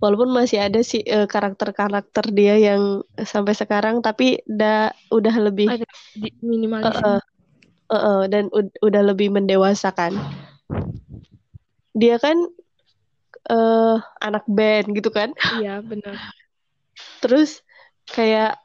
Walaupun 0.01 0.33
masih 0.33 0.65
ada 0.65 0.81
sih 0.81 1.05
eh, 1.05 1.29
karakter-karakter 1.29 2.33
dia 2.33 2.57
yang 2.57 3.05
sampai 3.21 3.53
sekarang 3.53 4.01
tapi 4.01 4.41
udah 4.49 4.97
udah 5.13 5.35
lebih 5.51 5.69
minimalis. 6.41 6.89
eh, 6.89 7.05
eh, 7.05 7.21
eh, 7.91 8.24
dan 8.30 8.47
ud- 8.55 8.78
udah 8.80 9.03
lebih 9.11 9.34
mendewasakan 9.34 10.14
dia 11.91 12.16
kan 12.22 12.38
eh 13.51 13.97
anak 14.22 14.47
band 14.47 14.95
gitu 14.95 15.11
kan. 15.11 15.34
Iya 15.59 15.82
benar. 15.82 16.14
terus 17.24 17.64
kayak 18.12 18.61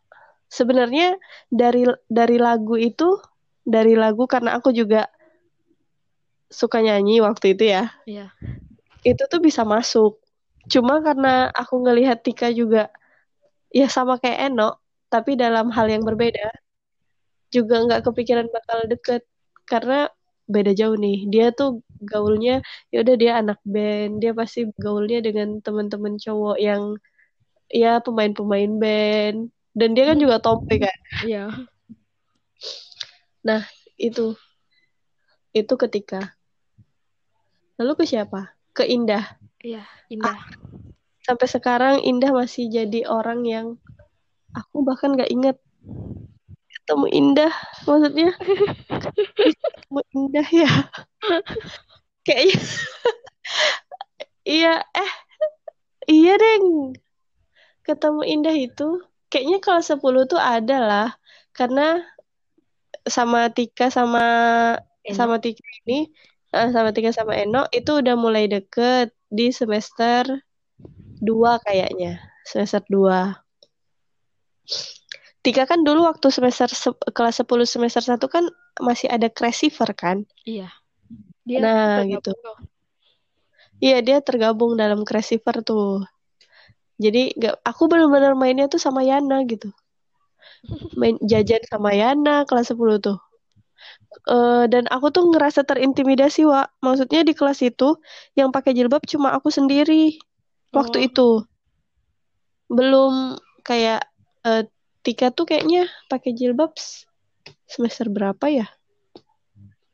sebenarnya 0.51 1.15
dari 1.47 1.88
dari 2.11 2.38
lagu 2.39 2.76
itu 2.76 3.19
dari 3.63 3.95
lagu 3.95 4.28
karena 4.28 4.55
aku 4.59 4.71
juga 4.76 5.07
suka 6.51 6.80
nyanyi 6.84 7.19
waktu 7.23 7.57
itu 7.57 7.71
ya. 7.71 7.89
Iya. 8.05 8.28
itu 9.05 9.21
tuh 9.30 9.38
bisa 9.38 9.61
masuk. 9.61 10.17
Cuma 10.65 10.97
karena 11.01 11.53
aku 11.53 11.78
ngelihat 11.78 12.26
Tika 12.26 12.49
juga 12.49 12.89
ya 13.69 13.86
sama 13.86 14.17
kayak 14.17 14.49
Eno 14.49 14.82
tapi 15.13 15.38
dalam 15.38 15.69
hal 15.69 15.88
yang 15.89 16.01
berbeda 16.01 16.49
juga 17.54 17.86
nggak 17.86 18.02
kepikiran 18.06 18.48
bakal 18.50 18.86
deket. 18.89 19.22
Karena 19.66 20.10
beda 20.46 20.72
jauh 20.78 20.98
nih. 20.98 21.26
Dia 21.30 21.50
tuh 21.52 21.82
gaulnya 22.02 22.62
ya 22.93 23.02
udah 23.02 23.16
dia 23.18 23.32
anak 23.41 23.60
band. 23.66 24.22
Dia 24.22 24.32
pasti 24.38 24.70
gaulnya 24.78 25.22
dengan 25.26 25.60
teman-teman 25.62 26.22
cowok 26.22 26.58
yang 26.62 26.96
ya 27.70 28.00
pemain-pemain 28.02 28.72
band. 28.78 29.50
Dan 29.76 29.89
dia 29.91 30.08
kan 30.08 30.18
juga 30.22 30.39
tomboy 30.39 30.80
kan? 30.80 30.98
Iya. 31.26 31.52
nah 33.48 33.62
itu. 34.00 34.38
Itu 35.52 35.74
ketika. 35.76 36.36
Lalu 37.76 37.91
ke 38.00 38.04
siapa? 38.08 38.56
Ke 38.72 38.88
Indah. 38.88 39.36
Iya, 39.66 39.82
indah. 40.14 40.38
sampai 41.26 41.50
sekarang 41.50 41.96
Indah 42.06 42.30
masih 42.30 42.70
jadi 42.70 43.10
orang 43.10 43.41
yang 43.50 43.82
aku 44.54 44.86
bahkan 44.86 45.18
nggak 45.18 45.34
inget 45.34 45.58
ketemu 46.86 47.07
Indah 47.09 47.53
maksudnya. 47.89 48.29
Ketemu 49.33 49.99
Indah 50.13 50.47
ya. 50.53 50.71
Kayaknya. 52.21 52.61
Iya 54.45 54.86
eh 54.93 55.11
iya 56.05 56.38
deng. 56.38 56.93
Ketemu 57.81 58.21
Indah 58.29 58.53
itu 58.53 59.01
kayaknya 59.33 59.57
kalau 59.65 59.81
10 59.81 60.29
tuh 60.29 60.38
ada 60.38 60.77
lah. 60.77 61.09
Karena 61.57 62.05
sama 63.09 63.49
Tika 63.49 63.89
sama 63.89 64.21
Eno. 65.01 65.17
sama 65.17 65.41
Tika 65.41 65.65
ini 65.81 66.13
eh, 66.53 66.69
sama 66.69 66.93
Tika 66.93 67.09
sama 67.09 67.33
Eno 67.33 67.65
itu 67.73 67.97
udah 67.97 68.13
mulai 68.13 68.45
deket 68.45 69.09
di 69.33 69.49
semester 69.49 70.29
2 71.25 71.65
kayaknya. 71.65 72.21
Semester 72.45 72.86
2 72.93 73.33
Tika 75.46 75.70
kan 75.70 75.86
dulu 75.86 76.10
waktu 76.10 76.34
semester 76.34 76.66
se- 76.68 76.98
kelas 77.14 77.38
10 77.38 77.70
semester 77.70 78.02
1 78.02 78.26
kan 78.26 78.50
masih 78.82 79.06
ada 79.08 79.30
Crasiver 79.30 79.93
kan 79.93 80.26
Iya. 80.41 80.74
Dia 81.46 81.60
Nah, 81.62 82.02
tergabung 82.02 82.10
gitu. 82.18 82.32
loh. 82.41 82.58
Iya 83.78 83.98
dia 84.02 84.18
tergabung 84.26 84.72
dalam 84.74 85.06
Crasiver 85.06 85.62
tuh. 85.62 86.02
Jadi 86.98 87.36
nggak, 87.38 87.62
aku 87.62 87.86
benar-benar 87.86 88.34
mainnya 88.34 88.66
tuh 88.66 88.82
sama 88.82 89.06
Yana 89.06 89.46
gitu. 89.46 89.70
Main 90.98 91.22
jajan 91.22 91.62
sama 91.70 91.93
Yana 91.93 92.50
kelas 92.50 92.74
10 92.74 92.98
tuh. 92.98 93.22
Eh, 94.26 94.66
dan 94.72 94.89
aku 94.89 95.12
tuh 95.14 95.30
ngerasa 95.30 95.62
terintimidasi, 95.62 96.48
Wak. 96.48 96.74
Maksudnya 96.82 97.22
di 97.22 97.38
kelas 97.38 97.62
itu 97.62 98.00
yang 98.34 98.50
pakai 98.50 98.74
jilbab 98.74 99.04
cuma 99.06 99.36
aku 99.38 99.54
sendiri 99.54 100.18
waktu 100.74 100.98
Oh. 100.98 101.06
itu. 101.06 101.30
Belum 102.72 103.38
kayak 103.62 104.02
eh, 104.41 104.64
Tika 105.06 105.30
tuh 105.30 105.45
kayaknya 105.45 105.86
pakai 106.10 106.34
jilbab 106.34 106.74
semester 107.70 108.10
berapa 108.10 108.41
ya? 108.49 108.66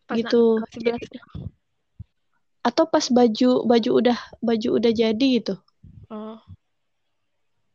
Pas 0.07 0.15
Gitu. 0.15 0.63
nak 0.63 0.71
kelas 0.71 1.03
11 1.03 1.11
tuh. 1.11 1.23
Atau 2.63 2.87
pas 2.87 3.03
baju 3.11 3.51
baju 3.67 3.89
udah 3.91 4.17
baju 4.39 4.69
udah 4.79 4.91
jadi 4.95 5.27
gitu. 5.41 5.59
Oh. 6.07 6.39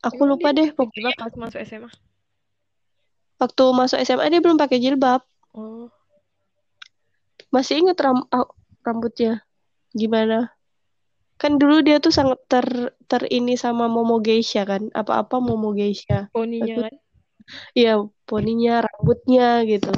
Aku 0.01 0.22
Emang 0.24 0.39
lupa 0.41 0.55
deh 0.57 0.72
pokoknya 0.72 1.12
pas 1.18 1.34
masuk 1.37 1.61
SMA. 1.66 1.91
waktu 3.37 3.64
masuk 3.76 4.01
SMA 4.01 4.32
dia 4.32 4.41
belum 4.41 4.57
pakai 4.57 4.80
jilbab. 4.80 5.20
Oh. 5.53 5.93
Masih 7.53 7.84
inget 7.84 8.01
ram 8.01 8.24
rambutnya 8.80 9.45
gimana? 9.93 10.57
Kan 11.37 11.61
dulu 11.61 11.84
dia 11.84 12.01
tuh 12.01 12.16
sangat 12.16 12.41
ter 12.49 12.64
ter 13.05 13.28
ini 13.28 13.61
sama 13.61 13.93
Momo 13.93 14.24
Geisha 14.24 14.64
kan. 14.64 14.89
Apa-apa 14.97 15.37
Momo 15.37 15.76
Geisha. 15.76 16.32
Poninya 16.32 16.89
kan. 16.89 16.97
Iya, 17.78 18.03
poninya, 18.26 18.82
rambutnya 18.84 19.62
gitu. 19.66 19.92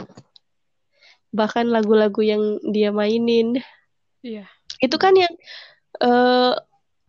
Bahkan 1.32 1.68
lagu-lagu 1.68 2.20
yang 2.24 2.42
dia 2.68 2.92
mainin. 2.92 3.61
Iya. 4.24 4.44
Itu 4.80 4.96
kan 5.01 5.16
yang 5.16 5.32
eh 5.99 6.55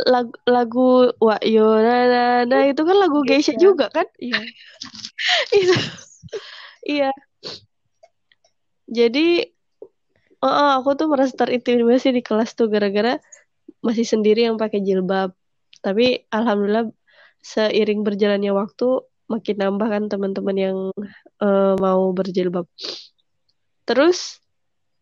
lagu 0.07 0.31
lagu 0.47 1.11
Wak 1.19 1.43
Yo 1.43 1.75
na, 1.75 1.97
na, 2.07 2.23
na, 2.47 2.57
itu 2.71 2.81
kan 2.87 2.95
lagu 2.95 3.19
Geisha 3.27 3.51
Geisha. 3.51 3.59
juga 3.59 3.85
kan? 3.91 4.07
Iya. 4.15 4.39
Itu. 5.59 5.75
Iya. 6.87 7.11
Jadi 8.89 9.43
oh, 10.39 10.47
oh, 10.47 10.71
aku 10.79 10.95
tuh 10.95 11.07
merasa 11.11 11.35
terintimidasi 11.35 12.15
di 12.15 12.23
kelas 12.23 12.55
tuh 12.55 12.71
gara-gara 12.71 13.19
masih 13.83 14.07
sendiri 14.07 14.47
yang 14.47 14.55
pakai 14.55 14.79
jilbab. 14.79 15.35
Tapi 15.83 16.27
alhamdulillah 16.31 16.87
seiring 17.43 18.03
berjalannya 18.03 18.51
waktu 18.51 19.03
makin 19.29 19.57
nambah 19.61 19.87
kan 19.87 20.03
teman-teman 20.09 20.57
yang 20.57 20.77
eh, 21.39 21.73
mau 21.77 22.09
berjilbab. 22.11 22.65
Terus 23.85 24.41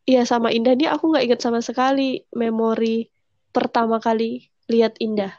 ya 0.08 0.24
sama 0.28 0.52
Indah 0.52 0.76
nih 0.76 0.92
aku 0.92 1.12
nggak 1.12 1.26
ingat 1.32 1.42
sama 1.44 1.60
sekali 1.64 2.24
memori 2.36 3.08
pertama 3.56 3.98
kali 4.04 4.52
lihat 4.68 5.00
Indah. 5.00 5.32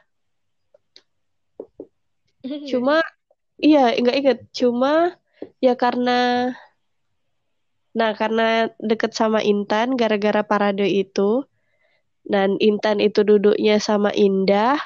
Cuma 2.68 3.04
iya 3.60 3.92
nggak 3.92 4.16
inget. 4.16 4.38
Cuma 4.56 5.14
ya 5.60 5.76
karena 5.76 6.50
nah 7.92 8.12
karena 8.14 8.72
deket 8.78 9.12
sama 9.16 9.42
Intan 9.42 9.96
gara-gara 9.98 10.44
parade 10.44 10.86
itu 10.86 11.44
dan 12.28 12.60
Intan 12.60 13.00
itu 13.00 13.24
duduknya 13.24 13.80
sama 13.80 14.12
Indah. 14.12 14.76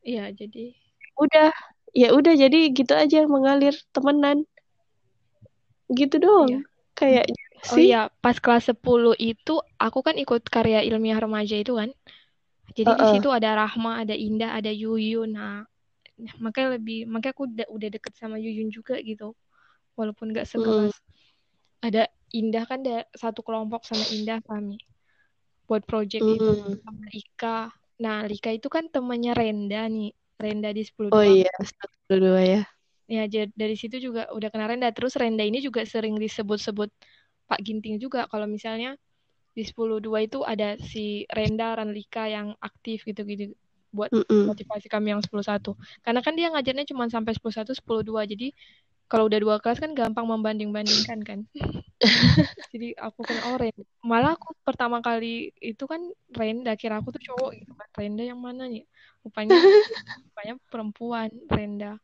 Iya, 0.00 0.32
jadi 0.32 0.72
Udah 1.20 1.52
ya 1.96 2.14
udah 2.14 2.34
jadi 2.38 2.70
gitu 2.70 2.92
aja 2.94 3.26
mengalir 3.26 3.74
temenan. 3.90 4.46
Gitu 5.90 6.16
doang. 6.22 6.50
Iya. 6.50 6.60
Kayak 6.94 7.26
Oh 7.68 7.76
sih. 7.76 7.92
iya, 7.92 8.08
pas 8.24 8.40
kelas 8.40 8.72
10 8.72 9.12
itu 9.20 9.60
aku 9.76 10.00
kan 10.00 10.16
ikut 10.16 10.48
karya 10.48 10.80
ilmiah 10.80 11.20
remaja 11.20 11.60
itu 11.60 11.76
kan. 11.76 11.92
Jadi 12.72 12.88
di 12.88 13.04
Uh-uh. 13.04 13.12
situ 13.20 13.28
ada 13.28 13.52
Rahma, 13.52 14.00
ada 14.00 14.16
Indah, 14.16 14.56
ada 14.56 14.72
Yuyun. 14.72 15.36
Nah, 15.36 15.68
makanya 16.40 16.80
lebih 16.80 17.04
makanya 17.04 17.32
aku 17.36 17.44
udah, 17.50 17.66
udah 17.68 17.88
deket 17.92 18.16
sama 18.16 18.40
Yuyun 18.40 18.72
juga 18.72 18.96
gitu. 19.04 19.36
Walaupun 19.98 20.32
gak 20.32 20.48
Hmm. 20.48 20.88
sekelas. 20.88 20.94
Ada 21.84 22.08
Indah 22.32 22.64
kan 22.64 22.80
ada 22.80 23.04
satu 23.12 23.44
kelompok 23.44 23.84
sama 23.84 24.08
Indah 24.08 24.40
kami. 24.46 24.80
Buat 25.68 25.84
project 25.84 26.24
itu 26.24 26.50
Hmm. 26.56 26.80
sama 26.80 27.04
Lika. 27.12 27.74
Nah, 28.00 28.24
Lika 28.24 28.56
itu 28.56 28.72
kan 28.72 28.88
temannya 28.88 29.36
Renda 29.36 29.84
nih. 29.84 30.16
Renda 30.40 30.68
di 30.72 30.82
10 30.82 31.12
Oh 31.12 31.24
iya, 31.24 31.52
satu 31.60 32.14
dua 32.16 32.40
ya. 32.42 32.60
Ya, 33.10 33.26
dari 33.58 33.74
situ 33.74 33.98
juga 33.98 34.30
udah 34.30 34.48
kena 34.54 34.70
Renda. 34.70 34.88
Terus 34.94 35.18
Renda 35.18 35.42
ini 35.42 35.58
juga 35.58 35.82
sering 35.82 36.14
disebut-sebut 36.16 36.90
Pak 37.50 37.60
Ginting 37.66 37.98
juga. 37.98 38.30
Kalau 38.30 38.46
misalnya 38.46 38.94
di 39.50 39.66
10.2 39.66 40.22
itu 40.22 40.46
ada 40.46 40.78
si 40.78 41.26
Renda, 41.26 41.74
Ranlika 41.74 42.30
yang 42.30 42.54
aktif 42.62 43.02
gitu-gitu 43.02 43.50
buat 43.90 44.14
Mm-mm. 44.14 44.46
motivasi 44.46 44.86
kami 44.86 45.10
yang 45.10 45.20
10.1. 45.26 45.74
Karena 46.06 46.20
kan 46.22 46.38
dia 46.38 46.48
ngajarnya 46.54 46.86
cuma 46.86 47.10
sampai 47.10 47.34
10.1, 47.34 47.74
10.2. 47.74 48.22
Jadi 48.22 48.54
kalau 49.10 49.26
udah 49.26 49.42
dua 49.42 49.56
kelas 49.58 49.82
kan 49.82 49.90
gampang 49.90 50.22
membanding-bandingkan 50.22 51.18
kan. 51.26 51.40
Jadi 52.72 52.94
aku 52.94 53.26
kan 53.26 53.42
oh 53.42 53.58
Renda. 53.58 53.82
Malah 54.06 54.38
aku 54.38 54.54
pertama 54.62 55.02
kali 55.02 55.50
itu 55.58 55.82
kan 55.90 55.98
Renda, 56.30 56.78
kira 56.78 57.02
aku 57.02 57.10
tuh 57.10 57.18
cowok 57.18 57.58
gitu 57.58 57.74
kan. 57.74 57.90
Renda 57.98 58.22
yang 58.22 58.38
mana 58.38 58.70
nih? 58.70 58.86
Rupanya 59.26 59.50
rupanya 60.30 60.54
perempuan 60.70 61.28
Renda. 61.50 61.98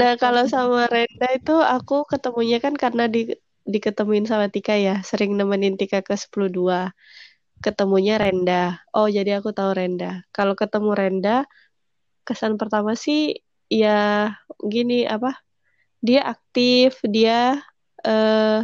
Nah, 0.00 0.12
kalau 0.16 0.48
sama 0.48 0.88
Renda 0.88 1.28
itu 1.36 1.54
aku 1.60 2.08
ketemunya 2.08 2.64
kan 2.64 2.72
karena 2.72 3.12
di 3.12 3.28
diketemuin 3.68 4.24
sama 4.24 4.48
Tika 4.48 4.74
ya, 4.74 5.04
sering 5.04 5.36
nemenin 5.36 5.76
Tika 5.76 6.00
ke 6.00 6.16
10.2. 6.16 6.96
Ketemunya 7.60 8.16
Renda. 8.16 8.80
Oh, 8.96 9.06
jadi 9.06 9.38
aku 9.38 9.52
tahu 9.52 9.76
Renda. 9.76 10.24
Kalau 10.32 10.56
ketemu 10.56 10.96
Renda, 10.96 11.36
kesan 12.24 12.56
pertama 12.56 12.96
sih 12.96 13.36
ya 13.72 14.36
gini 14.60 15.08
apa? 15.08 15.40
Dia 16.04 16.28
aktif, 16.28 17.00
dia 17.08 17.56
eh 18.04 18.60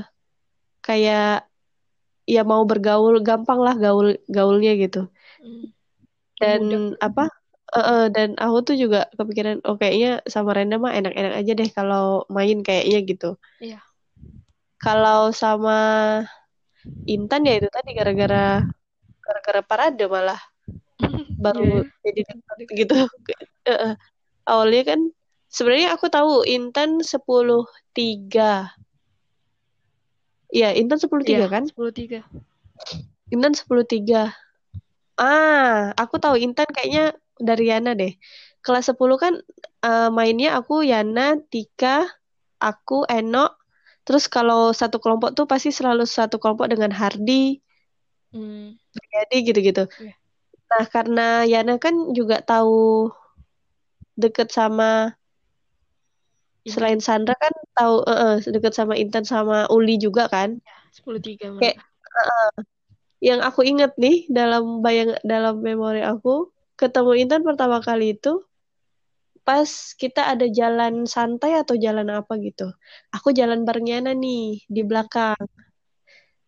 kayak 0.85 1.49
ya 2.29 2.43
mau 2.45 2.61
bergaul, 2.69 3.25
gampang 3.25 3.61
lah 3.65 3.73
gaul 3.81 4.21
gaulnya 4.29 4.77
gitu. 4.77 5.09
Hmm. 5.41 5.73
Dan 6.37 6.61
Mudah. 6.69 7.01
apa? 7.01 7.25
eh, 7.69 7.85
eh, 7.85 8.05
dan 8.09 8.29
aku 8.41 8.73
tuh 8.73 8.77
juga 8.81 9.13
kepikiran, 9.13 9.61
oh 9.69 9.77
kayaknya 9.77 10.25
sama 10.25 10.57
Renda 10.57 10.81
mah 10.81 10.97
enak-enak 10.97 11.35
aja 11.37 11.53
deh 11.53 11.69
kalau 11.69 12.25
main 12.33 12.65
kayaknya 12.65 12.99
gitu. 13.05 13.31
Iya. 13.61 13.85
Kalau 14.81 15.35
sama 15.37 15.79
Intan 17.05 17.45
ya 17.45 17.61
itu 17.61 17.69
tadi 17.69 17.93
gara-gara 17.93 18.65
gara-gara 19.21 19.61
parade 19.61 20.05
malah 20.09 20.41
baru 21.45 21.85
Iya. 21.85 21.93
jadi 22.09 22.21
dekat 22.25 22.59
gitu. 22.73 22.97
Awalnya 24.49 24.83
kan 24.97 25.01
sebenarnya 25.53 25.93
aku 25.93 26.09
tahu 26.09 26.49
Intan 26.49 27.05
10.3. 27.05 28.73
Iya, 30.49 30.73
Intan 30.73 30.97
10.3 30.97 31.29
Iya, 31.29 31.47
kan? 31.53 31.69
10.3. 31.69 32.25
Intan 33.29 33.53
10.3. 33.53 34.33
Ah, 35.21 35.93
aku 36.01 36.17
tahu 36.17 36.41
Intan 36.41 36.65
kayaknya 36.73 37.13
dari 37.37 37.69
Yana 37.69 37.93
deh. 37.93 38.17
Kelas 38.65 38.89
10 38.89 39.21
kan 39.21 39.37
eh, 39.85 40.09
mainnya 40.09 40.57
aku 40.57 40.81
Yana, 40.81 41.37
Tika, 41.53 42.09
aku 42.57 43.05
Eno. 43.13 43.53
Terus 44.09 44.25
kalau 44.33 44.73
satu 44.73 44.97
kelompok 45.05 45.37
tuh 45.37 45.45
pasti 45.45 45.69
selalu 45.69 46.09
satu 46.09 46.41
kelompok 46.41 46.73
dengan 46.73 46.89
Hardi, 46.97 47.61
Hmm. 48.29 48.77
jadi 48.93 49.37
gitu-gitu. 49.41 49.85
Iya. 50.01 50.15
Nah, 50.69 50.85
karena 50.89 51.27
Yana 51.49 51.81
kan 51.81 52.13
juga 52.13 52.45
tahu 52.45 53.09
deket 54.19 54.51
sama 54.51 55.15
selain 56.67 57.01
Sandra 57.01 57.33
kan 57.39 57.55
tahu 57.73 58.05
eh, 58.05 58.19
eh, 58.19 58.37
deket 58.53 58.75
sama 58.77 58.99
Intan 58.99 59.25
sama 59.25 59.71
Uli 59.73 59.97
juga 59.97 60.29
kan. 60.29 60.61
10.3 60.93 61.55
Kayak 61.57 61.81
mereka. 61.81 61.85
eh, 62.19 62.55
yang 63.25 63.41
aku 63.41 63.65
inget 63.65 63.95
nih 63.97 64.29
dalam 64.29 64.85
bayang 64.85 65.17
dalam 65.25 65.63
memori 65.63 66.03
aku 66.05 66.51
ketemu 66.79 67.13
Intan 67.25 67.43
pertama 67.43 67.83
kali 67.83 68.15
itu 68.15 68.43
pas 69.43 69.97
kita 69.97 70.29
ada 70.29 70.45
jalan 70.45 71.09
santai 71.09 71.57
atau 71.57 71.73
jalan 71.73 72.13
apa 72.13 72.37
gitu. 72.37 72.69
Aku 73.17 73.33
jalan 73.33 73.65
bareng 73.65 73.89
Yana 73.89 74.13
nih 74.13 74.61
di 74.69 74.83
belakang. 74.85 75.41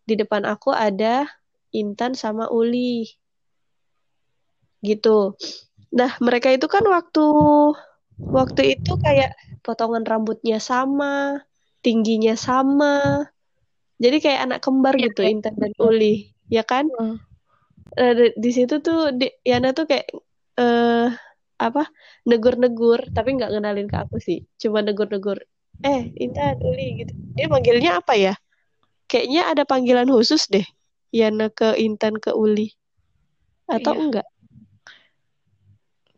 Di 0.05 0.21
depan 0.21 0.45
aku 0.45 0.69
ada 0.77 1.25
Intan 1.73 2.13
sama 2.13 2.53
Uli. 2.53 3.09
Gitu. 4.85 5.33
Nah, 5.91 6.11
mereka 6.23 6.49
itu 6.55 6.67
kan 6.71 6.87
waktu 6.87 7.25
waktu 8.31 8.79
itu 8.79 8.95
kayak 9.03 9.35
potongan 9.61 10.07
rambutnya 10.07 10.63
sama, 10.63 11.43
tingginya 11.83 12.39
sama. 12.39 13.27
Jadi 14.01 14.17
kayak 14.23 14.41
anak 14.49 14.61
kembar 14.65 14.95
Iya, 14.97 15.11
gitu 15.11 15.21
kayak- 15.27 15.33
Intan 15.35 15.55
dan 15.61 15.73
Uli, 15.77 16.31
ya 16.49 16.63
kan? 16.65 16.87
Hmm. 16.89 17.19
Eh, 17.99 18.13
di, 18.15 18.27
di 18.39 18.51
situ 18.55 18.79
tuh 18.79 19.11
di, 19.13 19.27
Yana 19.43 19.75
tuh 19.75 19.85
kayak 19.91 20.07
eh 20.55 21.09
apa 21.61 21.85
negur-negur 22.25 23.11
tapi 23.13 23.37
nggak 23.37 23.51
ngenalin 23.53 23.85
ke 23.91 23.97
aku 24.01 24.17
sih 24.17 24.49
cuma 24.57 24.81
negur-negur 24.81 25.43
eh 25.83 26.09
Intan 26.17 26.57
Uli 26.65 27.03
gitu 27.05 27.13
dia 27.35 27.51
manggilnya 27.53 28.01
apa 28.01 28.17
ya 28.17 28.35
kayaknya 29.05 29.51
ada 29.51 29.63
panggilan 29.69 30.09
khusus 30.09 30.49
deh 30.49 30.65
Yana 31.13 31.51
ke 31.53 31.77
Intan 31.77 32.17
ke 32.17 32.33
Uli 32.33 32.73
atau 33.67 33.93
Iya. 33.93 34.01
enggak 34.01 34.27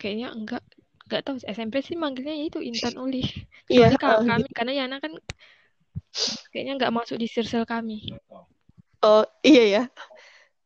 Kayaknya 0.02 0.28
enggak 0.34 0.62
enggak 1.06 1.20
tahu 1.22 1.36
SMP 1.46 1.74
sih 1.86 1.94
manggilnya 1.94 2.34
itu 2.34 2.58
Intan 2.58 2.98
Uli. 2.98 3.22
Iya, 3.72 3.94
Soalnya 3.94 3.98
kakak 4.02 4.18
oh, 4.18 4.26
kami 4.26 4.48
karena 4.52 4.72
Yana 4.74 4.96
kan 4.98 5.12
kayaknya 6.50 6.72
enggak 6.76 6.92
masuk 6.92 7.16
di 7.16 7.30
sirkel 7.30 7.62
kami. 7.64 8.10
oh 9.06 9.22
iya 9.46 9.64
ya 9.70 9.82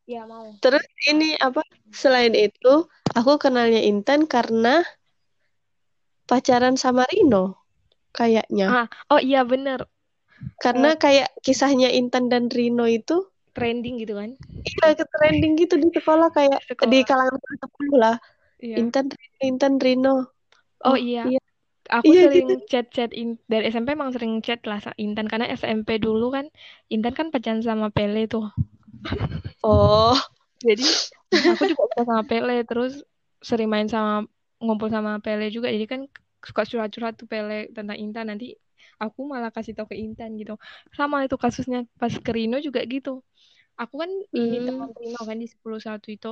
Iya, 0.07 0.23
mau. 0.23 0.55
terus 0.63 0.87
ini 1.11 1.35
apa 1.37 1.61
selain 1.91 2.31
itu 2.33 2.87
aku 3.11 3.33
kenalnya 3.43 3.83
Intan 3.83 4.25
karena 4.31 4.81
pacaran 6.27 6.75
sama 6.79 7.07
Rino 7.11 7.59
kayaknya 8.11 8.67
Ah, 8.67 8.87
oh 9.11 9.21
iya 9.21 9.43
bener. 9.43 9.87
karena 10.63 10.95
kayak 10.95 11.31
kisahnya 11.43 11.91
Intan 11.91 12.27
dan 12.33 12.47
Rino 12.51 12.87
itu 12.87 13.27
Trending 13.57 13.99
gitu 14.05 14.15
kan. 14.21 14.37
iya 14.63 14.93
ke 14.93 15.05
trending 15.09 15.57
gitu 15.57 15.75
di 15.81 15.89
sekolah 15.91 16.29
kayak 16.29 16.61
Sekolah. 16.69 16.91
di 16.93 16.99
kalangan 17.09 17.41
10 17.41 17.95
lah 17.97 18.17
Iya. 18.63 18.81
Intan 18.81 19.07
Intan 19.49 19.75
Rino 19.85 20.15
Oh, 20.85 20.95
Oh, 20.95 20.97
iya. 20.97 21.21
iya. 21.27 21.39
Aku 21.99 22.11
Iya, 22.11 22.23
sering 22.23 22.47
chat-chat 22.71 23.11
in, 23.21 23.29
dari 23.53 23.65
SMP 23.73 23.89
emang 23.99 24.11
sering 24.15 24.35
chat 24.47 24.61
lah 24.71 24.81
Intan 25.05 25.27
karena 25.33 25.47
SMP 25.61 25.91
dulu 26.07 26.25
kan 26.37 26.47
Intan 26.95 27.15
kan 27.19 27.27
pacaran 27.35 27.63
sama 27.69 27.87
Pele 27.97 28.23
tuh. 28.33 28.45
oh 29.63 30.17
Jadi 30.67 30.85
aku 31.51 31.63
juga 31.71 31.83
udah 31.89 32.03
sama 32.09 32.23
Pele 32.31 32.55
terus 32.69 32.93
sering 33.49 33.69
main 33.73 33.89
sama 33.95 34.13
ngumpul 34.65 34.89
sama 34.95 35.11
Pele 35.25 35.45
juga 35.57 35.69
jadi 35.75 35.87
kan 35.93 36.01
suka 36.49 36.63
curhat-curhat 36.71 37.15
tuh 37.21 37.29
Pele 37.33 37.55
tentang 37.77 37.97
Intan 38.05 38.25
nanti 38.31 38.47
aku 39.03 39.21
malah 39.33 39.51
kasih 39.55 39.73
tau 39.77 39.87
ke 39.91 39.97
Intan 40.05 40.31
gitu 40.41 40.53
sama 40.99 41.17
itu 41.27 41.37
kasusnya 41.45 41.79
pas 42.01 42.13
ke 42.25 42.31
Rino 42.37 42.57
juga 42.67 42.81
gitu 42.95 43.11
Aku 43.83 43.95
kan 44.03 44.11
ini 44.39 44.57
Hmm. 44.57 44.67
teman 44.67 44.91
Rino 45.01 45.21
kan 45.29 45.37
di 45.43 45.47
101 45.53 46.09
itu. 46.17 46.29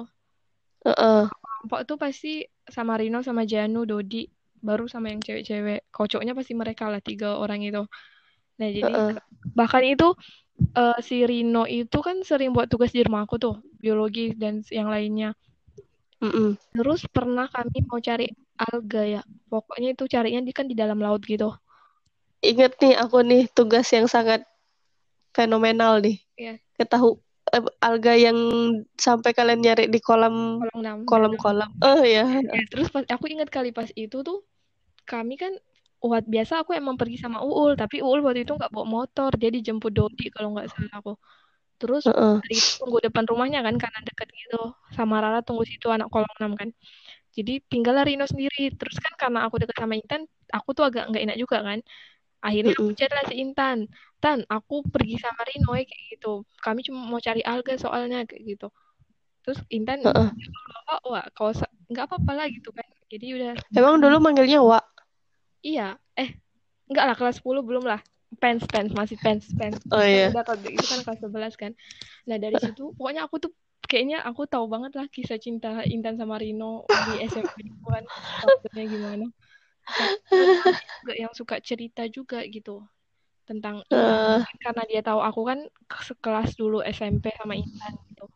Heeh. 0.85 1.23
Kelompok 1.29 1.81
tuh 1.89 1.97
pasti 1.97 2.45
sama 2.69 3.01
Rino 3.01 3.25
sama 3.25 3.49
Janu, 3.49 3.89
Dodi, 3.89 4.29
baru 4.61 4.85
sama 4.85 5.13
yang 5.13 5.25
cewek-cewek. 5.25 5.89
Kocoknya 5.89 6.37
pasti 6.37 6.53
mereka 6.53 6.93
lah 6.93 7.01
tiga 7.01 7.41
orang 7.41 7.65
itu. 7.65 7.85
Nah, 8.61 8.69
jadi 8.69 8.93
Heeh. 8.93 9.17
bahkan 9.57 9.83
itu 9.83 10.13
eh, 10.77 10.99
si 11.01 11.25
Rino 11.25 11.65
itu 11.65 11.99
kan 12.05 12.21
sering 12.23 12.53
buat 12.53 12.69
tugas 12.69 12.93
di 12.93 13.01
rumah 13.03 13.25
aku 13.25 13.41
tuh, 13.41 13.57
biologi 13.81 14.37
dan 14.37 14.61
yang 14.69 14.93
lainnya. 14.93 15.33
Mm-mm. 16.23 16.57
Terus 16.77 17.05
pernah 17.09 17.49
kami 17.49 17.85
mau 17.85 18.01
cari 18.01 18.31
alga 18.57 19.03
ya. 19.03 19.23
Pokoknya 19.51 19.93
itu 19.93 20.05
carinya 20.09 20.41
di 20.45 20.53
kan 20.55 20.67
di 20.69 20.77
dalam 20.77 21.01
laut 21.01 21.21
gitu. 21.25 21.53
Ingat 22.45 22.77
nih 22.81 22.95
aku 23.01 23.25
nih 23.25 23.49
tugas 23.53 23.89
yang 23.89 24.05
sangat 24.05 24.45
fenomenal 25.33 26.01
nih. 26.01 26.21
Iya. 26.37 26.55
Ketahu 26.77 27.19
alga 27.79 28.15
yang 28.17 28.39
sampai 28.97 29.37
kalian 29.37 29.61
nyari 29.61 29.85
di 29.93 30.01
kolam 30.01 30.65
Kolom 30.65 30.79
enam. 30.81 30.99
kolam-kolam. 31.05 31.71
Oh 31.85 32.01
ya. 32.01 32.25
Ya, 32.41 32.63
terus 32.73 32.89
pas 32.89 33.05
aku 33.07 33.29
ingat 33.29 33.53
kali 33.53 33.71
pas 33.71 33.89
itu 33.95 34.25
tuh 34.25 34.43
kami 35.05 35.37
kan 35.37 35.53
buat 36.01 36.25
biasa 36.29 36.65
aku 36.65 36.77
emang 36.77 37.01
pergi 37.01 37.17
sama 37.17 37.41
Uul, 37.41 37.81
tapi 37.81 38.05
Uul 38.05 38.21
waktu 38.21 38.45
itu 38.45 38.53
nggak 38.53 38.69
bawa 38.69 38.85
motor, 38.85 39.33
dia 39.41 39.49
dijemput 39.49 39.93
Dodi 39.93 40.29
kalau 40.29 40.53
nggak 40.53 40.69
salah 40.69 40.93
aku. 41.01 41.13
Terus 41.81 42.05
Heeh. 42.09 42.37
dari 42.45 42.55
itu 42.61 42.71
tunggu 42.81 42.99
depan 43.01 43.25
rumahnya 43.25 43.61
kan 43.65 43.77
karena 43.81 43.99
deket 44.05 44.29
gitu. 44.33 44.73
Sama 44.93 45.21
Rara 45.21 45.41
tunggu 45.41 45.65
situ 45.65 45.89
anak 45.89 46.09
kolom 46.13 46.29
6 46.37 46.53
kan. 46.61 46.69
Jadi 47.35 47.65
tinggallah 47.67 48.05
Rino 48.05 48.25
sendiri. 48.29 48.73
Terus 48.77 48.97
kan 49.01 49.13
karena 49.17 49.49
aku 49.49 49.59
deket 49.65 49.77
sama 49.81 49.97
Intan, 49.97 50.29
aku 50.53 50.71
tuh 50.77 50.85
agak 50.89 51.09
nggak 51.11 51.23
enak 51.25 51.37
juga 51.41 51.65
kan. 51.65 51.81
Akhirnya 52.45 52.77
aku 52.77 52.93
chat 52.93 53.09
lah 53.09 53.25
si 53.25 53.41
Intan. 53.41 53.89
Tan, 54.21 54.45
aku 54.53 54.85
pergi 54.85 55.17
sama 55.17 55.41
Rino 55.49 55.73
ya 55.73 55.85
kayak 55.89 56.03
gitu. 56.13 56.45
Kami 56.61 56.85
cuma 56.85 57.09
mau 57.09 57.17
cari 57.17 57.41
alga 57.41 57.75
soalnya 57.81 58.29
kayak 58.29 58.45
gitu. 58.45 58.69
Terus 59.45 59.59
Intan 59.73 60.05
wah 61.09 61.25
kau 61.33 61.53
sa- 61.57 61.73
nggak 61.89 62.05
apa-apa 62.05 62.33
lah 62.37 62.47
gitu 62.53 62.69
kan. 62.73 62.85
Jadi 63.09 63.27
udah 63.41 63.53
Emang 63.73 63.97
dulu 64.01 64.17
manggilnya 64.21 64.61
Wak. 64.61 64.85
iya. 65.65 65.97
Eh, 66.21 66.37
enggak 66.93 67.05
lah 67.09 67.17
kelas 67.17 67.41
10 67.41 67.65
belum 67.65 67.89
lah. 67.89 68.01
Pens, 68.37 68.67
pens, 68.67 68.91
masih 68.93 69.17
pens, 69.21 69.49
pens. 69.57 69.79
Oh 69.89 70.03
iya. 70.05 70.29
Udah 70.29 70.45
kalau 70.45 70.61
itu 70.69 70.85
kan 70.85 71.01
kelas 71.01 71.21
11 71.25 71.55
kan. 71.57 71.73
Nah, 72.29 72.37
dari 72.37 72.59
situ 72.61 72.93
pokoknya 72.99 73.25
aku 73.25 73.41
tuh 73.41 73.53
kayaknya 73.85 74.25
aku 74.25 74.49
tahu 74.49 74.67
banget 74.67 74.97
lah 74.97 75.07
kisah 75.09 75.39
cinta 75.39 75.85
Intan 75.87 76.17
sama 76.19 76.41
Rino 76.41 76.85
di 77.09 77.25
SMP 77.25 77.69
kan. 77.85 78.05
Gimana. 78.93 79.29
Juga 81.05 81.15
yang 81.15 81.33
suka 81.37 81.57
cerita 81.61 82.03
juga 82.09 82.41
gitu 82.49 82.81
tentang 83.45 83.85
Eh, 83.93 84.41
karena 84.65 84.83
dia 84.89 85.01
tahu 85.05 85.21
aku 85.21 85.41
kan 85.45 85.59
sekelas 86.01 86.57
dulu 86.57 86.81
SMP 86.81 87.29
sama 87.37 87.55
Intan 87.55 87.93
gitu. 88.09 88.27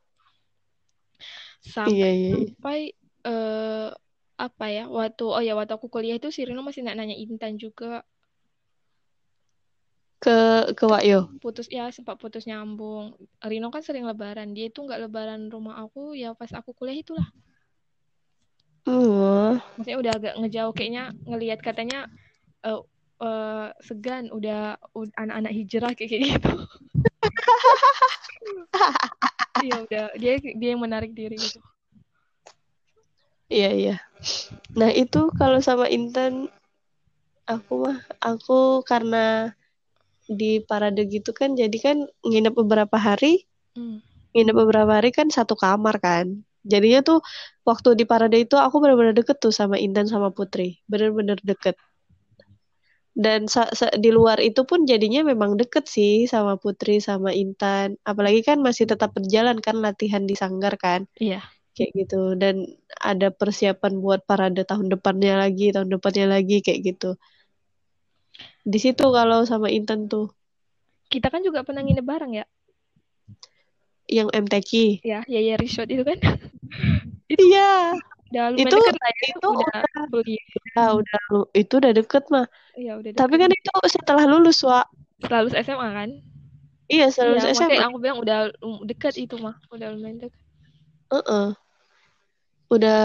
Sampai 1.64 1.96
iya 1.96 2.08
iya. 2.12 2.28
iya. 2.28 2.32
sampai 2.52 2.78
eh 3.24 3.88
apa 4.38 4.66
ya 4.70 4.84
waktu 4.86 5.24
oh 5.26 5.42
ya 5.42 5.58
waktu 5.58 5.74
aku 5.74 5.90
kuliah 5.90 6.14
itu 6.14 6.30
si 6.30 6.46
Rino 6.46 6.62
masih 6.62 6.86
nanya 6.86 7.16
Intan 7.18 7.58
juga 7.58 8.06
Ke 10.18 10.66
ke 10.74 10.82
Wakyo. 10.86 11.30
putus 11.38 11.70
ya 11.70 11.90
sempat 11.94 12.18
putus 12.18 12.42
nyambung 12.46 13.14
Rino 13.42 13.70
kan 13.70 13.82
sering 13.82 14.02
lebaran 14.06 14.50
dia 14.50 14.66
itu 14.70 14.82
nggak 14.82 15.06
lebaran 15.06 15.46
rumah 15.50 15.78
aku 15.82 16.14
ya 16.18 16.34
pas 16.34 16.50
aku 16.54 16.74
kuliah 16.74 16.98
itulah 16.98 17.26
Hmm. 18.88 19.60
maksudnya 19.76 20.00
udah 20.00 20.12
agak 20.16 20.34
ngejauh 20.40 20.72
kayaknya 20.72 21.12
ngelihat 21.28 21.60
katanya 21.60 22.08
eh 22.64 22.80
eh, 23.20 23.68
segan 23.84 24.32
udah 24.32 24.80
ud- 24.96 25.12
anak-anak 25.12 25.52
hijrah 25.52 25.92
kayak 25.92 26.08
kayak 26.08 26.40
gitu 26.40 26.48
iya 29.66 29.76
udah 29.84 30.04
dia 30.16 30.40
dia 30.40 30.68
yang 30.72 30.80
menarik 30.80 31.12
diri 31.12 31.36
gitu 31.36 31.60
Iya 33.48 33.70
iya. 33.72 33.96
Nah 34.76 34.92
itu 34.92 35.32
kalau 35.32 35.56
sama 35.64 35.88
Intan, 35.88 36.52
aku 37.48 37.80
mah 37.80 37.96
aku 38.20 38.84
karena 38.84 39.56
di 40.28 40.60
parade 40.60 41.08
gitu 41.08 41.32
kan, 41.32 41.56
jadi 41.56 41.72
kan 41.80 41.96
nginep 42.28 42.52
beberapa 42.52 43.00
hari, 43.00 43.48
Hmm. 43.72 44.04
nginep 44.36 44.52
beberapa 44.52 45.00
hari 45.00 45.16
kan 45.16 45.32
satu 45.32 45.56
kamar 45.56 45.96
kan. 45.96 46.44
Jadinya 46.64 47.00
tuh 47.06 47.18
waktu 47.68 47.88
di 47.98 48.04
parade 48.08 48.36
itu 48.40 48.54
aku 48.58 48.76
benar-benar 48.82 49.14
deket 49.16 49.36
tuh 49.44 49.52
sama 49.54 49.76
Intan 49.78 50.06
sama 50.10 50.30
Putri, 50.34 50.80
bener-bener 50.90 51.38
deket. 51.42 51.76
Dan 53.18 53.50
sa- 53.50 53.72
sa- 53.74 53.94
di 53.98 54.10
luar 54.14 54.38
itu 54.38 54.62
pun 54.62 54.86
jadinya 54.86 55.26
memang 55.26 55.58
deket 55.58 55.90
sih 55.90 56.30
sama 56.30 56.54
Putri 56.54 57.02
sama 57.02 57.34
Intan. 57.34 57.98
Apalagi 58.06 58.40
kan 58.46 58.62
masih 58.62 58.86
tetap 58.86 59.10
berjalan 59.16 59.58
kan 59.58 59.76
latihan 59.82 60.22
di 60.28 60.34
sanggar 60.38 60.74
kan. 60.78 61.06
iya 61.18 61.42
kayak 61.78 61.92
gitu 61.94 62.34
dan 62.34 62.66
ada 62.98 63.30
persiapan 63.30 64.02
buat 64.02 64.26
parade 64.26 64.66
tahun 64.66 64.90
depannya 64.90 65.38
lagi 65.38 65.70
tahun 65.70 65.94
depannya 65.94 66.26
lagi 66.34 66.58
kayak 66.58 66.80
gitu 66.82 67.14
di 68.66 68.78
situ 68.82 69.04
kalau 69.14 69.40
sama 69.46 69.70
Intan 69.70 70.10
tuh 70.12 70.34
kita 71.12 71.30
kan 71.32 71.40
juga 71.46 71.62
pernah 71.66 71.82
nginep 71.86 72.04
bareng 72.04 72.32
ya 72.34 72.44
yang 74.08 74.28
MTQ 74.32 75.04
ya 75.04 75.20
ya 75.28 75.40
ya 75.40 75.54
resort 75.60 75.88
itu 75.92 76.02
kan. 76.02 76.18
Iya. 77.28 77.92
udah 78.32 78.56
itu 78.56 78.76
deket 78.76 78.96
lah 78.96 79.10
ya 79.12 79.24
itu 79.36 79.48
udah 79.52 79.80
udah 79.84 80.04
kuliah. 80.08 80.44
Udah, 80.56 80.88
udah 80.96 81.20
itu 81.52 81.74
udah 81.76 81.92
deket 81.92 82.24
mah. 82.32 82.46
Iya 82.72 82.92
udah 82.96 83.10
tapi 83.12 83.36
deket. 83.36 83.42
kan 83.44 83.50
itu 83.52 83.70
setelah 83.92 84.24
lulus 84.24 84.64
wa 84.64 84.80
selalu 85.20 85.48
SMA 85.60 85.88
kan? 85.92 86.10
Iya 86.88 87.06
setelah 87.12 87.36
Iya, 87.36 87.52
lulus 87.52 87.60
makanya 87.60 87.68
SMA 87.68 87.88
aku 87.92 87.98
bilang 88.00 88.18
udah 88.24 88.38
deket 88.88 89.14
itu 89.20 89.36
mah, 89.36 89.56
udah 89.68 89.86
lumayan 89.92 90.24
deket. 90.24 90.40
Heeh. 91.08 91.48
udah 92.68 93.00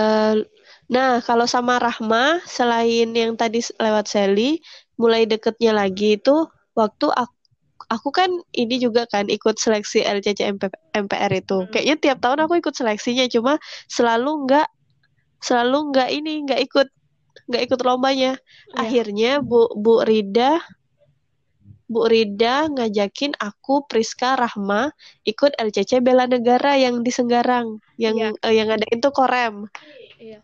nah 0.92 1.24
kalau 1.24 1.48
sama 1.48 1.80
Rahma 1.80 2.44
selain 2.44 3.16
yang 3.16 3.40
tadi 3.40 3.64
lewat 3.80 4.12
Sally 4.12 4.60
mulai 5.00 5.24
deketnya 5.24 5.72
lagi 5.72 6.20
itu 6.20 6.48
waktu 6.76 7.08
aku 7.12 7.43
aku 7.90 8.10
kan 8.12 8.30
ini 8.54 8.80
juga 8.80 9.04
kan 9.10 9.28
ikut 9.28 9.60
seleksi 9.60 10.04
LCC 10.04 10.46
MP- 10.54 10.80
MPR 10.94 11.32
itu 11.34 11.64
Hmm. 11.64 11.70
kayaknya 11.72 11.96
tiap 12.00 12.18
tahun 12.24 12.46
aku 12.48 12.60
ikut 12.60 12.76
seleksinya 12.76 13.26
cuma 13.28 13.58
selalu 13.88 14.48
nggak 14.48 14.68
selalu 15.40 15.92
nggak 15.92 16.10
ini 16.12 16.34
nggak 16.48 16.62
ikut 16.68 16.88
nggak 17.52 17.64
ikut 17.68 17.80
lombanya 17.84 18.40
Iya. 18.40 18.78
akhirnya 18.80 19.32
Bu 19.44 19.68
Bu 19.76 20.06
Rida 20.08 20.64
Bu 21.92 22.08
Rida 22.08 22.72
ngajakin 22.72 23.36
aku 23.38 23.84
Priska 23.86 24.40
Rahma 24.40 24.90
ikut 25.28 25.52
LCC 25.60 26.00
Bela 26.00 26.26
Negara 26.26 26.80
yang 26.80 27.04
di 27.04 27.12
Senggarang 27.12 27.84
yang 28.00 28.16
Iya. 28.16 28.30
eh, 28.40 28.54
yang 28.56 28.70
ada 28.72 28.88
itu 28.88 29.08
Korem 29.12 29.68
Iya. 30.18 30.40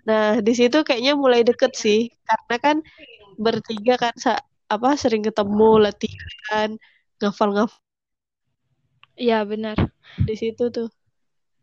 Nah, 0.00 0.40
di 0.40 0.52
situ 0.56 0.80
kayaknya 0.80 1.12
mulai 1.12 1.44
deket 1.44 1.76
sih, 1.76 2.08
karena 2.24 2.56
kan 2.56 2.76
bertiga 3.36 4.00
kan 4.00 4.16
apa 4.70 4.94
sering 4.94 5.26
ketemu 5.26 5.82
latihan, 5.82 6.78
ngafal-ngafal 7.18 7.82
Iya 9.20 9.44
benar. 9.44 9.76
di 10.24 10.32
situ 10.32 10.72
tuh. 10.72 10.88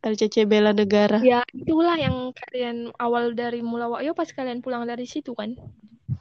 LCC 0.05 0.45
Bela 0.45 0.71
Negara. 0.77 1.17
Ya 1.25 1.41
itulah 1.51 1.97
yang 1.97 2.29
kalian 2.31 2.93
awal 3.01 3.33
dari 3.33 3.65
mula 3.65 3.89
Wakyo 3.89 4.13
pas 4.13 4.29
kalian 4.29 4.61
pulang 4.61 4.85
dari 4.85 5.09
situ 5.09 5.33
kan. 5.33 5.57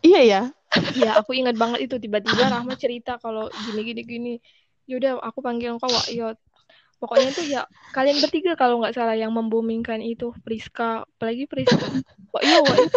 Iya 0.00 0.20
ya. 0.24 0.42
Iya 0.96 1.20
aku 1.20 1.36
ingat 1.36 1.60
banget 1.60 1.86
itu 1.86 2.00
tiba-tiba 2.00 2.48
Rahma 2.48 2.74
cerita 2.80 3.20
kalau 3.20 3.52
gini 3.52 3.80
gini 3.84 4.02
gini. 4.02 4.34
Yaudah 4.88 5.20
aku 5.20 5.44
panggil 5.44 5.76
engkau 5.76 5.92
Wakyo. 5.92 6.34
Pokoknya 6.96 7.28
tuh 7.32 7.44
ya 7.44 7.62
kalian 7.92 8.18
bertiga 8.24 8.52
kalau 8.56 8.80
nggak 8.80 8.96
salah 8.96 9.16
yang 9.16 9.32
membumingkan 9.32 10.00
itu 10.00 10.32
Priska, 10.44 11.04
apalagi 11.04 11.44
Priska. 11.44 11.86
Wakyo, 12.32 12.58
Wakyo. 12.64 12.88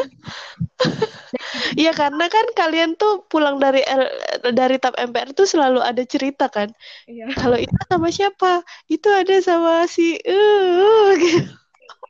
Iya 1.76 1.92
karena 1.94 2.26
kan 2.32 2.46
kalian 2.56 2.96
tuh 2.98 3.26
pulang 3.30 3.60
dari 3.62 3.84
L- 3.86 4.16
dari 4.56 4.80
TAP 4.82 4.96
MPR 4.98 5.30
tuh 5.36 5.48
selalu 5.48 5.80
ada 5.84 6.04
cerita 6.04 6.48
kan. 6.50 6.72
Iya. 7.06 7.32
Kalau 7.36 7.58
itu 7.60 7.76
sama 7.88 8.10
siapa? 8.10 8.64
Itu 8.90 9.08
ada 9.12 9.36
sama 9.44 9.86
si 9.86 10.18
uh, 10.18 11.10
gitu. 11.16 11.52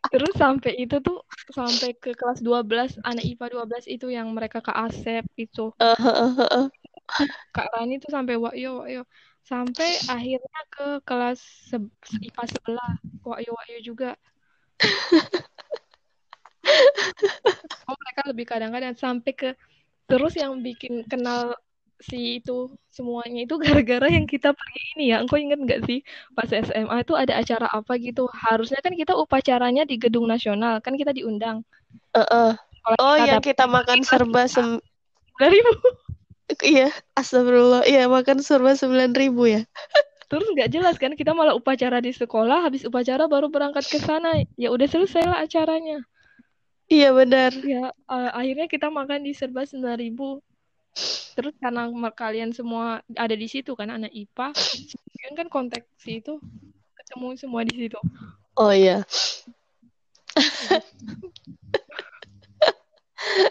Terus 0.10 0.34
sampai 0.34 0.74
itu 0.80 0.98
tuh 1.04 1.22
sampai 1.54 1.94
ke 1.94 2.18
kelas 2.18 2.42
12 2.42 2.98
anak 3.06 3.22
IPA 3.26 3.46
12 3.54 3.86
itu 3.86 4.08
yang 4.10 4.32
mereka 4.34 4.64
ke 4.64 4.72
Asep 4.74 5.26
itu. 5.38 5.70
Eh, 5.78 5.98
eh, 5.98 6.16
eh, 6.26 6.50
eh. 6.66 6.68
Kak 7.54 7.68
Rani 7.74 7.98
tuh 8.02 8.10
sampai 8.14 8.38
Wakyo 8.38 8.86
Wakyo 8.86 9.04
sampai 9.50 9.98
akhirnya 10.06 10.62
ke 10.70 10.88
kelas 11.02 11.42
se- 11.42 11.98
IPA 12.22 12.44
sebelah 12.46 12.92
Wakyo 13.26 13.52
Wakyo 13.58 13.80
juga. 13.82 14.12
Oh, 17.90 17.98
mereka 17.98 18.22
lebih 18.30 18.46
kadang-kadang 18.46 18.94
sampai 18.94 19.34
ke 19.34 19.50
terus 20.06 20.38
yang 20.38 20.62
bikin 20.62 21.02
kenal 21.10 21.58
si 21.98 22.38
itu 22.40 22.70
semuanya 22.94 23.44
itu 23.44 23.58
gara-gara 23.58 24.06
yang 24.08 24.30
kita 24.30 24.54
pergi 24.54 24.82
ini 24.94 25.10
ya. 25.10 25.18
Engkau 25.26 25.42
inget 25.42 25.58
nggak 25.58 25.82
sih 25.90 26.06
pas 26.38 26.46
SMA 26.48 27.02
itu 27.02 27.18
ada 27.18 27.42
acara 27.42 27.66
apa 27.66 27.98
gitu? 27.98 28.30
Harusnya 28.30 28.78
kan 28.86 28.94
kita 28.94 29.18
upacaranya 29.18 29.84
di 29.90 29.98
Gedung 29.98 30.30
Nasional, 30.30 30.80
kan 30.86 30.94
kita 30.94 31.12
diundang. 31.12 31.66
Eh. 32.14 32.54
Kalau 32.86 32.98
Oh, 33.02 33.16
kita 33.18 33.26
yang 33.26 33.42
kita 33.42 33.66
makan 33.66 34.00
serba 34.06 34.46
sem 34.46 34.78
dari 35.42 35.58
iya, 36.64 36.92
astagfirullah. 37.16 37.88
Iya, 37.88 38.12
makan 38.12 38.44
serba 38.44 38.76
9000 38.76 39.48
ya. 39.48 39.64
terus 40.30 40.46
nggak 40.54 40.70
jelas 40.70 40.94
kan 41.02 41.18
kita 41.18 41.34
malah 41.34 41.58
upacara 41.58 41.98
di 41.98 42.14
sekolah 42.14 42.62
habis 42.62 42.86
upacara 42.86 43.26
baru 43.26 43.50
berangkat 43.50 43.82
ke 43.90 43.98
sana 43.98 44.38
ya 44.62 44.70
udah 44.70 44.86
selesai 44.86 45.26
lah 45.26 45.42
acaranya 45.42 46.06
Iya 46.86 47.18
benar. 47.18 47.50
ya 47.66 47.90
uh, 48.06 48.30
akhirnya 48.38 48.70
kita 48.70 48.94
makan 48.94 49.26
di 49.26 49.34
serba 49.34 49.66
sembilan 49.66 49.98
ribu 49.98 50.38
terus 51.34 51.58
karena 51.58 51.90
kalian 52.14 52.54
semua 52.54 53.02
ada 53.18 53.34
di 53.34 53.50
situ 53.50 53.74
kan 53.74 53.90
anak 53.90 54.14
IPA 54.14 54.54
kan 55.18 55.32
kan 55.34 55.48
konteks 55.50 55.98
itu 56.06 56.38
ketemu 56.94 57.28
semua 57.34 57.66
di 57.66 57.90
situ 57.90 57.98
Oh 58.54 58.70
iya. 58.70 59.02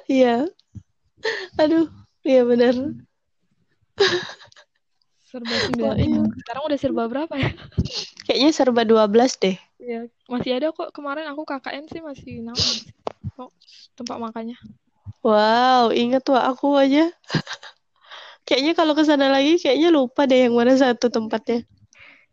Iya. 0.09 0.49
Aduh, 1.61 1.89
iya 2.25 2.43
benar. 2.47 2.75
serba 5.29 5.55
sembilan 5.69 5.97
ribu 6.01 6.21
sekarang 6.41 6.63
udah 6.65 6.79
serba 6.81 7.03
berapa 7.05 7.35
ya? 7.37 7.53
Kayaknya 8.25 8.51
serba 8.55 8.83
12 8.89 9.33
deh. 9.37 9.57
ya 9.79 10.09
masih 10.27 10.57
ada 10.57 10.73
kok. 10.73 10.91
Kemarin 10.97 11.29
aku 11.29 11.45
KKN 11.45 11.85
sih 11.93 12.01
masih 12.01 12.41
nama 12.41 12.67
kok 13.37 13.51
tempat 13.93 14.17
makannya? 14.17 14.57
Wow, 15.21 15.93
inget 15.93 16.25
tuh 16.25 16.39
aku 16.39 16.79
aja. 16.81 17.13
kayaknya 18.49 18.73
kalau 18.73 18.97
ke 18.97 19.05
sana 19.05 19.29
lagi 19.29 19.61
kayaknya 19.61 19.93
lupa 19.93 20.25
deh 20.25 20.49
yang 20.49 20.57
mana 20.57 20.73
satu 20.81 21.13
tempatnya. 21.13 21.69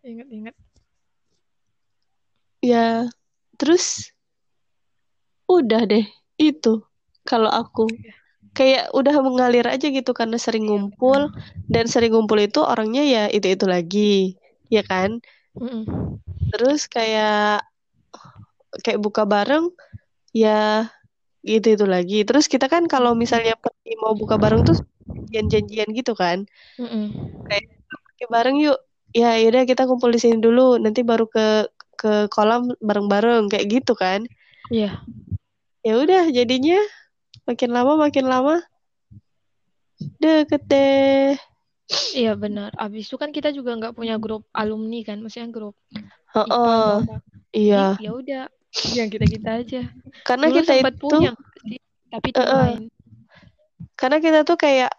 inget-inget 0.06 0.56
Ya, 2.66 3.06
terus? 3.62 4.10
Udah 5.46 5.86
deh. 5.86 6.10
Itu 6.34 6.82
kalau 7.22 7.46
aku 7.54 7.86
kayak 8.56 8.95
udah 8.95 9.16
mengalir 9.20 9.68
aja 9.68 9.88
gitu 9.91 10.16
karena 10.16 10.39
sering 10.39 10.66
ngumpul. 10.72 11.30
Dan 11.68 11.91
sering 11.91 12.16
ngumpul 12.16 12.39
itu 12.39 12.64
orangnya 12.64 13.03
ya 13.03 13.24
itu 13.28 13.51
itu 13.51 13.66
lagi 13.68 14.39
ya 14.72 14.82
kan? 14.82 15.20
Mm-mm. 15.56 15.88
terus 16.51 16.88
kayak 16.91 17.64
kayak 18.84 18.99
buka 18.99 19.24
bareng 19.24 19.72
ya 20.36 20.91
gitu 21.45 21.78
itu 21.80 21.86
lagi. 21.88 22.24
Terus 22.28 22.49
kita 22.51 22.68
kan 22.68 22.89
kalau 22.89 23.14
misalnya 23.14 23.56
pergi 23.56 23.93
mau 24.01 24.18
buka 24.18 24.36
bareng 24.36 24.66
tuh 24.66 24.76
janjian-janjian 25.32 25.89
gitu 25.95 26.18
kan? 26.18 26.43
Mm-mm. 26.82 27.14
Oke, 28.16 28.26
bareng 28.32 28.58
yuk. 28.60 28.80
Ya 29.16 29.39
yaudah 29.39 29.64
kita 29.64 29.88
kumpul 29.88 30.12
di 30.12 30.20
sini 30.20 30.43
dulu 30.43 30.76
nanti 30.76 30.99
baru 30.99 31.24
ke 31.32 31.72
ke 31.95 32.28
kolam 32.28 32.76
bareng-bareng 32.84 33.47
kayak 33.47 33.68
gitu 33.72 33.95
kan? 33.95 34.28
Iya. 34.68 34.99
Ya 35.88 35.93
udah 35.95 36.28
jadinya 36.36 36.82
makin 37.46 37.70
lama 37.72 37.93
makin 37.98 38.26
lama 38.26 38.56
deket 40.20 40.62
deh 40.68 41.38
Iya 42.18 42.34
benar. 42.34 42.74
Abis 42.82 43.06
itu 43.06 43.14
kan 43.14 43.30
kita 43.30 43.54
juga 43.54 43.78
nggak 43.78 43.93
punya 43.93 44.18
grup 44.18 44.50
alumni 44.58 45.06
kan, 45.06 45.22
maksudnya 45.22 45.54
grup 45.54 45.78
Heeh, 46.34 46.50
IPA 46.50 46.98
apa. 47.06 47.16
iya 47.54 47.88
ya 48.02 48.10
udah, 48.10 48.43
yang 48.98 49.06
kita 49.14 49.26
kita 49.30 49.50
aja. 49.62 49.82
karena 50.26 50.50
Dulu 50.50 50.58
kita 50.58 50.74
itu 50.82 50.89
punya 50.98 51.32
tapi 52.10 52.30
Heeh. 52.34 52.50
lain. 52.58 52.84
karena 53.93 54.18
kita 54.18 54.39
tuh 54.41 54.58
kayak 54.58 54.89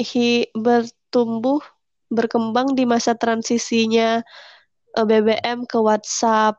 hi 0.00 0.48
bertumbuh 0.56 1.60
berkembang 2.08 2.72
di 2.72 2.88
masa 2.88 3.12
transisinya 3.12 4.24
eh, 4.96 5.04
BBM 5.04 5.68
ke 5.68 5.76
WhatsApp 5.76 6.56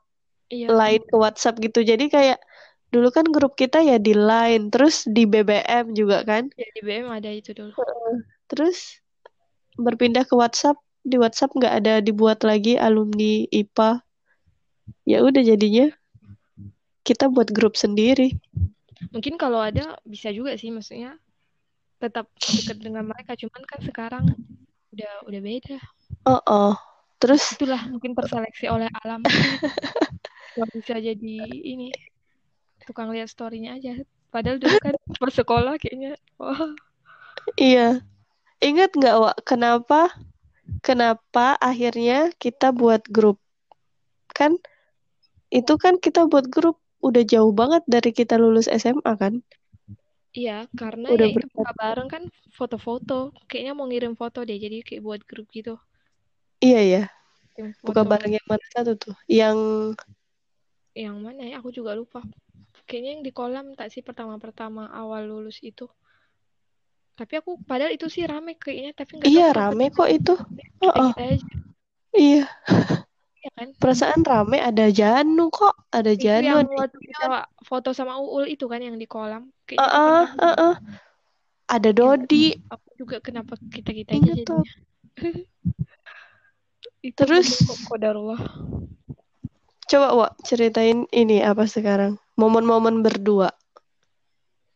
Iya. 0.54 0.72
Line 0.72 1.04
ke 1.04 1.16
WhatsApp 1.18 1.60
gitu 1.60 1.82
jadi 1.84 2.06
kayak 2.08 2.40
dulu 2.88 3.08
kan 3.12 3.26
grup 3.28 3.54
kita 3.60 3.84
ya 3.84 4.00
di 4.00 4.16
Line 4.16 4.72
terus 4.72 5.04
di 5.06 5.28
BBM 5.28 5.92
juga 5.92 6.24
kan 6.24 6.48
Ya 6.56 6.68
di 6.72 6.82
BM 6.82 7.12
ada 7.12 7.28
itu 7.28 7.52
dulu. 7.52 7.76
terus 8.48 9.04
berpindah 9.76 10.24
ke 10.24 10.34
WhatsApp 10.34 10.80
di 11.04 11.20
WhatsApp 11.20 11.52
nggak 11.56 11.74
ada 11.84 11.94
dibuat 12.00 12.42
lagi 12.48 12.80
alumni 12.80 13.44
IPA 13.52 14.02
ya 15.04 15.20
udah 15.24 15.44
jadinya 15.44 15.88
kita 17.04 17.28
buat 17.32 17.52
grup 17.52 17.76
sendiri 17.76 18.36
Mungkin 19.14 19.38
kalau 19.38 19.62
ada 19.62 19.94
bisa 20.02 20.34
juga 20.34 20.58
sih, 20.58 20.74
maksudnya 20.74 21.22
tetap 22.02 22.30
dekat 22.42 22.82
dengan 22.82 23.06
mereka. 23.06 23.38
Cuman 23.38 23.62
kan 23.70 23.80
sekarang 23.86 24.26
udah 24.90 25.14
udah 25.30 25.42
beda. 25.42 25.78
oh 26.26 26.42
oh 26.50 26.74
terus 27.22 27.54
Itulah 27.54 27.86
mungkin 27.94 28.18
terseleksi 28.18 28.66
oleh 28.74 28.90
alam. 29.06 29.22
Bisa 30.82 30.98
jadi 30.98 31.38
ini 31.46 31.94
tukang 32.88 33.10
lihat 33.16 33.30
storynya 33.34 33.72
aja. 33.78 33.94
Padahal 34.34 34.58
dulu 34.64 34.78
kan 34.86 34.96
pas 35.22 35.34
sekolah 35.40 35.74
kayaknya, 35.82 36.12
wah 36.42 36.62
iya 37.70 37.82
ingat 38.68 38.90
nggak 39.00 39.16
Wak 39.24 39.38
kenapa 39.50 40.00
kenapa 40.88 41.46
akhirnya 41.70 42.18
kita 42.44 42.68
buat 42.80 43.02
grup 43.16 43.38
kan 44.38 44.52
itu 45.60 45.74
kan 45.84 45.96
kita 46.06 46.22
buat 46.32 46.46
grup 46.56 46.78
udah 47.08 47.24
jauh 47.34 47.54
banget 47.62 47.84
dari 47.94 48.12
kita 48.20 48.36
lulus 48.44 48.68
SMA 48.82 49.14
kan 49.24 49.34
Iya, 50.38 50.54
karena 50.80 51.08
Udah 51.14 51.28
ya 51.28 51.34
itu 51.34 51.46
buka 51.56 51.72
bareng 51.82 52.08
kan 52.14 52.24
foto-foto. 52.58 53.14
Kayaknya 53.50 53.74
mau 53.78 53.86
ngirim 53.90 54.14
foto 54.22 54.40
deh, 54.48 54.58
jadi 54.64 54.78
kayak 54.88 55.02
buat 55.08 55.22
grup 55.30 55.48
gitu. 55.58 55.74
iya 56.66 56.80
ya 56.94 57.02
Kirim 57.56 57.74
buka 57.86 58.02
foto. 58.04 58.10
bareng 58.12 58.32
yang 58.38 58.48
mana 58.52 58.66
satu 58.76 58.92
tuh 59.04 59.16
yang 59.40 59.58
Yang 61.04 61.16
mana 61.26 61.42
ya? 61.50 61.54
Aku 61.62 61.70
juga 61.78 61.92
lupa. 62.00 62.20
Kayaknya 62.88 63.12
yang 63.20 63.24
di 63.28 63.32
kolam 63.36 63.66
tak 63.76 63.92
sih 63.92 64.00
pertama-pertama 64.00 64.88
awal 64.96 65.28
lulus 65.28 65.60
itu. 65.60 65.86
Tapi 67.18 67.34
aku 67.42 67.60
padahal 67.68 67.92
itu 67.92 68.08
sih 68.08 68.24
rame 68.24 68.56
kayaknya, 68.56 68.96
tapi 68.96 69.20
nggak 69.20 69.28
iya 69.28 69.52
rame 69.52 69.92
kok 69.92 70.08
itu 70.08 70.34
kita 70.38 70.86
Oh, 70.86 70.94
oh. 70.94 71.12
kita 71.18 71.24
iya 72.16 72.46
ya 73.44 73.50
kan? 73.58 73.70
perasaan 73.82 74.22
rame 74.22 74.58
ada 74.62 74.88
Janu 74.94 75.50
kok 75.50 75.74
ada 75.90 76.14
Itu 76.14 76.22
Janu 76.24 76.46
yang 76.46 76.60
ada 76.68 76.86
kita 76.94 77.28
foto 77.66 77.90
sama 77.92 78.20
Uul 78.22 78.48
itu 78.52 78.66
kan 78.70 78.80
yang 78.80 78.96
di 78.96 79.08
kolam. 79.10 79.50
Kayaknya 79.66 79.88
ah, 79.90 80.26
pertama. 80.30 80.46
ah, 80.46 80.62
ah. 80.62 80.74
ada 81.68 81.90
Dodi 81.92 82.56
Aku 82.72 82.90
juga 82.96 83.18
kenapa 83.20 83.58
aja 83.58 84.16
Ingat 84.16 84.38
tuh. 84.46 84.64
jadinya. 84.64 84.74
Itu 87.08 87.22
Terus? 87.24 87.50
kok 87.66 87.78
kodarullah. 87.90 88.42
coba 89.88 90.08
Wak 90.20 90.32
ceritain 90.44 91.08
ini 91.16 91.40
apa 91.40 91.64
sekarang 91.64 92.20
momen-momen 92.38 93.02
berdua 93.02 93.50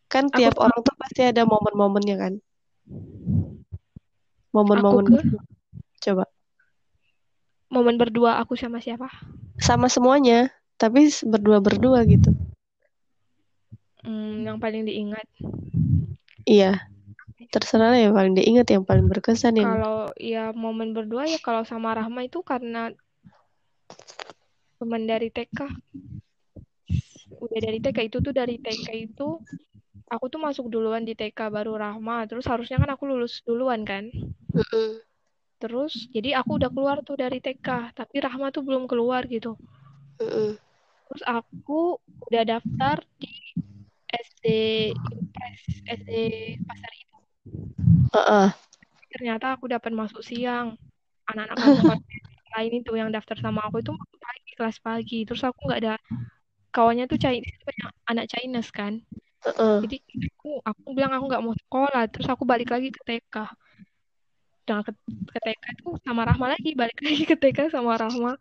kan 0.09 0.27
Aku 0.27 0.35
tiap 0.35 0.57
tuh- 0.57 0.65
orang 0.65 0.79
tuh 0.81 0.95
pasti 0.97 1.21
ada 1.23 1.45
momen-momennya 1.45 2.15
kan 2.17 2.33
momen-momen 4.51 5.05
Aku 5.07 5.15
ke- 5.15 5.17
berdua. 5.23 5.43
coba 6.01 6.25
Momen 7.71 7.95
berdua 7.95 8.35
aku 8.35 8.59
sama 8.59 8.83
siapa? 8.83 9.07
sama 9.55 9.87
semuanya 9.87 10.51
tapi 10.75 11.07
berdua-berdua 11.23 12.03
gitu 12.03 12.33
Hmm, 14.01 14.41
yang 14.41 14.57
paling 14.57 14.81
diingat. 14.83 15.29
iya 16.43 16.89
terserah 17.53 17.93
lah 17.93 18.01
yang 18.01 18.17
paling 18.17 18.33
diingat 18.33 18.65
yang 18.67 18.81
paling 18.81 19.05
berkesan 19.05 19.61
yang 19.61 19.69
Kalau 19.77 20.09
ya 20.17 20.49
momen 20.51 20.97
berdua 20.97 21.29
ya 21.29 21.37
kalau 21.37 21.61
sama 21.61 21.93
Rahma 21.93 22.25
itu 22.25 22.41
karena 22.41 22.89
teman 24.81 25.05
dari 25.05 25.29
TK. 25.29 25.69
Udah 27.41 27.59
dari 27.59 27.81
TK 27.81 27.97
itu 28.05 28.17
tuh 28.21 28.33
dari 28.33 28.61
TK 28.61 28.87
itu 28.93 29.41
aku 30.05 30.25
tuh 30.29 30.37
masuk 30.37 30.69
duluan 30.69 31.01
di 31.01 31.17
TK 31.17 31.49
baru 31.49 31.73
Rahma. 31.75 32.29
Terus 32.29 32.45
harusnya 32.45 32.77
kan 32.77 32.93
aku 32.93 33.09
lulus 33.09 33.41
duluan 33.41 33.81
kan. 33.81 34.13
Terus 35.57 36.09
jadi 36.13 36.37
aku 36.41 36.61
udah 36.61 36.69
keluar 36.69 37.01
tuh 37.01 37.17
dari 37.17 37.41
TK, 37.41 37.97
tapi 37.97 38.15
Rahma 38.21 38.53
tuh 38.53 38.61
belum 38.61 38.85
keluar 38.85 39.25
gitu. 39.25 39.57
Terus 41.09 41.23
aku 41.25 41.97
udah 42.29 42.43
daftar 42.45 43.01
di 43.17 43.33
SD 44.11 44.45
Impres, 44.93 45.61
SD 45.87 46.11
Pasar 46.67 46.91
itu. 46.93 47.17
Ternyata 49.11 49.57
aku 49.57 49.65
dapat 49.65 49.91
masuk 49.91 50.21
siang. 50.21 50.77
Anak-anak 51.25 51.57
lain 52.57 52.73
itu 52.83 52.91
yang 52.99 53.09
daftar 53.09 53.39
sama 53.39 53.63
aku 53.65 53.79
itu 53.79 53.91
masuk 53.95 54.19
pagi, 54.19 54.51
kelas 54.59 54.77
pagi. 54.83 55.19
Terus 55.23 55.43
aku 55.47 55.59
nggak 55.67 55.81
ada 55.87 55.95
kawannya 56.71 57.05
tuh 57.11 57.19
Chinese, 57.19 57.59
banyak 57.67 57.89
anak 58.09 58.25
Chinese 58.31 58.71
kan. 58.71 58.93
Jadi 59.83 59.97
aku, 60.31 60.61
aku 60.61 60.87
bilang 60.93 61.11
aku 61.15 61.25
nggak 61.29 61.43
mau 61.43 61.55
sekolah. 61.57 62.03
Terus 62.13 62.27
aku 62.29 62.43
balik 62.45 62.69
lagi 62.71 62.89
ke 62.93 63.01
TK. 63.03 63.35
Dan 64.65 64.85
ke, 64.85 64.91
ke 65.33 65.39
TK 65.41 65.63
itu 65.81 65.87
sama 66.05 66.21
Rahma 66.29 66.53
lagi, 66.53 66.71
balik 66.77 66.97
lagi 67.05 67.23
ke 67.25 67.35
TK 67.35 67.73
sama 67.73 67.97
Rahma. 67.97 68.37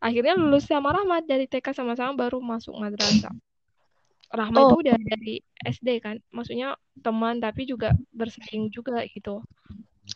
Akhirnya 0.00 0.34
lulus 0.38 0.64
sama 0.64 0.94
Rahma 0.94 1.20
dari 1.22 1.44
TK 1.44 1.74
sama-sama 1.74 2.12
baru 2.16 2.38
masuk 2.40 2.74
madrasah. 2.78 3.34
Rahma 4.28 4.60
itu 4.68 4.74
Oh. 4.76 4.80
udah 4.84 4.96
dari 4.96 5.40
SD 5.64 5.88
kan, 6.04 6.20
maksudnya 6.28 6.76
teman 7.00 7.40
tapi 7.40 7.64
juga 7.64 7.96
bersaing 8.12 8.68
juga 8.68 9.00
gitu. 9.08 9.40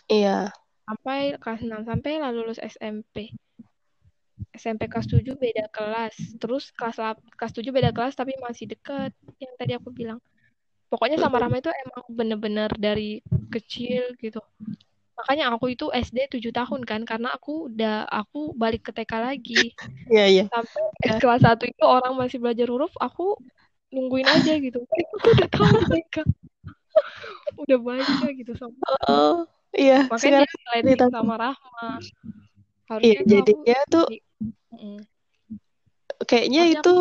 iya 0.08 0.52
Sampai 0.84 1.38
kelas 1.40 1.60
6 1.64 1.88
sampai 1.88 2.20
lah 2.20 2.28
lulus 2.28 2.60
SMP. 2.60 3.32
SMP 4.50 4.82
kelas 4.90 5.06
7 5.10 5.34
beda 5.38 5.64
kelas. 5.72 6.16
Terus 6.40 6.64
kelas 6.74 6.96
kelas 7.38 7.52
7 7.56 7.70
beda 7.76 7.90
kelas 7.96 8.14
tapi 8.18 8.34
masih 8.42 8.66
dekat 8.72 9.12
yang 9.42 9.52
tadi 9.60 9.72
aku 9.78 9.88
bilang. 9.94 10.18
Pokoknya 10.92 11.16
sama 11.20 11.40
Rahma 11.40 11.56
itu 11.62 11.70
emang 11.72 12.04
bener-bener 12.12 12.70
dari 12.76 13.20
kecil 13.52 14.12
gitu. 14.20 14.40
makanya 15.12 15.52
aku 15.54 15.70
itu 15.76 15.86
SD 15.92 16.26
7 16.32 16.50
tahun 16.56 16.82
kan 16.88 17.04
karena 17.04 17.36
aku 17.36 17.68
udah 17.70 18.08
aku 18.08 18.56
balik 18.56 18.88
ke 18.88 18.92
TK 18.96 19.12
lagi 19.22 19.70
Iya, 20.08 20.24
iya. 20.32 20.44
sampai 20.48 20.82
kelas 21.20 21.40
1 21.44 21.64
itu 21.68 21.84
orang 21.84 22.16
masih 22.16 22.40
belajar 22.42 22.66
huruf 22.72 22.90
aku 22.98 23.36
nungguin 23.92 24.26
aja 24.26 24.56
gitu 24.58 24.82
aku 24.90 25.26
udah 25.36 25.48
tahu 25.52 25.76
TK 25.92 26.16
udah 27.62 27.78
baca 27.78 28.26
gitu 28.32 28.52
sama 28.56 28.76
Oh, 29.06 29.44
iya. 29.76 30.08
makanya 30.08 30.44
dia 30.48 30.80
cerita 30.82 31.06
sama 31.12 31.34
Rahma 31.38 31.86
Iya, 33.02 33.20
harusnya 33.20 33.20
aku 33.20 33.30
jadinya 33.30 33.78
tuh 33.88 34.04
di- 34.10 34.22
Mm. 34.72 35.04
kayaknya 36.24 36.72
itu 36.72 36.92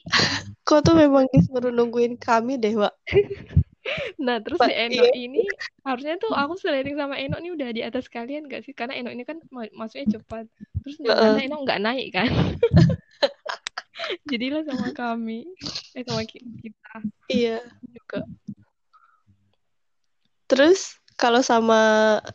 kok 0.68 0.80
tuh 0.86 0.94
memang 0.94 1.26
disuruh 1.34 1.74
nungguin 1.74 2.14
kami 2.20 2.60
deh, 2.60 2.76
Wak. 2.78 2.94
Nah, 4.20 4.36
terus 4.44 4.60
Pak, 4.60 4.68
si 4.68 4.76
Eno 4.76 5.08
iya. 5.08 5.12
ini 5.16 5.40
harusnya 5.88 6.20
tuh 6.20 6.36
aku 6.36 6.60
sliding 6.60 7.00
sama 7.00 7.16
Eno 7.16 7.40
nih 7.40 7.56
udah 7.56 7.68
di 7.72 7.80
atas 7.80 8.12
kalian 8.12 8.44
gak 8.46 8.68
sih? 8.68 8.76
Karena 8.76 8.92
Eno 8.92 9.08
ini 9.08 9.24
kan 9.24 9.40
ma- 9.48 9.72
masuknya 9.72 10.20
cepat. 10.20 10.44
Terus 10.84 11.00
ternyata 11.00 11.40
Eno 11.40 11.64
nggak 11.64 11.80
naik 11.80 12.08
kan? 12.12 12.28
Jadilah 14.30 14.68
sama 14.68 14.92
kami, 14.92 15.48
eh 15.96 16.04
sama 16.04 16.28
ki- 16.28 16.44
kita 16.60 16.96
Iya. 17.32 17.64
juga. 17.88 18.20
Terus 20.44 21.00
kalau 21.16 21.40
sama 21.40 21.80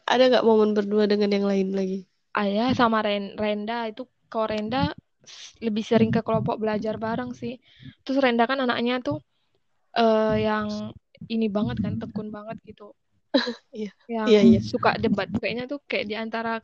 ada 0.07 0.23
nggak 0.25 0.45
momen 0.45 0.73
berdua 0.73 1.05
dengan 1.05 1.29
yang 1.29 1.45
lain 1.45 1.77
lagi? 1.77 2.09
Ayah 2.35 2.73
sama 2.73 3.05
Ren 3.05 3.37
Renda 3.37 3.85
itu 3.87 4.09
kalau 4.35 4.51
Renda 4.51 4.91
lebih 5.63 5.83
sering 5.87 6.11
ke 6.11 6.19
kelompok 6.19 6.59
belajar 6.59 6.99
bareng 6.99 7.31
sih. 7.31 7.55
Terus 8.03 8.19
Renda 8.19 8.43
kan 8.43 8.59
anaknya 8.59 8.99
tuh 8.99 9.23
eh 9.95 10.43
yang 10.43 10.91
ini 11.31 11.47
banget 11.47 11.79
kan, 11.79 11.95
tekun 11.95 12.27
banget 12.35 12.59
gitu. 12.67 12.91
Iya. 13.75 13.91
yang 14.07 14.27
Iya, 14.31 14.39
iya. 14.47 14.59
suka 14.63 14.95
debat 14.95 15.27
kayaknya 15.27 15.65
tuh 15.71 15.79
kayak 15.87 16.05
di 16.07 16.15
antara 16.15 16.63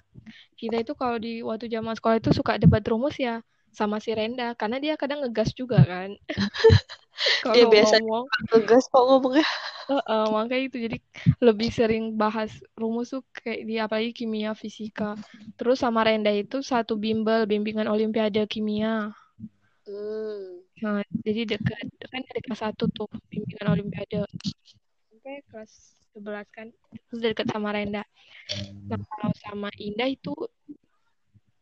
kita 0.56 0.84
itu 0.84 0.94
kalau 0.96 1.18
di 1.20 1.44
waktu 1.44 1.68
zaman 1.68 1.96
sekolah 1.98 2.20
itu 2.24 2.32
suka 2.32 2.56
debat 2.56 2.84
rumus 2.88 3.16
ya 3.20 3.44
sama 3.72 4.04
si 4.04 4.12
Renda 4.12 4.52
karena 4.60 4.78
dia 4.78 4.94
kadang 5.00 5.24
ngegas 5.24 5.56
juga 5.56 5.80
kan. 5.84 6.16
Kalau 7.44 7.70
biasanya 7.70 8.02
ngomong 8.08 8.28
Tugas 8.50 8.84
kok 8.90 9.04
ngomongnya. 9.06 9.48
Heeh, 9.92 10.26
makanya 10.32 10.64
itu. 10.66 10.78
Jadi 10.90 10.98
lebih 11.44 11.70
sering 11.70 12.04
bahas 12.16 12.50
rumus 12.74 13.14
tuh 13.14 13.24
kayak 13.36 13.62
di 13.68 13.76
apalagi 13.78 14.12
kimia 14.16 14.52
fisika. 14.58 15.18
Terus 15.60 15.84
sama 15.84 16.06
Renda 16.08 16.32
itu 16.34 16.64
satu 16.66 16.98
bimbel 16.98 17.46
bimbingan 17.46 17.88
olimpiade 17.88 18.44
kimia. 18.48 19.12
Hmm. 19.82 20.62
nah 20.82 21.06
jadi 21.22 21.46
deket 21.46 21.78
kan 22.10 22.22
dari 22.26 22.42
kelas 22.42 22.62
satu 22.66 22.90
tuh 22.90 23.10
bimbingan 23.30 23.70
olimpiade. 23.70 24.26
Sampai 25.10 25.46
kelas 25.50 25.94
11 26.18 26.48
kan 26.50 26.68
terus 27.10 27.22
deket 27.22 27.48
sama 27.54 27.70
Renda. 27.70 28.02
Nah, 28.90 28.98
kalau 28.98 29.32
sama 29.38 29.70
Indah 29.78 30.10
itu 30.10 30.34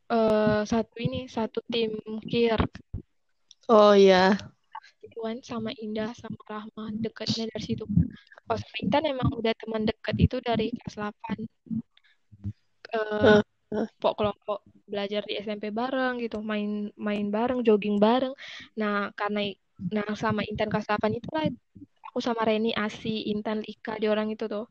eh 0.09 0.61
satu 0.65 0.95
ini, 0.97 1.29
satu 1.29 1.59
tim 1.69 1.93
kir 2.25 2.57
Oh 3.69 3.93
iya. 3.93 4.33
gitu 5.05 5.21
kan 5.21 5.37
sama 5.45 5.69
Indah 5.77 6.09
sama 6.17 6.41
Rahma 6.49 6.89
dekatnya 6.97 7.45
dari 7.53 7.63
situ. 7.63 7.85
Sama 8.49 8.77
Intan 8.81 9.05
emang 9.05 9.29
udah 9.37 9.53
teman 9.53 9.85
dekat 9.85 10.17
itu 10.17 10.41
dari 10.41 10.73
kelas 10.73 10.97
8. 10.97 11.37
Eh 12.89 13.41
Heeh. 13.69 13.85
pok 14.01 14.17
kelompok 14.17 14.65
belajar 14.89 15.21
di 15.29 15.37
SMP 15.37 15.69
bareng 15.69 16.17
gitu, 16.25 16.41
main 16.41 16.89
main 16.97 17.29
bareng, 17.29 17.61
jogging 17.61 18.01
bareng. 18.01 18.33
Nah, 18.73 19.13
karena 19.13 19.53
nah 19.93 20.09
sama 20.17 20.41
Intan 20.49 20.73
kelas 20.73 20.89
8 20.89 21.13
itu 21.13 21.29
lah 21.29 21.45
aku 22.09 22.17
sama 22.25 22.41
Reni, 22.41 22.73
Asi, 22.73 23.29
Intan, 23.29 23.61
Lika, 23.61 24.01
di 24.01 24.09
orang 24.09 24.33
itu 24.33 24.49
tuh. 24.49 24.65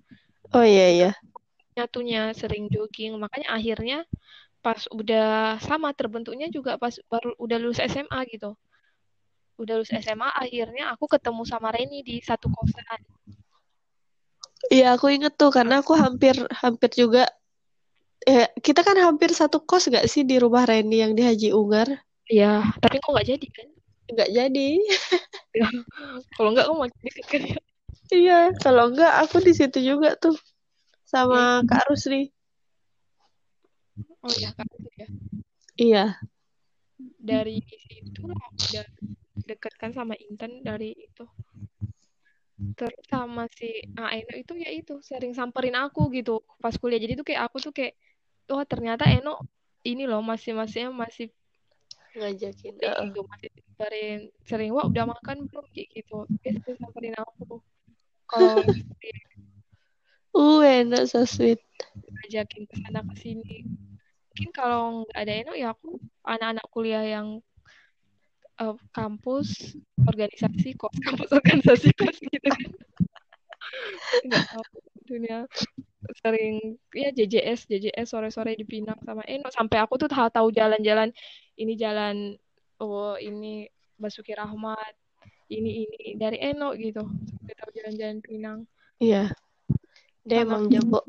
Oh 0.51 0.67
iya 0.67 0.91
iya. 0.91 1.11
nyatunya 1.79 2.35
sering 2.35 2.67
jogging 2.75 3.15
makanya 3.23 3.55
akhirnya 3.55 4.03
pas 4.59 4.81
udah 4.91 5.57
sama 5.63 5.95
terbentuknya 5.95 6.51
juga 6.51 6.75
pas 6.77 6.95
baru 7.07 7.33
udah 7.39 7.57
lulus 7.63 7.79
SMA 7.79 8.19
gitu 8.31 8.55
udah 9.59 9.75
lulus 9.79 9.91
SMA 9.95 10.29
akhirnya 10.35 10.91
aku 10.95 11.07
ketemu 11.07 11.43
sama 11.47 11.71
Reni 11.75 12.03
di 12.03 12.19
satu 12.23 12.51
kosan 12.51 13.03
Iya, 14.69 14.99
aku 14.99 15.07
inget 15.15 15.39
tuh 15.39 15.55
karena 15.55 15.81
aku 15.81 15.95
hampir 15.95 16.35
hampir 16.51 16.91
juga 16.91 17.31
eh, 18.27 18.51
kita 18.59 18.83
kan 18.83 18.99
hampir 18.99 19.31
satu 19.31 19.63
kos 19.63 19.87
gak 19.87 20.11
sih 20.11 20.27
di 20.27 20.35
rumah 20.37 20.67
Reni 20.67 21.01
yang 21.01 21.15
di 21.15 21.23
Haji 21.23 21.55
Ungar? 21.55 21.89
ya 22.29 22.61
tapi 22.83 23.01
kok 23.01 23.09
nggak 23.15 23.29
jadi 23.29 23.47
kan 23.49 23.69
Nggak 24.09 24.31
jadi. 24.33 24.69
kalau 26.37 26.49
nggak 26.53 26.65
kamu 26.65 26.79
makin 26.81 27.01
deket 27.05 27.25
kan 27.29 27.43
ya 27.45 27.59
Iya, 28.09 28.57
kalau 28.57 28.89
enggak 28.89 29.13
aku 29.21 29.37
di 29.45 29.53
situ 29.53 29.85
juga 29.85 30.17
tuh 30.17 30.33
sama 31.05 31.61
Kak 31.69 31.93
Rusli. 31.93 32.33
Oh 34.25 34.35
ya 34.35 34.51
kan 34.55 34.67
ya 34.99 35.07
Iya. 35.79 36.05
dari 37.23 37.63
situ 37.63 38.27
lah 38.27 38.43
udah 38.51 38.87
deket 39.47 39.75
kan 39.79 39.95
sama 39.95 40.19
Intan 40.19 40.67
dari 40.67 40.91
itu 40.91 41.23
terus 42.75 42.99
sama 43.07 43.47
si 43.55 43.71
Eno 43.95 44.35
itu 44.35 44.59
ya 44.59 44.75
itu 44.75 44.99
sering 45.07 45.31
samperin 45.31 45.79
aku 45.79 46.11
gitu 46.11 46.43
pas 46.59 46.75
kuliah 46.75 46.99
jadi 46.99 47.15
tuh 47.15 47.23
kayak 47.23 47.47
aku 47.47 47.63
tuh 47.63 47.71
kayak 47.71 47.95
oh 48.51 48.67
ternyata 48.67 49.07
Eno 49.07 49.39
ini 49.87 50.11
loh 50.11 50.19
masih 50.19 50.59
masihnya 50.59 50.91
masih 50.91 51.31
Ngajakin. 52.19 52.75
Heeh. 52.83 53.05
gitu 53.15 53.21
masih 53.31 53.49
samperin 53.55 54.21
sering 54.43 54.71
wah 54.75 54.91
udah 54.91 55.07
makan 55.07 55.47
belum 55.47 55.67
kayak 55.71 55.89
gitu 55.95 56.27
dia 56.43 56.59
sering 56.59 56.79
samperin 56.83 57.15
aku 57.15 57.63
kalau 58.27 58.67
Uh, 60.39 60.61
enak 60.63 61.09
so 61.09 61.25
sweet. 61.27 61.59
ngajakin 62.23 62.69
ke 62.69 62.75
sana 62.85 63.01
ke 63.03 63.15
sini 63.19 63.65
mungkin 64.39 64.55
kalau 64.55 65.03
nggak 65.03 65.19
ada 65.19 65.33
Eno 65.35 65.53
ya 65.59 65.75
aku 65.75 65.99
anak-anak 66.23 66.67
kuliah 66.71 67.03
yang 67.03 67.43
eh, 68.63 68.77
kampus 68.95 69.75
organisasi 70.07 70.79
kos 70.79 70.95
kampus 71.11 71.35
organisasi 71.35 71.91
kos 71.99 72.23
gitu 72.23 72.47
kan. 72.47 72.71
Nggak 74.31 74.45
tahu 74.55 74.65
dunia 75.11 75.39
sering 76.23 76.79
ya 76.95 77.11
JJS 77.11 77.67
JJS 77.67 78.15
sore-sore 78.15 78.55
di 78.55 78.63
Pinang 78.63 79.03
sama 79.03 79.27
Eno. 79.27 79.51
Sampai 79.51 79.83
aku 79.83 79.99
tuh 79.99 80.07
tahu 80.07 80.31
tahu 80.31 80.55
jalan-jalan 80.55 81.11
ini 81.59 81.75
jalan 81.75 82.39
oh 82.79 83.19
ini 83.19 83.67
Basuki 83.99 84.39
Rahmat 84.39 84.95
ini 85.51 85.83
ini 85.83 86.15
dari 86.15 86.39
Eno 86.39 86.79
gitu. 86.79 87.03
Sampai 87.03 87.55
tahu 87.59 87.75
jalan-jalan 87.75 88.23
Pinang. 88.23 88.59
Iya. 89.03 89.35
Dia 90.23 90.47
emang 90.47 90.71
jago 90.71 91.03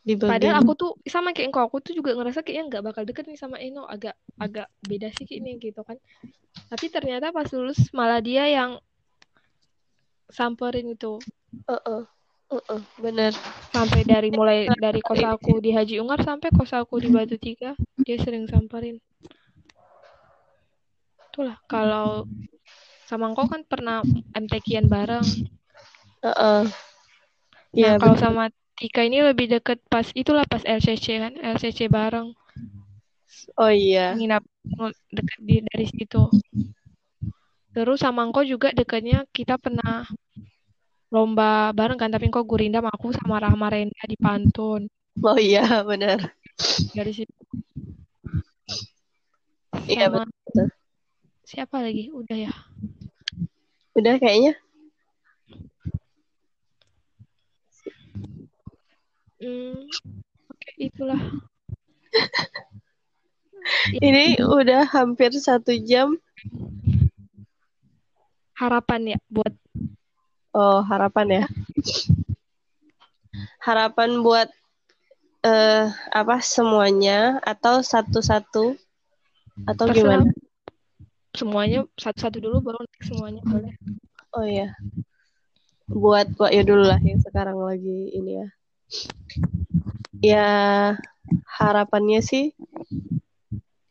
di 0.00 0.16
Padahal 0.16 0.64
aku 0.64 0.72
tuh 0.76 0.90
sama 1.04 1.36
kayak 1.36 1.52
engkau, 1.52 1.64
aku 1.68 1.78
tuh 1.84 1.92
juga 1.92 2.16
ngerasa 2.16 2.40
kayaknya 2.40 2.64
nggak 2.72 2.84
bakal 2.88 3.02
deket 3.04 3.28
nih 3.28 3.36
sama 3.36 3.60
Eno, 3.60 3.84
agak 3.84 4.16
agak 4.40 4.66
beda 4.80 5.12
sih 5.12 5.28
kayaknya 5.28 5.60
gitu 5.60 5.80
kan. 5.84 6.00
Tapi 6.72 6.86
ternyata 6.88 7.34
pas 7.34 7.48
lulus 7.52 7.92
malah 7.92 8.22
dia 8.24 8.48
yang 8.48 8.80
samperin 10.30 10.94
itu 10.94 11.18
Heeh. 11.66 12.02
Heeh, 12.50 12.80
bener. 12.98 13.32
sampai 13.70 14.02
dari 14.02 14.34
mulai 14.34 14.66
dari 14.74 14.98
kos 14.98 15.22
aku 15.22 15.62
di 15.62 15.70
Haji 15.70 16.02
Ungar 16.02 16.18
sampai 16.26 16.50
kos 16.50 16.74
aku 16.74 16.98
di 16.98 17.06
Batu 17.06 17.38
Tiga 17.38 17.78
dia 18.02 18.16
sering 18.18 18.50
samperin. 18.50 18.98
Itulah 21.30 21.62
kalau 21.70 22.26
sama 23.06 23.30
engkau 23.30 23.46
kan 23.46 23.62
pernah 23.62 24.02
MTQ-an 24.34 24.86
bareng. 24.90 25.26
Heeh. 26.26 26.62
Nah 26.66 27.78
Iya, 27.78 27.92
kalau 28.02 28.18
bener. 28.18 28.22
sama 28.22 28.44
Tika 28.80 29.04
ini 29.04 29.20
lebih 29.20 29.52
deket 29.52 29.76
pas 29.92 30.08
itulah 30.16 30.48
pas 30.48 30.64
LCC 30.64 31.20
kan, 31.20 31.36
LCC 31.36 31.92
bareng. 31.92 32.32
Oh 33.60 33.68
iya. 33.68 34.16
nginap 34.16 34.40
deket 35.12 35.38
di 35.44 35.60
dari 35.68 35.86
situ. 35.86 36.32
Terus 37.76 38.00
sama 38.00 38.24
engkau 38.24 38.42
juga 38.42 38.72
deketnya 38.72 39.28
kita 39.36 39.60
pernah 39.60 40.08
lomba 41.12 41.76
bareng 41.76 42.00
kan, 42.00 42.08
tapi 42.08 42.32
engkau 42.32 42.42
gurindam 42.48 42.88
aku 42.88 43.12
sama 43.12 43.36
Rahma 43.36 43.68
Renda 43.68 44.02
di 44.08 44.16
Pantun 44.16 44.88
Oh 45.20 45.36
iya, 45.36 45.84
bener. 45.84 46.32
dari 46.96 47.12
situ. 47.12 47.34
Iya, 49.90 50.06
betul. 50.08 50.70
siapa 51.44 51.82
lagi? 51.82 52.08
Udah 52.14 52.36
ya. 52.38 52.52
Udah 53.98 54.16
kayaknya. 54.16 54.54
Hmm, 59.40 59.88
oke 60.52 60.70
itulah. 60.76 61.20
Ini 64.04 64.40
udah 64.44 64.84
hampir 64.88 65.32
satu 65.40 65.72
jam. 65.80 66.16
Harapan 68.52 69.16
ya 69.16 69.18
buat 69.32 69.56
Oh, 70.50 70.82
harapan 70.82 71.26
ya. 71.30 71.44
Harapan 73.62 74.18
buat 74.26 74.50
eh 75.46 75.86
apa 76.10 76.42
semuanya 76.42 77.38
atau 77.40 77.80
satu-satu 77.80 78.74
atau 79.64 79.84
terserah 79.88 80.26
gimana? 80.26 80.32
semuanya 81.30 81.86
satu-satu 81.96 82.42
dulu 82.42 82.56
baru 82.66 82.78
nanti 82.82 83.00
semuanya 83.06 83.42
boleh. 83.46 83.72
Oh 84.34 84.42
iya. 84.42 84.74
Buat 85.86 86.34
Wak 86.34 86.50
Yo 86.50 86.62
dulu 86.66 86.82
lah 86.90 86.98
yang 86.98 87.22
sekarang 87.22 87.62
lagi 87.62 88.10
ini 88.10 88.42
ya. 88.42 88.48
Ya 90.20 90.48
harapannya 91.46 92.20
sih 92.20 92.52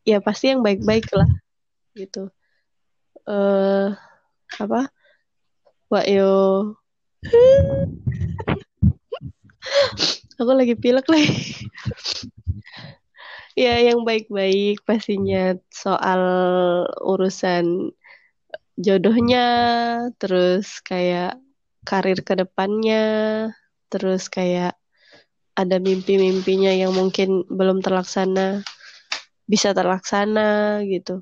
ya 0.06 0.22
pasti 0.22 0.54
yang 0.54 0.62
baik-baik 0.66 1.10
lah 1.14 1.30
gitu. 1.94 2.30
Eh 3.28 3.90
apa? 4.58 4.90
Wak 5.90 6.06
yo 6.06 6.30
aku 10.40 10.52
lagi 10.56 10.76
pilek 10.80 11.08
lagi. 11.10 11.30
Ya 13.60 13.76
yang 13.76 14.08
baik-baik 14.08 14.88
pastinya 14.88 15.52
soal 15.68 16.24
urusan 17.04 17.92
jodohnya 18.80 19.44
terus 20.16 20.80
kayak 20.80 21.36
karir 21.84 22.24
ke 22.24 22.40
depannya 22.40 23.04
terus 23.92 24.32
kayak 24.32 24.79
ada 25.60 25.76
mimpi-mimpinya 25.76 26.72
yang 26.72 26.96
mungkin 26.96 27.44
belum 27.52 27.84
terlaksana 27.84 28.64
bisa 29.44 29.76
terlaksana 29.76 30.80
gitu 30.88 31.20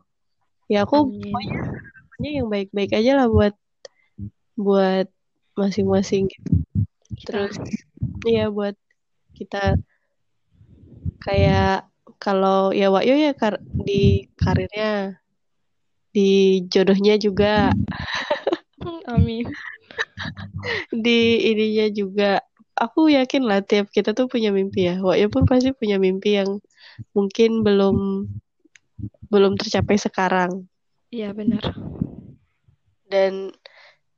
ya 0.70 0.86
aku 0.86 1.10
Amin. 1.10 1.34
pokoknya 1.34 1.58
harapannya 1.66 2.32
yang 2.38 2.48
baik-baik 2.54 2.92
aja 2.94 3.12
lah 3.18 3.28
buat 3.32 3.56
buat 4.54 5.08
masing-masing 5.58 6.30
gitu 6.30 6.54
terus 7.26 7.58
iya 8.30 8.54
buat 8.54 8.78
kita 9.34 9.82
kayak 11.18 11.90
kalau 12.22 12.70
ya 12.78 12.94
Wakyo 12.94 13.18
ya 13.18 13.34
kar 13.34 13.58
di 13.62 14.30
karirnya 14.38 15.18
di 16.14 16.62
jodohnya 16.70 17.18
juga 17.18 17.74
Amin. 19.08 19.48
di 21.06 21.42
ininya 21.48 21.88
juga 21.90 22.32
aku 22.78 23.10
yakin 23.10 23.44
lah 23.44 23.66
tiap 23.66 23.90
kita 23.90 24.14
tuh 24.14 24.30
punya 24.30 24.54
mimpi 24.54 24.86
ya 24.86 25.02
Wakyo 25.02 25.34
pun 25.34 25.50
pasti 25.50 25.74
punya 25.74 25.98
mimpi 25.98 26.38
yang 26.38 26.62
mungkin 27.18 27.66
belum 27.66 28.30
belum 29.28 29.58
tercapai 29.58 29.98
sekarang 29.98 30.70
Iya 31.10 31.32
benar. 31.34 31.64
dan 33.08 33.56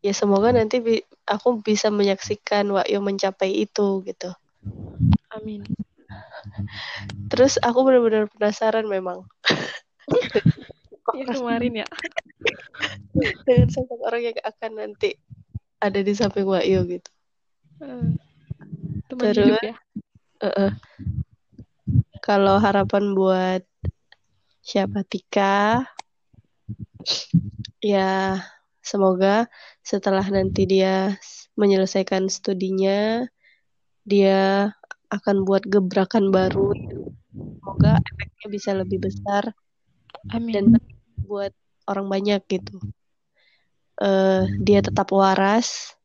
ya 0.02 0.12
semoga 0.12 0.50
nanti 0.52 0.82
bi 0.82 1.00
aku 1.24 1.62
bisa 1.64 1.88
menyaksikan 1.88 2.68
Wakyo 2.68 3.00
mencapai 3.00 3.54
itu 3.64 4.04
gitu 4.04 4.30
Amin. 5.32 5.64
terus 7.30 7.62
aku 7.62 7.86
benar-benar 7.86 8.28
penasaran 8.34 8.86
memang 8.86 9.24
Ya 11.18 11.26
kemarin 11.26 11.74
ya. 11.74 11.88
dengan 13.50 13.66
sosok 13.74 13.98
orang 14.06 14.30
yang 14.30 14.38
akan 14.46 14.72
nanti 14.78 15.18
ada 15.82 16.06
di 16.06 16.14
samping 16.14 16.46
Wakyo 16.46 16.86
gitu 16.86 17.10
Eh, 17.80 18.12
Teman 19.10 19.24
Terus? 19.32 19.46
hidup 19.50 19.62
ya. 19.64 19.76
Heeh. 20.44 20.72
Kalau 22.20 22.62
harapan 22.62 23.18
buat 23.18 23.64
siapa 24.62 25.02
Tika, 25.08 25.82
ya 27.82 28.38
semoga 28.84 29.50
setelah 29.82 30.24
nanti 30.30 30.70
dia 30.70 31.18
menyelesaikan 31.58 32.30
studinya, 32.30 33.26
dia 34.06 34.72
akan 35.10 35.44
buat 35.44 35.66
gebrakan 35.66 36.30
baru. 36.30 36.76
Semoga 37.60 37.98
efeknya 37.98 38.48
bisa 38.48 38.72
lebih 38.78 39.10
besar 39.10 39.52
Amin. 40.30 40.54
dan 40.54 40.66
buat 41.26 41.52
orang 41.90 42.08
banyak 42.08 42.42
gitu. 42.46 42.78
Eh, 44.00 44.44
dia 44.64 44.80
tetap 44.80 45.12
waras, 45.12 45.98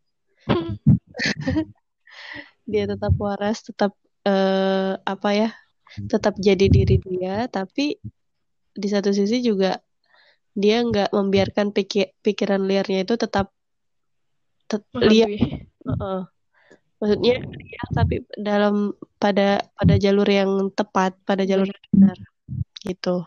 dia 2.65 2.85
tetap 2.89 3.13
waras, 3.21 3.61
tetap 3.65 3.93
eh, 4.25 4.93
apa 4.97 5.29
ya, 5.37 5.49
tetap 6.09 6.35
jadi 6.41 6.67
diri 6.67 6.97
dia, 7.01 7.47
tapi 7.53 8.01
di 8.75 8.89
satu 8.91 9.15
sisi 9.15 9.39
juga 9.45 9.79
dia 10.55 10.83
nggak 10.83 11.11
membiarkan 11.15 11.75
pikir 11.75 12.15
pikiran 12.23 12.63
liarnya 12.63 13.07
itu 13.07 13.15
tetap 13.19 13.51
tet- 14.71 14.87
liar, 14.95 15.29
Menghantui. 15.31 15.39
Heeh. 15.85 16.21
maksudnya 17.03 17.35
liar 17.45 17.89
tapi 17.93 18.15
dalam 18.39 18.95
pada 19.21 19.61
pada 19.77 19.95
jalur 20.01 20.29
yang 20.31 20.51
tepat, 20.73 21.19
pada 21.27 21.43
jalur 21.45 21.69
yang 21.69 21.85
benar 21.93 22.19
gitu. 22.87 23.27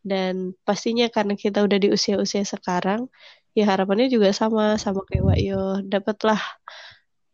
Dan 0.00 0.56
pastinya 0.64 1.12
karena 1.12 1.36
kita 1.36 1.60
udah 1.60 1.76
di 1.76 1.92
usia-usia 1.92 2.40
sekarang, 2.48 3.12
ya 3.52 3.68
harapannya 3.68 4.08
juga 4.08 4.32
sama 4.32 4.80
sama 4.80 5.04
kayak 5.04 5.24
Wakyo, 5.28 5.84
dapatlah 5.84 6.40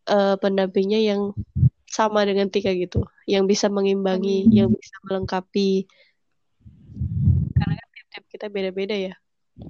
eh, 0.07 0.35
pendampingnya 0.39 0.99
yang 1.03 1.35
sama 1.87 2.27
dengan 2.27 2.51
Tika 2.51 2.71
gitu, 2.75 3.07
yang 3.25 3.47
bisa 3.47 3.71
mengimbangi, 3.71 4.47
Amin. 4.47 4.55
yang 4.55 4.69
bisa 4.71 4.95
melengkapi. 5.07 5.87
Karena 7.55 7.73
kan 7.79 7.87
tiap-tiap 7.95 8.25
kita 8.31 8.45
beda-beda 8.51 8.95
ya. 8.95 9.13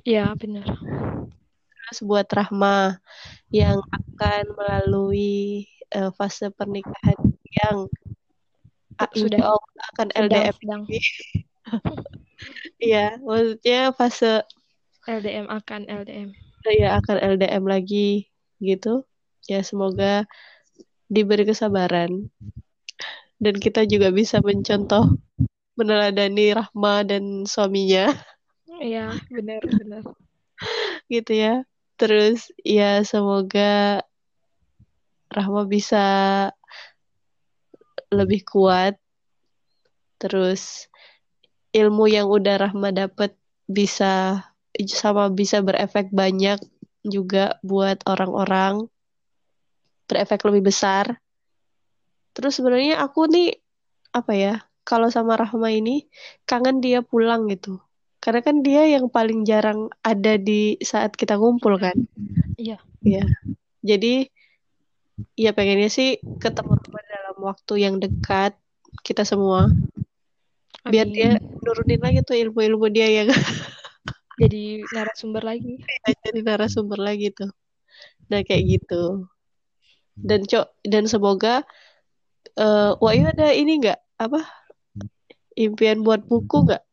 Iya 0.03 0.35
benar. 0.35 0.67
Terus 1.87 1.99
buat 2.03 2.27
Rahma 2.27 2.99
yang 3.47 3.79
akan 3.79 4.43
melalui 4.59 5.63
eh, 5.93 6.11
fase 6.19 6.51
pernikahan 6.51 7.15
yang 7.63 7.87
ah, 8.99 9.09
Sudah. 9.15 9.39
Allah 9.55 9.83
akan 9.95 10.07
LDM. 10.15 10.55
Iya, 12.77 13.17
maksudnya 13.25 13.89
fase 13.97 14.45
LDM 15.09 15.49
akan 15.49 15.89
LDM. 15.89 16.29
ya 16.69 17.01
akan 17.01 17.17
LDM 17.33 17.63
lagi 17.65 18.29
gitu. 18.61 19.01
Ya 19.47 19.63
semoga 19.63 20.27
diberi 21.07 21.47
kesabaran 21.47 22.27
dan 23.39 23.55
kita 23.55 23.87
juga 23.87 24.11
bisa 24.11 24.43
mencontoh 24.43 25.15
meneladani 25.79 26.51
Rahma 26.51 27.07
dan 27.07 27.47
suaminya 27.47 28.11
Iya 28.77 29.17
benar 29.33 29.61
benar. 29.65 30.03
gitu 31.13 31.31
ya. 31.33 31.65
Terus 31.97 32.53
ya 32.61 33.01
semoga 33.01 34.05
Rahma 35.33 35.65
bisa 35.65 36.05
lebih 38.13 38.45
kuat. 38.45 39.01
Terus 40.21 40.85
ilmu 41.73 42.05
yang 42.09 42.29
udah 42.29 42.69
Rahma 42.69 42.93
dapet 42.93 43.33
bisa 43.65 44.45
sama 44.77 45.33
bisa 45.33 45.65
berefek 45.65 46.13
banyak 46.13 46.61
juga 47.01 47.57
buat 47.65 48.05
orang-orang. 48.05 48.85
Berefek 50.07 50.41
lebih 50.47 50.71
besar. 50.71 51.19
Terus 52.31 52.57
sebenarnya 52.57 53.03
aku 53.03 53.27
nih 53.27 53.53
apa 54.15 54.33
ya? 54.33 54.55
Kalau 54.87 55.11
sama 55.11 55.35
Rahma 55.35 55.67
ini 55.67 56.07
kangen 56.47 56.79
dia 56.79 57.03
pulang 57.03 57.51
gitu. 57.51 57.83
Karena 58.23 58.39
kan 58.39 58.63
dia 58.63 58.87
yang 58.87 59.11
paling 59.11 59.43
jarang 59.43 59.91
ada 59.99 60.39
di 60.39 60.79
saat 60.79 61.13
kita 61.13 61.35
ngumpul 61.35 61.75
kan. 61.75 61.95
Iya. 62.55 62.79
Iya. 63.03 63.27
Jadi 63.83 64.31
ya 65.35 65.51
pengennya 65.51 65.91
sih 65.91 66.17
ketemu 66.39 66.79
Rahma 66.79 67.01
dalam 67.03 67.37
waktu 67.43 67.73
yang 67.83 67.99
dekat 67.99 68.55
kita 69.03 69.27
semua. 69.27 69.67
Biar 70.87 71.03
Amin. 71.03 71.15
dia 71.15 71.29
nurunin 71.59 71.99
lagi 71.99 72.23
tuh 72.23 72.39
ilmu-ilmu 72.39 72.87
dia 72.87 73.11
yang 73.11 73.27
Jadi 74.37 74.85
narasumber 74.93 75.41
lagi. 75.41 75.81
jadi 76.23 76.39
narasumber 76.45 77.01
lagi 77.01 77.33
tuh. 77.33 77.49
Nah 78.29 78.45
kayak 78.45 78.63
gitu. 78.77 79.25
Dan 80.17 80.49
cok 80.49 80.67
dan 80.87 81.05
semoga 81.05 81.61
eh 82.57 82.91
Wahyu 82.97 83.29
ada 83.29 83.53
ini 83.53 83.77
nggak 83.85 83.99
apa 84.17 84.41
impian 85.57 86.05
buat 86.05 86.25
buku 86.25 86.69
nggak? 86.69 86.83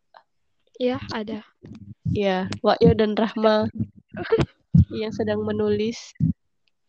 Iya 0.80 0.98
ada. 1.12 1.44
Ya, 2.10 2.48
Wahyu 2.60 2.96
dan 2.96 3.14
Rahma 3.14 3.68
yang 5.00 5.12
sedang 5.12 5.44
menulis. 5.44 6.12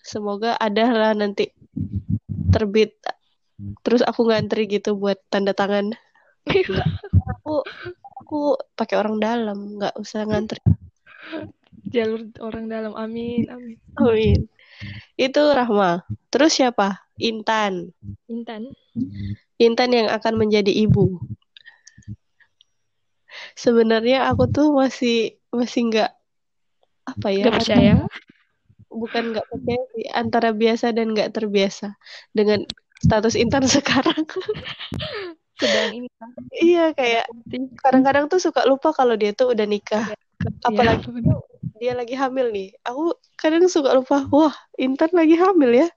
Semoga 0.02 0.56
ada 0.58 0.90
lah 0.92 1.12
nanti 1.14 1.52
terbit. 2.50 2.96
Terus 3.84 4.04
aku 4.04 4.28
ngantri 4.28 4.68
gitu 4.68 4.96
buat 4.96 5.20
tanda 5.32 5.56
tangan. 5.56 5.96
Aku 7.26 7.66
aku 8.22 8.58
pakai 8.78 9.02
orang 9.02 9.18
dalam, 9.18 9.82
nggak 9.82 9.98
usah 9.98 10.30
ngantri. 10.30 10.62
Jalur 11.90 12.22
orang 12.38 12.70
dalam. 12.70 12.94
Amin 12.94 13.50
amin. 13.50 13.78
Amin. 13.98 14.46
Itu 15.16 15.42
Rahma. 15.56 16.04
Terus 16.30 16.60
siapa? 16.60 17.06
Intan. 17.20 17.96
Intan. 18.28 18.76
Intan 19.56 19.90
yang 19.96 20.08
akan 20.12 20.36
menjadi 20.36 20.72
ibu. 20.72 21.24
Sebenarnya 23.56 24.28
aku 24.28 24.48
tuh 24.52 24.76
masih 24.76 25.40
masih 25.52 25.92
nggak 25.92 26.12
apa 27.08 27.28
ya? 27.32 27.46
Gak 27.48 27.56
percaya. 27.64 27.94
Bukan 28.92 29.24
nggak 29.36 29.48
percaya 29.48 29.82
sih, 29.96 30.08
antara 30.12 30.50
biasa 30.56 30.96
dan 30.96 31.12
nggak 31.12 31.36
terbiasa 31.36 31.96
dengan 32.32 32.64
status 33.00 33.36
Intan 33.40 33.68
sekarang. 33.72 34.24
Sedang 35.56 35.92
ini 35.96 36.08
kan. 36.20 36.32
Iya 36.52 36.92
kayak 36.92 37.32
kadang-kadang 37.80 38.28
tuh 38.28 38.44
suka 38.44 38.68
lupa 38.68 38.92
kalau 38.92 39.16
dia 39.16 39.32
tuh 39.32 39.56
udah 39.56 39.64
nikah. 39.64 40.12
Apalagi 40.68 41.08
Iya, 41.08 41.12
benar. 41.12 41.55
Dia 41.86 41.94
lagi 41.94 42.18
hamil 42.18 42.50
nih. 42.50 42.74
Aku 42.82 43.14
kadang 43.38 43.70
suka 43.70 43.94
lupa, 43.94 44.26
wah 44.34 44.58
Intan 44.82 45.14
lagi 45.14 45.38
hamil 45.38 45.86
ya. 45.86 45.88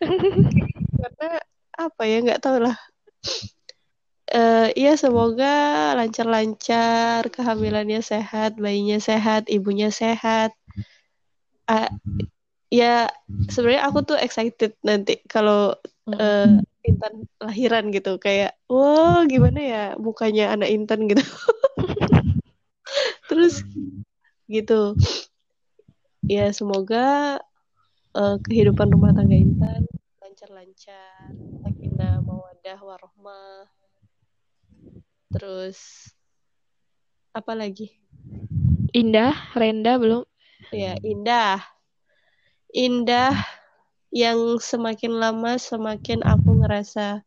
Karena 1.04 1.30
apa 1.76 2.02
ya 2.08 2.16
nggak 2.24 2.40
tahu 2.40 2.64
lah. 2.64 2.76
Eh 4.24 4.72
iya 4.80 4.96
semoga 4.96 5.92
lancar-lancar 6.00 7.28
kehamilannya 7.28 8.00
sehat 8.00 8.56
bayinya 8.56 8.96
sehat 8.96 9.52
ibunya 9.52 9.92
sehat. 9.92 10.56
Ah, 11.68 11.92
ya 12.72 13.12
sebenarnya 13.52 13.84
aku 13.84 14.00
tuh 14.08 14.16
excited 14.16 14.72
nanti 14.80 15.20
kalau 15.28 15.76
eh, 16.08 16.56
Intan 16.88 17.28
lahiran 17.36 17.92
gitu. 17.92 18.16
Kayak 18.16 18.56
wah 18.72 19.28
gimana 19.28 19.60
ya 19.60 19.84
mukanya 20.00 20.56
anak 20.56 20.72
Intan? 20.72 21.04
gitu. 21.04 21.20
Terus 23.28 23.60
gitu 24.48 24.96
ya 26.30 26.48
semoga 26.52 27.40
eh, 28.16 28.36
kehidupan 28.44 28.92
rumah 28.92 29.12
tangga 29.12 29.36
Intan 29.36 29.84
lancar-lancar. 30.34 31.30
Sakinah 31.62 32.20
mawadah 32.20 32.78
warohmah. 32.82 33.64
Terus 35.32 36.10
apa 37.32 37.56
lagi? 37.56 37.96
Indah, 38.92 39.32
Renda 39.56 39.96
belum. 39.96 40.26
ya 40.74 40.98
indah. 41.00 41.64
Indah 42.76 43.32
yang 44.12 44.60
semakin 44.60 45.16
lama 45.16 45.56
semakin 45.56 46.20
aku 46.26 46.60
ngerasa 46.60 47.24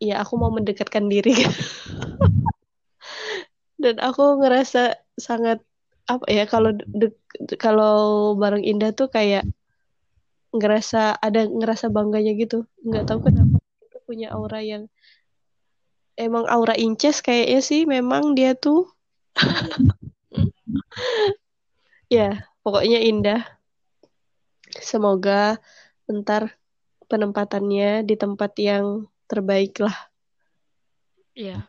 ya 0.00 0.24
aku 0.24 0.40
mau 0.40 0.48
mendekatkan 0.48 1.10
diri. 1.10 1.34
Dan 3.82 4.00
aku 4.00 4.40
ngerasa 4.40 4.96
sangat 5.20 5.60
apa 6.08 6.24
ya 6.32 6.48
kalau 6.48 6.72
de- 6.72 7.20
kalau 7.60 8.32
bareng 8.40 8.64
Indah 8.64 8.96
tuh 8.96 9.12
kayak 9.12 9.44
ngerasa 10.56 11.20
ada 11.20 11.44
ngerasa 11.44 11.92
bangganya 11.92 12.32
gitu. 12.34 12.64
Nggak 12.80 13.04
tahu 13.12 13.28
kenapa 13.28 13.60
itu 13.84 13.98
punya 14.08 14.32
aura 14.32 14.64
yang 14.64 14.88
emang 16.16 16.48
aura 16.48 16.72
inces 16.74 17.20
kayaknya 17.20 17.60
sih 17.60 17.84
memang 17.84 18.32
dia 18.32 18.56
tuh. 18.56 18.88
Ya 22.08 22.48
pokoknya 22.64 23.04
Indah. 23.04 23.44
Semoga 24.80 25.60
ntar 26.08 26.56
penempatannya 27.04 28.00
di 28.00 28.16
tempat 28.16 28.56
yang 28.56 29.04
terbaik 29.28 29.76
lah. 29.76 29.92
Iya. 31.36 31.68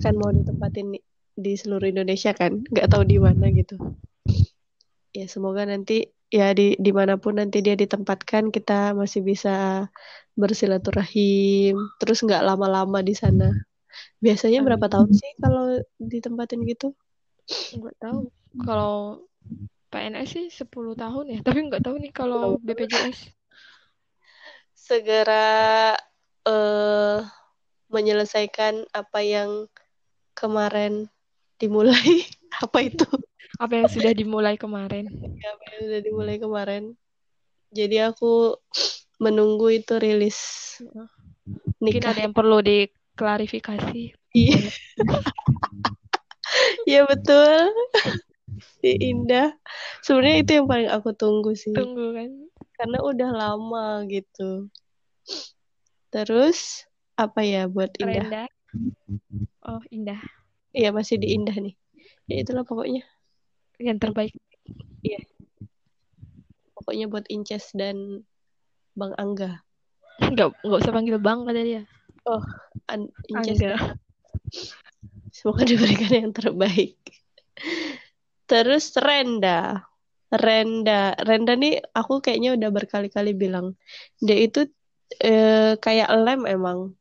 kan 0.00 0.16
mau 0.16 0.32
ditempatin 0.32 0.96
di- 1.34 1.58
seluruh 1.58 1.90
Indonesia 1.90 2.32
kan 2.32 2.62
nggak 2.62 2.88
tahu 2.90 3.02
di 3.06 3.18
mana 3.18 3.50
gitu 3.50 3.76
ya 5.14 5.26
semoga 5.30 5.66
nanti 5.66 6.10
ya 6.30 6.50
di 6.54 6.74
di 6.78 6.90
mana 6.90 7.14
pun 7.18 7.38
nanti 7.38 7.62
dia 7.62 7.78
ditempatkan 7.78 8.50
kita 8.50 8.94
masih 8.98 9.22
bisa 9.22 9.86
bersilaturahim 10.34 11.78
terus 12.02 12.22
nggak 12.26 12.42
lama-lama 12.42 12.98
di 13.02 13.14
sana 13.14 13.54
biasanya 14.18 14.66
berapa 14.66 14.90
tahun 14.90 15.14
sih 15.14 15.32
kalau 15.38 15.78
ditempatin 16.02 16.66
gitu 16.66 16.94
Nggak 17.74 17.96
tahu. 18.00 18.20
Kalau 18.64 19.26
PNS 19.92 20.28
sih 20.30 20.46
10 20.50 20.96
tahun 20.96 21.38
ya. 21.38 21.40
Tapi 21.44 21.58
nggak 21.70 21.82
tahu 21.84 21.96
nih 22.00 22.12
kalau 22.14 22.56
BPJS. 22.60 23.30
segera 24.74 25.96
eh 26.44 27.18
menyelesaikan 27.88 28.84
apa 28.92 29.24
yang 29.24 29.64
kemarin 30.36 31.08
dimulai 31.58 32.24
apa 32.64 32.78
itu 32.84 33.06
Apa 33.62 33.78
yang 33.78 33.86
sudah 33.86 34.10
dimulai 34.10 34.58
kemarin. 34.58 35.06
apa 35.38 35.64
yang 35.78 35.82
udah 35.90 36.00
dimulai 36.02 36.36
kemarin 36.42 36.82
jadi 37.74 38.10
aku 38.14 38.58
menunggu 39.22 39.70
itu 39.74 39.98
rilis 39.98 40.38
Mungkin 41.82 42.00
nikah 42.00 42.16
ada 42.16 42.24
yang 42.24 42.32
perlu 42.32 42.64
diklarifikasi. 42.64 44.16
Iya. 44.32 44.60
Iya 46.84 47.08
betul. 47.08 47.72
Si 48.78 48.92
Indah. 49.00 49.56
Sebenarnya 50.04 50.36
itu 50.44 50.50
yang 50.60 50.66
paling 50.68 50.88
aku 50.92 51.16
tunggu 51.16 51.56
sih. 51.56 51.72
Tunggu 51.72 52.12
kan. 52.14 52.30
Karena 52.76 52.98
udah 53.00 53.30
lama 53.32 54.04
gitu. 54.06 54.68
Terus 56.12 56.84
apa 57.16 57.42
ya 57.42 57.66
buat 57.66 57.90
Indah? 57.98 58.28
Renda. 58.28 58.44
Oh, 59.64 59.80
Indah. 59.88 60.20
Iya 60.74 60.90
masih 60.90 61.22
di 61.22 61.38
Indah 61.38 61.54
nih. 61.54 61.78
Ya 62.26 62.42
itulah 62.42 62.66
pokoknya. 62.66 63.06
Yang 63.78 63.98
terbaik. 64.02 64.34
Pokoknya 66.74 67.06
buat 67.06 67.24
Inces 67.30 67.70
dan 67.72 68.26
Bang 68.98 69.14
Angga. 69.14 69.62
Nggak, 70.18 70.58
nggak 70.66 70.80
usah 70.82 70.92
panggil 70.92 71.16
Bang 71.22 71.46
kata 71.46 71.62
dia. 71.62 71.82
An 72.90 73.06
Inces 73.30 73.62
Angga. 73.62 73.94
Semoga 75.30 75.62
diberikan 75.62 76.10
yang 76.10 76.32
terbaik. 76.34 76.98
Terus 78.50 78.90
Renda. 78.98 79.86
Renda. 80.34 81.14
Renda 81.22 81.54
nih 81.54 81.78
aku 81.94 82.18
kayaknya 82.18 82.58
udah 82.58 82.70
berkali-kali 82.74 83.30
bilang. 83.34 83.78
Dia 84.18 84.42
itu 84.42 84.66
eh, 85.22 85.78
kayak 85.78 86.10
lem 86.18 86.50
emang. 86.50 86.98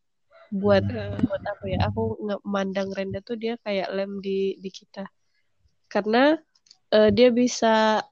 Buat 0.53 0.85
Eh, 0.85 1.17
buat 1.25 1.43
apa 1.49 1.65
ya? 1.65 1.79
Aku 1.89 2.21
nggak 2.21 2.41
mandang 2.45 2.89
Renda 2.93 3.25
tuh 3.25 3.41
dia 3.41 3.57
kayak 3.65 3.89
lem 3.89 4.21
di 4.21 4.53
di 4.61 4.69
kita. 4.69 5.09
Karena 5.89 6.37
eh, 6.93 7.09
dia 7.09 7.33
bisa 7.33 8.05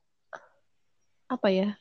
apa 1.29 1.47
ya? 1.53 1.77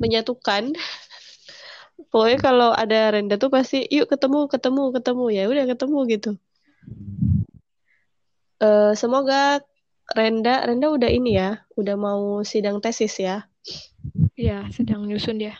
Menyatukan. 0.00 0.72
Pokoknya 2.10 2.38
kalau 2.40 2.70
ada 2.72 3.12
Renda 3.12 3.36
tuh 3.36 3.52
pasti 3.52 3.84
yuk 3.92 4.08
ketemu, 4.08 4.48
ketemu, 4.48 4.96
ketemu 4.96 5.24
ya. 5.28 5.44
Udah 5.44 5.64
ketemu 5.68 5.98
gitu. 6.08 6.30
Eh, 8.60 8.92
semoga 8.96 9.60
Renda, 10.10 10.66
Renda 10.68 10.92
udah 10.92 11.08
ini 11.08 11.38
ya, 11.38 11.62
udah 11.80 11.96
mau 11.96 12.42
sidang 12.44 12.82
tesis 12.82 13.16
ya. 13.16 13.48
Iya, 14.34 14.68
sedang 14.74 15.06
nyusun 15.06 15.38
dia. 15.40 15.54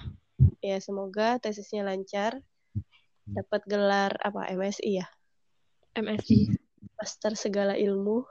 Ya, 0.61 0.77
semoga 0.83 1.41
tesisnya 1.41 1.87
lancar. 1.87 2.43
Dapat 3.31 3.63
gelar 3.67 4.13
apa 4.21 4.51
MSI 4.51 5.03
ya, 5.03 5.07
MSI. 5.95 6.51
Master 7.01 7.33
Segala 7.33 7.81
Ilmu. 7.81 8.29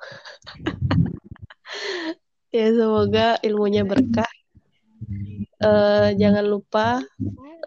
ya, 2.56 2.70
semoga 2.70 3.42
ilmunya 3.42 3.82
berkah. 3.82 4.30
Eh, 5.60 6.10
jangan 6.16 6.46
lupa 6.46 7.02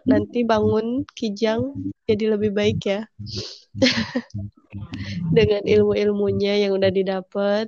nanti 0.03 0.43
bangun 0.43 1.07
Kijang 1.11 1.75
jadi 2.07 2.35
lebih 2.35 2.55
baik 2.55 2.79
ya. 2.87 3.01
Dengan 5.35 5.63
ilmu-ilmunya 5.67 6.63
yang 6.63 6.79
udah 6.79 6.91
didapat. 6.91 7.67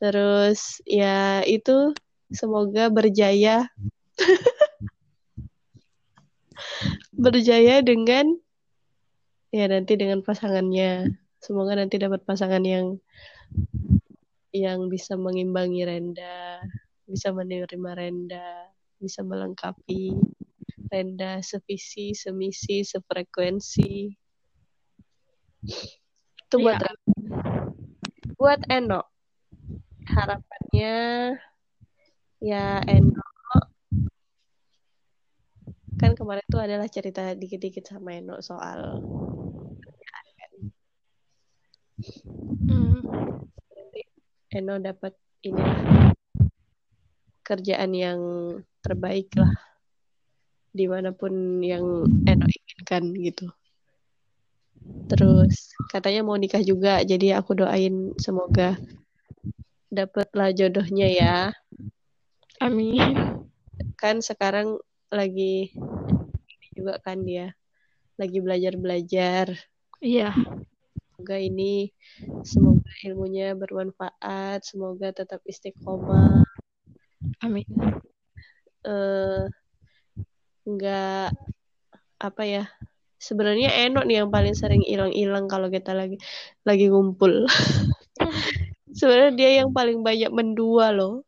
Terus 0.00 0.80
ya 0.88 1.44
itu 1.44 1.92
semoga 2.32 2.88
berjaya 2.88 3.68
berjaya 7.24 7.84
dengan 7.84 8.40
ya 9.50 9.66
nanti 9.66 9.98
dengan 9.98 10.22
pasangannya. 10.22 11.10
Semoga 11.40 11.74
nanti 11.78 11.96
dapat 11.96 12.22
pasangan 12.22 12.62
yang 12.62 13.00
yang 14.50 14.90
bisa 14.90 15.14
mengimbangi 15.14 15.86
Renda, 15.86 16.60
bisa 17.06 17.30
menerima 17.30 17.90
Renda, 17.96 18.70
bisa 18.98 19.22
melengkapi 19.22 20.18
Renda 20.90 21.38
sevisi, 21.42 22.14
semisi, 22.14 22.82
sefrekuensi. 22.82 24.10
Itu 26.46 26.56
buat. 26.58 26.82
Renda. 26.82 27.14
buat 28.40 28.60
Eno. 28.72 29.04
Harapannya 30.10 31.36
ya 32.40 32.80
Eno 32.88 33.20
kan 36.00 36.16
kemarin 36.16 36.46
tuh 36.48 36.64
adalah 36.64 36.88
cerita 36.88 37.36
dikit-dikit 37.36 37.84
sama 37.84 38.16
Eno 38.16 38.40
soal 38.40 39.04
Hmm. 42.68 43.04
Eno 44.50 44.74
dapat 44.82 45.14
ini 45.46 45.62
kerjaan 47.46 47.92
yang 47.94 48.20
terbaik 48.82 49.30
lah 49.38 49.52
di 50.70 50.86
mana 50.86 51.10
pun 51.14 51.60
yang 51.62 51.82
Eno 52.26 52.46
inginkan 52.46 53.14
gitu 53.18 53.46
terus 55.10 55.74
katanya 55.90 56.22
mau 56.22 56.38
nikah 56.38 56.62
juga 56.62 57.02
jadi 57.02 57.42
aku 57.42 57.58
doain 57.58 58.14
semoga 58.22 58.78
dapatlah 59.90 60.54
jodohnya 60.54 61.08
ya 61.10 61.36
Amin. 62.62 63.42
kan 63.98 64.22
sekarang 64.22 64.78
lagi 65.10 65.74
juga 66.72 67.02
kan 67.02 67.26
dia 67.26 67.52
lagi 68.14 68.38
belajar-belajar 68.38 69.58
Iya. 70.00 70.32
Semoga 71.20 71.36
ini 71.36 71.92
semoga 72.48 72.88
ilmunya 73.04 73.52
bermanfaat 73.52 74.64
semoga 74.64 75.12
tetap 75.12 75.44
istiqomah 75.44 76.48
Amin. 77.44 77.68
eh 78.88 79.44
nggak 80.64 81.28
apa 82.24 82.42
ya 82.48 82.64
sebenarnya 83.20 83.68
Eno 83.84 84.00
nih 84.00 84.24
yang 84.24 84.32
paling 84.32 84.56
sering 84.56 84.80
hilang-hilang 84.80 85.44
kalau 85.44 85.68
kita 85.68 85.92
lagi 85.92 86.16
lagi 86.64 86.88
ngumpul. 86.88 87.44
sebenarnya 88.96 89.32
dia 89.36 89.50
yang 89.60 89.76
paling 89.76 90.00
banyak 90.00 90.32
mendua 90.32 90.88
loh. 90.88 91.20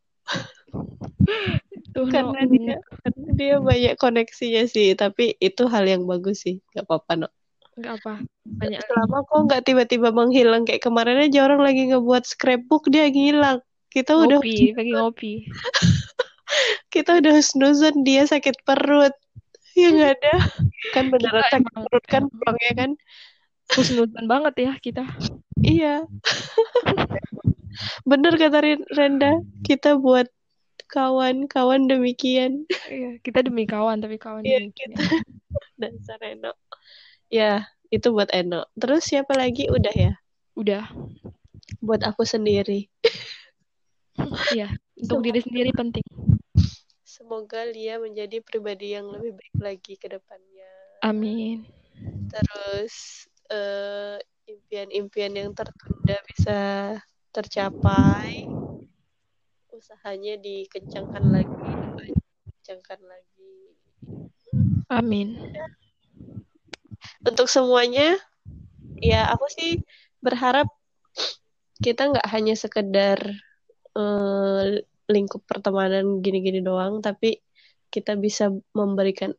Tuh, 1.93 2.09
karena 2.09 2.41
no. 2.41 2.49
dia 2.49 2.81
karena 3.05 3.29
dia 3.37 3.55
banyak 3.61 3.93
koneksinya 4.01 4.65
sih, 4.65 4.97
tapi 4.97 5.37
itu 5.37 5.69
hal 5.69 5.85
yang 5.85 6.09
bagus 6.09 6.49
sih, 6.49 6.57
nggak 6.73 6.89
apa-apa 6.89 7.13
no. 7.21 7.29
Nggak 7.73 7.93
apa 7.99 8.13
banyak 8.45 8.79
Selama 8.85 9.17
kok 9.25 9.39
nggak 9.49 9.63
tiba-tiba 9.65 10.09
menghilang 10.11 10.63
kayak 10.63 10.83
kemarin 10.83 11.17
aja 11.19 11.45
orang 11.45 11.61
lagi 11.61 11.89
ngebuat 11.89 12.23
scrapbook 12.23 12.85
dia 12.87 13.09
ngilang. 13.09 13.59
Kita 13.89 14.13
udah 14.17 14.37
ngopi 14.41 14.73
lagi 14.77 14.91
ngopi 14.93 15.33
kita 16.93 17.17
udah 17.17 17.33
husnuzon 17.33 18.05
dia 18.05 18.23
sakit 18.23 18.61
perut. 18.61 19.13
Ya 19.73 19.89
nggak 19.89 20.11
ada. 20.21 20.35
Kan 20.93 21.09
beneran 21.09 21.41
Kita 21.41 21.49
sakit 21.49 21.61
emang- 21.65 21.85
perut 21.89 22.05
kan 22.05 22.23
pulangnya 22.29 22.73
kan. 22.77 22.91
husnuzon 23.73 24.25
banget 24.27 24.53
ya 24.59 24.71
kita 24.77 25.03
Iya. 25.63 26.05
Bener 28.09 28.37
kata 28.37 28.61
Renda, 28.93 29.41
kita 29.65 29.97
buat 29.97 30.29
kawan-kawan 30.85 31.89
demikian. 31.89 32.69
Iya, 32.85 33.17
kita 33.25 33.41
demi 33.41 33.65
kawan 33.65 33.97
tapi 33.97 34.21
kawan 34.21 34.45
Iya, 34.45 34.61
demi 34.61 34.77
kita. 34.77 34.93
Dasar 35.81 36.21
Eno. 36.21 36.53
Ya, 37.33 37.65
itu 37.89 38.13
buat 38.13 38.29
Eno. 38.29 38.69
Terus 38.77 39.09
siapa 39.09 39.33
lagi? 39.33 39.65
Udah 39.65 39.89
ya. 39.89 40.13
udah 40.53 40.85
Buat 41.81 42.05
aku 42.05 42.21
sendiri. 42.29 42.85
iya 44.53 44.69
untuk 45.01 45.25
diri 45.25 45.41
sendiri 45.41 45.73
penting 45.73 46.05
Semoga 47.01 47.65
Lia 47.65 48.01
menjadi 48.01 48.41
pribadi 48.41 48.93
yang 48.93 49.09
lebih 49.09 49.37
baik 49.37 49.55
lagi 49.61 49.93
ke 49.97 50.09
depannya. 50.09 50.69
amin 51.05 51.65
Terus 52.29 53.25
eh, 53.53 54.17
impian-impian 54.49 55.33
yang 55.37 55.49
tertunda 55.53 56.17
bisa 56.25 56.59
tercapai. 57.29 58.49
Usahanya 59.73 60.37
dikencangkan 60.37 61.23
lagi, 61.33 61.73
dikencangkan 62.45 63.01
lagi. 63.05 63.53
amin 64.89 65.37
Untuk 67.23 67.47
semuanya, 67.47 68.17
ya 68.99 69.29
aku 69.31 69.45
sih 69.51 69.71
berharap 70.23 70.67
kita 71.83 72.13
nggak 72.15 72.27
hanya 72.31 72.55
sekedar 72.55 73.19
eh, 73.97 74.65
lingkup 75.11 75.43
pertemanan 75.43 76.23
gini-gini 76.23 76.63
doang, 76.63 77.03
tapi 77.03 77.39
kita 77.91 78.15
bisa 78.17 78.49
memberikan 78.73 79.35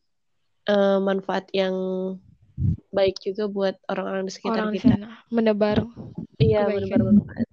eh, 0.69 0.99
manfaat 1.01 1.49
yang 1.51 1.74
baik 2.95 3.19
juga 3.19 3.51
buat 3.51 3.74
orang-orang 3.91 4.31
di 4.31 4.32
sekitar 4.32 4.70
orang 4.70 4.74
kita. 4.78 4.95
sana 4.95 5.07
menebar 5.35 5.82
Iya, 6.39 6.66
benar 6.66 6.99
banget. 6.99 7.47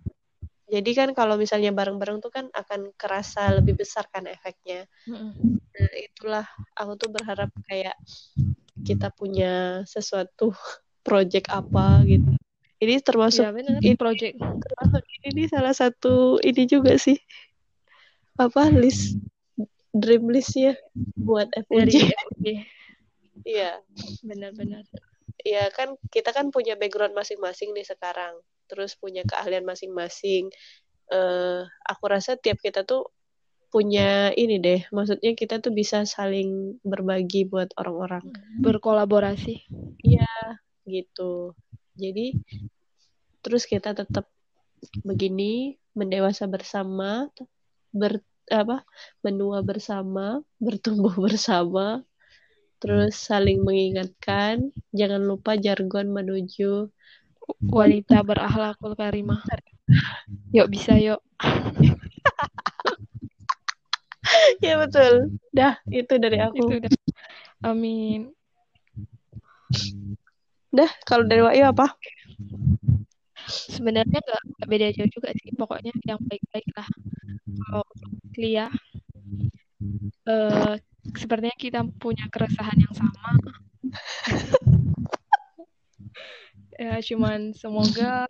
Jadi 0.71 0.91
kan 0.95 1.09
kalau 1.11 1.35
misalnya 1.35 1.75
bareng-bareng 1.75 2.23
tuh 2.23 2.31
kan 2.31 2.47
akan 2.47 2.95
kerasa 2.95 3.51
lebih 3.59 3.83
besar 3.83 4.07
kan 4.07 4.23
efeknya. 4.23 4.87
Mm-mm. 5.03 5.59
Nah, 5.59 5.91
itulah 5.99 6.45
aku 6.79 6.95
tuh 6.95 7.09
berharap 7.11 7.51
kayak 7.67 7.93
kita 8.83 9.13
punya 9.13 9.83
sesuatu 9.85 10.51
project 11.07 11.49
apa 11.49 12.03
gitu. 12.05 12.33
Ini 12.81 12.97
termasuk 13.05 13.45
ya 13.45 13.53
benar 13.53 13.77
ini- 13.81 13.97
project 13.99 14.35
termasuk 14.41 15.03
ini 15.25 15.45
salah 15.45 15.73
satu 15.73 16.41
ini 16.41 16.65
juga 16.65 16.97
sih. 16.97 17.17
Apa 18.41 18.73
list 18.73 19.21
dream 19.93 20.31
listnya 20.31 20.77
buat 21.17 21.49
FUJ. 21.67 21.95
Iya. 23.41 23.81
benar-benar 24.21 24.85
ya 25.41 25.69
kan 25.73 25.97
kita 26.13 26.29
kan 26.29 26.53
punya 26.53 26.77
background 26.77 27.17
masing-masing 27.17 27.73
nih 27.73 27.85
sekarang 27.85 28.37
terus 28.69 28.93
punya 28.95 29.25
keahlian 29.25 29.65
masing-masing 29.65 30.47
eh 31.11 31.61
aku 31.65 32.03
rasa 32.07 32.37
tiap 32.37 32.61
kita 32.61 32.85
tuh 32.87 33.09
punya 33.71 34.35
ini 34.35 34.59
deh 34.59 34.81
maksudnya 34.91 35.31
kita 35.31 35.63
tuh 35.63 35.71
bisa 35.71 36.03
saling 36.03 36.75
berbagi 36.83 37.47
buat 37.47 37.71
orang-orang. 37.79 38.27
Berkolaborasi. 38.59 39.63
Gitu. 40.83 41.55
Jadi 41.95 42.35
terus 43.41 43.63
kita 43.65 43.95
tetap 43.95 44.27
begini 45.01 45.79
mendewasa 45.95 46.45
bersama 46.45 47.31
ber 47.95 48.21
apa 48.51 48.83
menua 49.23 49.63
bersama 49.63 50.43
bertumbuh 50.59 51.15
bersama 51.31 52.03
terus 52.83 53.15
saling 53.15 53.63
mengingatkan. 53.63 54.75
Jangan 54.91 55.23
lupa 55.23 55.55
jargon 55.55 56.11
menuju 56.11 56.91
wanita 57.67 58.21
berakhlakul 58.23 58.95
karimah 58.95 59.43
yuk 60.55 60.67
bisa 60.71 60.95
yuk 60.95 61.19
ya 64.65 64.75
betul. 64.79 65.35
Dah 65.51 65.75
itu 65.89 66.13
dari 66.17 66.37
aku. 66.39 66.57
Itu 66.57 66.73
udah. 66.83 66.91
Amin. 67.65 68.33
Dah 70.71 70.91
kalau 71.03 71.27
dari 71.27 71.43
Wahyu 71.43 71.67
apa? 71.69 71.95
Sebenarnya 73.47 74.19
nggak 74.21 74.41
nggak 74.55 74.69
beda 74.69 74.87
jauh 74.95 75.11
juga 75.11 75.29
sih. 75.35 75.51
Pokoknya 75.55 75.91
yang 76.07 76.19
baik-baik 76.23 76.67
lah. 76.75 76.87
Kalau 77.67 77.83
Lia 78.39 78.67
eh 80.29 80.75
sepertinya 81.17 81.57
kita 81.57 81.79
punya 81.97 82.25
keresahan 82.29 82.77
yang 82.77 82.95
sama. 82.95 83.29
Ya 86.81 86.97
cuman 86.97 87.53
semoga 87.53 88.25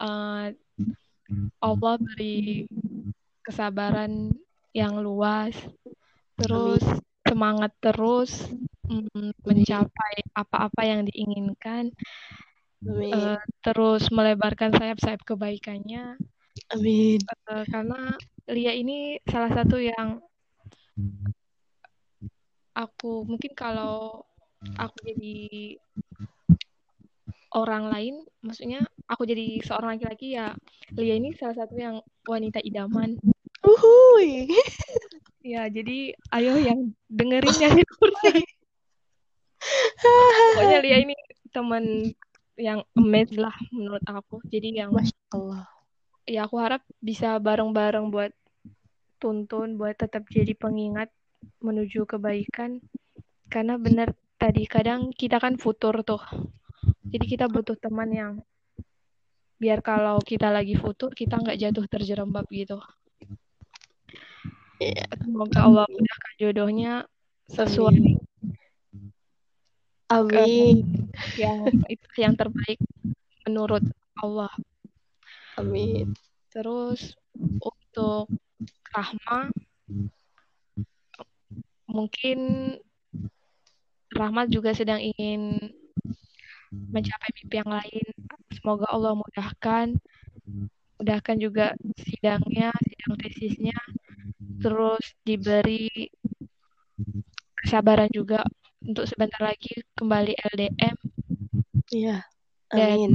eh, 0.00 0.46
Allah 1.60 1.94
beri 2.00 2.64
kesabaran 3.44 4.32
yang 4.72 5.00
luas 5.00 5.52
terus 6.36 6.82
semangat 7.22 7.72
terus 7.80 8.48
mm, 8.88 9.36
mencapai 9.44 10.14
apa-apa 10.36 10.82
yang 10.84 11.00
diinginkan 11.06 11.92
amin. 12.84 13.12
eh, 13.14 13.40
terus 13.62 14.10
melebarkan 14.10 14.74
sayap-sayap 14.74 15.22
kebaikannya. 15.22 16.18
Amin. 16.74 17.20
Eh, 17.22 17.64
karena 17.70 18.16
Lia 18.50 18.72
ini 18.74 19.16
salah 19.24 19.54
satu 19.54 19.78
yang 19.78 20.18
aku 22.72 23.24
mungkin 23.28 23.52
kalau 23.54 24.24
aku 24.76 24.96
jadi 25.04 25.76
orang 27.52 27.84
lain, 27.92 28.14
maksudnya 28.40 28.88
aku 29.08 29.28
jadi 29.28 29.60
seorang 29.60 29.96
laki-laki 29.96 30.36
ya 30.36 30.56
Lia 30.96 31.16
ini 31.16 31.36
salah 31.36 31.56
satu 31.64 31.76
yang 31.76 31.96
wanita 32.24 32.60
idaman. 32.64 33.20
Uhuy. 33.62 34.50
Ya, 35.42 35.66
jadi 35.66 36.14
ayo 36.34 36.54
yang 36.58 36.94
dengerin 37.10 37.56
ya 37.58 37.70
di 37.74 37.82
kursi. 37.86 38.46
Pokoknya 40.02 40.78
Lia 40.82 40.98
ini 41.02 41.14
teman 41.50 42.14
yang 42.58 42.86
amazed 42.94 43.38
lah 43.38 43.54
menurut 43.74 44.02
aku. 44.06 44.38
Jadi 44.50 44.78
yang 44.78 44.94
Masya 44.94 45.18
Allah 45.34 45.66
ya 46.26 46.46
aku 46.46 46.56
harap 46.62 46.82
bisa 47.02 47.38
bareng-bareng 47.42 48.10
buat 48.10 48.32
tuntun, 49.18 49.78
buat 49.78 49.94
tetap 49.94 50.26
jadi 50.30 50.54
pengingat 50.54 51.10
menuju 51.62 52.06
kebaikan. 52.06 52.82
Karena 53.50 53.78
benar 53.78 54.14
tadi 54.38 54.66
kadang 54.66 55.14
kita 55.14 55.38
kan 55.38 55.58
futur 55.58 56.02
tuh. 56.02 56.22
Jadi 57.06 57.24
kita 57.28 57.46
butuh 57.46 57.76
teman 57.78 58.10
yang 58.10 58.32
biar 59.62 59.78
kalau 59.78 60.18
kita 60.18 60.50
lagi 60.50 60.74
futur 60.74 61.14
kita 61.14 61.38
nggak 61.38 61.58
jatuh 61.58 61.86
terjerembab 61.86 62.46
gitu. 62.50 62.82
Iya. 64.82 65.06
Semoga 65.22 65.58
Allah 65.62 65.86
mudahkan 65.86 66.32
jodohnya 66.42 66.94
sesuai 67.46 67.94
Amin. 67.94 68.18
Amin. 70.12 70.76
yang 71.38 71.70
itu 71.88 72.08
yang 72.18 72.34
terbaik 72.34 72.76
menurut 73.46 73.84
Allah. 74.18 74.52
Amin. 75.56 76.12
Terus 76.50 77.14
untuk 77.38 78.28
Rahma 78.92 79.48
mungkin 81.88 82.38
Rahmat 84.12 84.52
juga 84.52 84.76
sedang 84.76 85.00
ingin 85.00 85.56
mencapai 86.72 87.32
mimpi 87.32 87.56
yang 87.56 87.72
lain. 87.72 88.06
Semoga 88.52 88.84
Allah 88.92 89.16
mudahkan, 89.16 89.96
mudahkan 91.00 91.36
juga 91.40 91.72
sidangnya, 91.96 92.68
sidang 92.84 93.16
tesisnya, 93.16 93.76
terus 94.62 95.04
diberi 95.26 95.90
kesabaran 97.62 98.10
juga 98.14 98.46
untuk 98.82 99.06
sebentar 99.10 99.42
lagi 99.42 99.82
kembali 99.98 100.32
LDM 100.54 100.96
Iya. 101.92 102.24
Dan 102.72 102.88
Amin. 102.96 103.12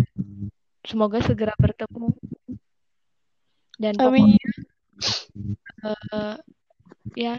semoga 0.85 1.17
segera 1.25 1.57
bertemu. 1.57 2.13
Dan 3.81 3.97
Amin. 3.97 4.37
pokoknya 4.37 4.49
eh, 5.81 6.35
ya 7.17 7.33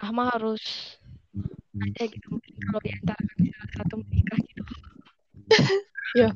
Rahma 0.00 0.32
harus 0.32 0.64
ada 1.74 2.04
gitu 2.08 2.26
mungkin 2.32 2.54
kalau 2.64 2.80
di 2.80 2.90
antara 2.96 3.20
kami 3.20 3.46
salah 3.52 3.70
satu 3.76 3.94
menikah 4.00 4.38
Iya. 6.16 6.30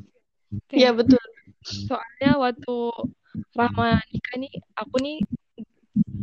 Iya 0.74 0.90
betul. 0.92 1.22
Soalnya 1.64 2.36
waktu 2.36 2.76
Rahma 3.56 4.02
nikah 4.12 4.36
nih, 4.36 4.52
aku 4.76 4.96
nih 5.00 5.18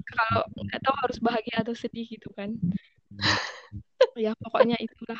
kalau 0.05 0.41
nggak 0.55 0.81
tahu 0.81 0.95
harus 1.03 1.17
bahagia 1.19 1.61
atau 1.61 1.75
sedih 1.75 2.05
gitu 2.07 2.29
kan. 2.35 2.55
ya 4.15 4.31
pokoknya 4.39 4.79
itulah. 4.79 5.19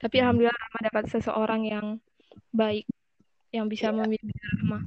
Tapi 0.00 0.16
alhamdulillah 0.20 0.52
Rahma 0.52 0.78
dapat 0.92 1.04
seseorang 1.08 1.62
yang 1.64 1.86
baik, 2.52 2.84
yang 3.54 3.66
bisa 3.72 3.88
Iya. 3.88 3.96
membimbing 3.96 4.40
Rahma. 4.60 4.78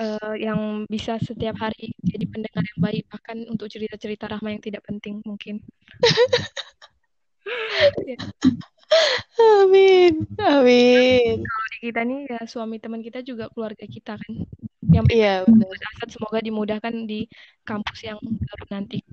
Uh, 0.00 0.32
yang 0.40 0.88
bisa 0.88 1.20
setiap 1.20 1.60
hari 1.60 1.92
jadi 2.00 2.24
pendengar 2.24 2.64
yang 2.64 2.80
baik 2.80 3.04
bahkan 3.12 3.36
untuk 3.52 3.68
cerita-cerita 3.68 4.24
Rahma 4.24 4.56
yang 4.56 4.64
tidak 4.64 4.82
penting 4.88 5.20
mungkin. 5.24 5.60
Ya. 8.04 8.20
Amin. 9.62 10.24
Amin. 10.40 11.36
Kalau 11.44 11.66
di 11.72 11.78
kita 11.78 12.00
nih 12.02 12.20
ya 12.26 12.40
suami 12.48 12.76
teman 12.80 13.04
kita 13.04 13.20
juga 13.20 13.52
keluarga 13.52 13.84
kita 13.84 14.16
kan. 14.16 14.32
Yang 14.88 15.06
Iya 15.12 15.44
benar. 15.44 15.76
Semoga 16.08 16.38
dimudahkan 16.40 16.94
di 17.04 17.28
kampus 17.68 18.08
yang 18.08 18.18
baru 18.22 18.64
nanti. 18.72 19.04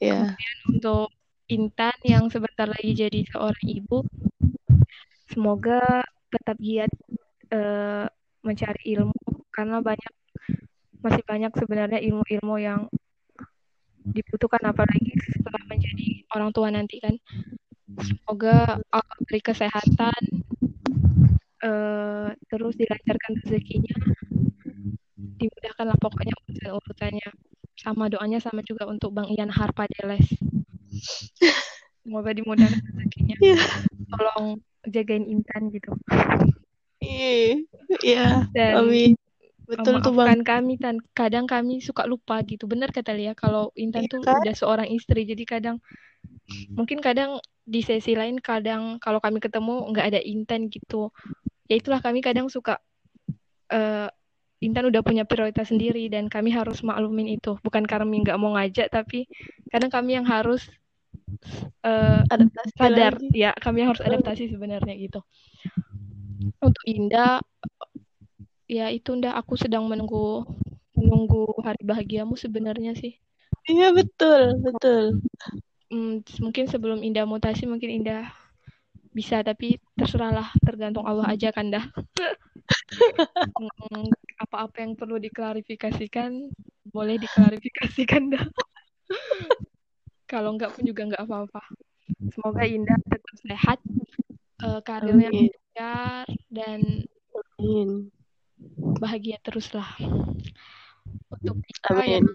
Iya. 0.00 0.36
Kemudian 0.36 0.58
untuk 0.68 1.08
Intan 1.50 1.98
yang 2.06 2.30
sebentar 2.30 2.70
lagi 2.70 2.94
jadi 2.94 3.26
seorang 3.26 3.66
ibu, 3.66 4.06
semoga 5.26 6.06
tetap 6.30 6.54
giat 6.62 6.92
uh, 7.50 8.06
mencari 8.46 8.94
ilmu 8.94 9.50
karena 9.50 9.82
banyak 9.82 10.14
masih 11.02 11.24
banyak 11.26 11.50
sebenarnya 11.58 11.98
ilmu-ilmu 12.06 12.56
yang 12.62 12.86
dibutuhkan 14.14 14.62
apalagi 14.62 15.10
setelah 15.34 15.58
menjadi 15.66 16.22
orang 16.38 16.50
tua 16.54 16.70
nanti 16.70 17.02
kan. 17.02 17.18
Semoga 17.98 18.78
Allah 18.94 19.18
beri 19.26 19.40
kesehatan, 19.42 20.22
uh, 21.64 22.28
terus 22.46 22.74
dilancarkan 22.78 23.32
rezekinya, 23.42 23.96
dimudahkanlah 25.40 25.98
pokoknya 25.98 26.34
urusan-urusannya. 26.46 27.30
Sama 27.80 28.12
doanya 28.12 28.44
sama 28.44 28.60
juga 28.60 28.84
untuk 28.84 29.16
Bang 29.16 29.32
Ian 29.32 29.48
Harpa 29.48 29.88
Deles. 29.88 30.28
Semoga 32.04 32.30
dimudahkan 32.36 32.76
rezekinya. 32.76 33.36
Iya. 33.40 33.60
Tolong 34.12 34.60
jagain 34.84 35.24
Intan 35.24 35.72
gitu. 35.72 35.96
Iya. 37.00 38.44
Dan 38.52 38.72
Amin. 38.84 39.12
Betul 39.70 40.02
tuh 40.02 40.12
Bang. 40.18 40.42
kami 40.42 40.82
dan 40.82 40.98
kadang 41.14 41.46
kami 41.46 41.78
suka 41.78 42.02
lupa 42.04 42.42
gitu. 42.42 42.66
Benar 42.66 42.90
kata 42.90 43.14
Lia 43.14 43.38
kalau 43.38 43.70
Intan 43.78 44.02
Iya 44.04 44.10
tuh 44.10 44.20
kan? 44.26 44.42
udah 44.42 44.54
seorang 44.58 44.88
istri 44.90 45.22
jadi 45.22 45.44
kadang 45.46 45.78
mungkin 46.74 46.98
kadang 47.02 47.38
di 47.66 47.80
sesi 47.86 48.18
lain 48.18 48.40
kadang 48.42 48.98
kalau 48.98 49.22
kami 49.22 49.38
ketemu 49.38 49.86
nggak 49.94 50.06
ada 50.14 50.20
Intan 50.22 50.66
gitu. 50.72 51.14
Ya 51.70 51.78
itulah 51.78 52.02
kami 52.02 52.20
kadang 52.24 52.50
suka 52.50 52.78
eh 53.70 54.08
Intan 54.60 54.92
udah 54.92 55.00
punya 55.00 55.24
prioritas 55.24 55.72
sendiri 55.72 56.12
dan 56.12 56.28
kami 56.28 56.52
harus 56.52 56.84
maklumin 56.84 57.30
itu. 57.32 57.56
Bukan 57.64 57.88
karena 57.88 58.04
kami 58.04 58.16
nggak 58.26 58.38
mau 58.40 58.52
ngajak 58.58 58.92
tapi 58.92 59.24
kadang 59.72 59.88
kami 59.88 60.20
yang 60.20 60.26
harus 60.28 60.68
eh 61.80 62.20
Adaptasi 62.28 62.72
sadar 62.76 63.16
lagi. 63.16 63.28
ya 63.32 63.50
kami 63.56 63.86
harus 63.88 64.02
adaptasi 64.04 64.52
sebenarnya 64.52 64.94
gitu. 65.00 65.20
Untuk 66.60 66.84
Indah 66.84 67.40
ya 68.70 68.86
itu 68.92 69.10
ndak 69.16 69.34
aku 69.34 69.56
sedang 69.56 69.88
menunggu 69.88 70.44
menunggu 70.92 71.48
hari 71.64 71.80
bahagiamu 71.82 72.36
sebenarnya 72.36 72.92
sih. 72.94 73.16
Iya 73.64 73.94
betul, 73.96 74.60
betul. 74.60 75.04
Hmm, 75.90 76.22
mungkin 76.38 76.70
sebelum 76.70 77.02
Indah 77.02 77.26
mutasi 77.26 77.66
mungkin 77.66 77.90
Indah 77.90 78.30
bisa 79.10 79.42
tapi 79.42 79.82
terserahlah 79.98 80.54
tergantung 80.62 81.02
Allah 81.02 81.34
aja 81.34 81.50
kan 81.50 81.70
dah. 81.70 81.84
Hmm, 83.60 84.08
apa-apa 84.40 84.80
yang 84.80 84.96
perlu 84.96 85.20
diklarifikasikan 85.20 86.48
boleh 86.88 87.20
diklarifikasikan 87.20 88.32
dah. 88.32 88.44
Kalau 90.24 90.56
enggak 90.56 90.72
pun 90.72 90.88
juga 90.88 91.04
enggak 91.04 91.24
apa-apa. 91.28 91.60
Semoga 92.32 92.64
Indah 92.64 92.96
tetap 93.04 93.36
sehat, 93.44 93.78
uh, 94.64 94.80
karirnya 94.80 95.28
lancar 95.28 96.24
dan 96.48 97.04
Amin. 97.58 98.08
bahagia 98.96 99.36
teruslah. 99.44 99.88
Untuk 101.30 101.60
Amin. 101.88 102.22
yang 102.22 102.26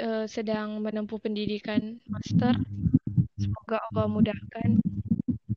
uh, 0.00 0.24
sedang 0.28 0.80
menempuh 0.82 1.20
pendidikan 1.20 2.00
master, 2.08 2.56
semoga 3.36 3.80
Allah 3.90 4.06
mudahkan 4.08 4.80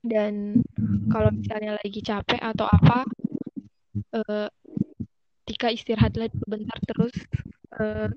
dan 0.03 0.63
kalau 1.11 1.29
misalnya 1.29 1.77
lagi 1.77 2.01
capek 2.01 2.41
atau 2.41 2.65
apa, 2.65 3.05
uh, 4.15 4.47
Tika 5.45 5.73
istirahatlah 5.73 6.29
dulu 6.29 6.45
bentar 6.45 6.77
terus 6.85 7.15
uh, 7.77 8.09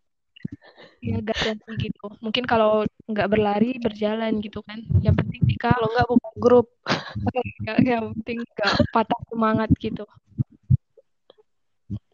ya 1.00 1.18
lagi 1.24 1.72
gitu. 1.80 2.06
Mungkin 2.20 2.44
kalau 2.44 2.84
nggak 3.08 3.28
berlari 3.28 3.80
berjalan 3.80 4.38
gitu 4.44 4.60
kan. 4.64 4.84
Yang 5.00 5.24
penting 5.24 5.40
Tika 5.48 5.72
Kalau 5.72 5.88
nggak 5.90 6.08
buka 6.12 6.30
grup. 6.36 6.68
ya, 7.66 7.74
yang 7.96 8.12
penting 8.20 8.44
nggak 8.44 8.72
patah 8.92 9.20
semangat 9.32 9.70
gitu. 9.80 10.04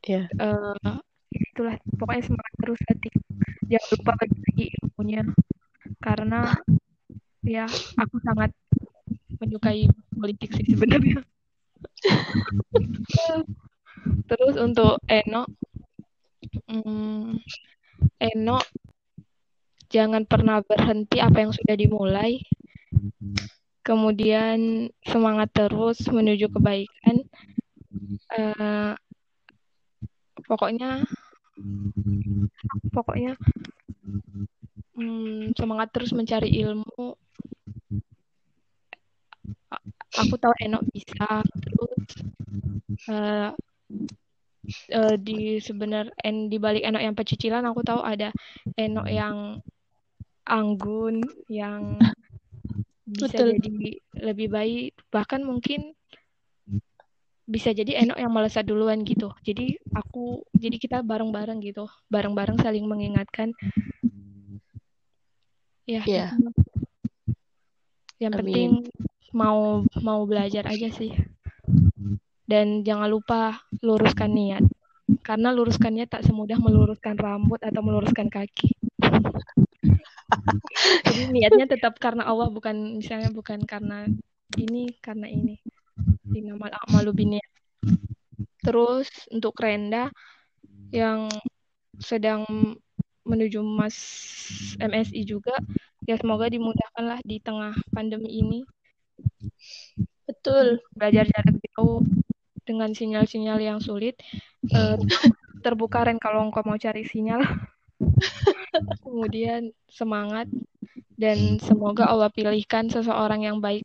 Iya. 0.06 0.30
Uh, 0.38 0.74
ya 0.78 1.07
itulah 1.32 1.76
pokoknya 1.96 2.22
semangat 2.24 2.54
terus 2.60 2.80
hati. 2.88 3.10
Jangan 3.68 3.88
lupa 3.96 4.12
bagi-bagi 4.16 4.66
ilmunya 4.80 5.22
karena 6.00 6.40
ya 7.44 7.66
aku 7.96 8.16
sangat 8.24 8.50
menyukai 9.38 9.86
politik 10.14 10.50
sih 10.56 10.74
sebenarnya. 10.74 11.22
Terus 14.28 14.54
untuk 14.56 15.02
Eno, 15.10 15.44
hmm, 16.70 17.36
Eno 18.22 18.58
jangan 19.88 20.22
pernah 20.28 20.60
berhenti 20.62 21.18
apa 21.18 21.44
yang 21.44 21.52
sudah 21.52 21.74
dimulai. 21.74 22.40
Kemudian 23.84 24.88
semangat 25.00 25.48
terus 25.56 26.04
menuju 26.12 26.52
kebaikan. 26.52 27.24
Uh, 28.36 28.92
pokoknya, 30.48 31.04
pokoknya 32.90 33.36
hmm, 34.96 35.52
semangat 35.54 35.88
terus 35.92 36.16
mencari 36.16 36.48
ilmu. 36.64 37.14
Aku 40.18 40.34
tahu 40.40 40.56
Eno 40.64 40.82
bisa 40.90 41.44
terus 41.62 42.02
uh, 43.06 43.52
uh, 44.92 45.16
di 45.20 45.60
sebenar 45.62 46.10
en 46.24 46.50
di 46.50 46.58
balik 46.58 46.84
Enok 46.84 47.02
yang 47.02 47.16
pecicilan 47.16 47.64
aku 47.68 47.80
tahu 47.84 48.00
ada 48.02 48.32
Enok 48.74 49.08
yang 49.08 49.36
anggun 50.48 51.22
yang 51.52 52.00
bisa 53.08 53.36
Betul. 53.36 53.56
jadi 53.60 53.88
lebih 54.32 54.48
baik 54.52 54.92
bahkan 55.08 55.44
mungkin 55.44 55.96
bisa 57.48 57.72
jadi 57.72 58.04
Enok 58.04 58.20
yang 58.20 58.28
melesat 58.28 58.68
duluan 58.68 59.00
gitu. 59.08 59.32
Jadi 59.40 59.80
aku 59.96 60.44
jadi 60.52 60.76
kita 60.76 61.00
bareng-bareng 61.00 61.64
gitu. 61.64 61.88
Bareng-bareng 62.12 62.60
saling 62.60 62.84
mengingatkan. 62.84 63.56
Ya 65.88 66.04
Iya. 66.04 66.36
gitu. 66.36 66.52
yang 68.18 68.34
Amin. 68.34 68.40
penting 68.44 68.70
mau 69.32 69.80
mau 70.04 70.20
belajar 70.28 70.68
aja 70.68 70.92
sih. 70.92 71.16
Dan 72.44 72.84
jangan 72.84 73.08
lupa 73.08 73.64
luruskan 73.80 74.28
niat. 74.28 74.64
Karena 75.24 75.48
luruskan 75.48 75.96
niat 75.96 76.12
tak 76.12 76.28
semudah 76.28 76.60
meluruskan 76.60 77.16
rambut 77.16 77.64
atau 77.64 77.80
meluruskan 77.80 78.28
kaki. 78.28 78.76
Jadi 81.08 81.22
niatnya 81.32 81.64
tetap 81.64 81.96
karena 81.96 82.28
Allah 82.28 82.52
bukan 82.52 83.00
misalnya 83.00 83.32
bukan 83.32 83.64
karena 83.64 84.04
ini 84.60 84.92
karena 85.00 85.28
ini 85.28 85.56
inamal 86.38 86.70
a'malu 86.70 87.10
biniat 87.14 87.50
terus 88.62 89.08
untuk 89.32 89.56
Renda 89.58 90.10
yang 90.92 91.28
sedang 91.98 92.46
menuju 93.28 93.60
Mas 93.60 93.96
MSI 94.80 95.22
juga 95.28 95.52
ya 96.08 96.16
semoga 96.16 96.48
dimudahkanlah 96.48 97.20
di 97.28 97.36
tengah 97.44 97.76
pandemi 97.92 98.40
ini. 98.40 98.60
Betul. 100.24 100.80
belajar 100.96 101.28
jarak 101.28 101.56
jauh 101.76 102.00
dengan 102.64 102.92
sinyal-sinyal 102.92 103.58
yang 103.60 103.78
sulit. 103.80 104.16
Eh, 104.72 104.96
terbuka 105.64 106.04
Ren 106.04 106.16
kalau 106.16 106.48
engkau 106.48 106.64
mau 106.64 106.80
cari 106.80 107.04
sinyal. 107.04 107.44
Kemudian 109.04 109.72
semangat 109.90 110.48
dan 111.18 111.58
semoga 111.58 112.06
Allah 112.08 112.30
pilihkan 112.30 112.88
seseorang 112.88 113.42
yang 113.44 113.58
baik 113.58 113.82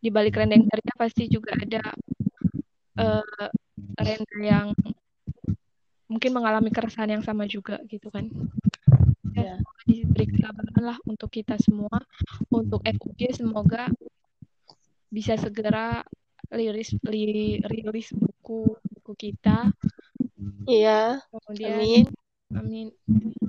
di 0.00 0.08
balik 0.08 0.36
ceria 0.40 0.94
pasti 0.96 1.28
juga 1.28 1.52
ada 1.56 1.92
Renda 4.00 4.38
yang 4.40 4.66
mungkin 6.10 6.30
mengalami 6.34 6.74
keresahan 6.74 7.14
yang 7.20 7.24
sama 7.24 7.46
juga 7.46 7.78
gitu 7.86 8.08
kan 8.10 8.26
Ya. 9.30 9.56
semoga 9.62 9.82
diberi 9.86 10.26
kesabaran 10.26 10.82
lah 10.82 10.98
untuk 11.06 11.30
kita 11.30 11.54
semua 11.62 12.02
untuk 12.50 12.82
FUG 12.82 13.30
semoga 13.30 13.86
bisa 15.06 15.38
segera 15.38 16.02
rilis 16.50 16.90
li, 17.06 17.62
rilis 17.62 18.10
buku 18.10 18.74
buku 18.74 19.12
kita 19.14 19.70
Iya, 20.66 21.22
kemudian 21.30 21.78
amin. 21.78 22.06
amin 22.58 22.86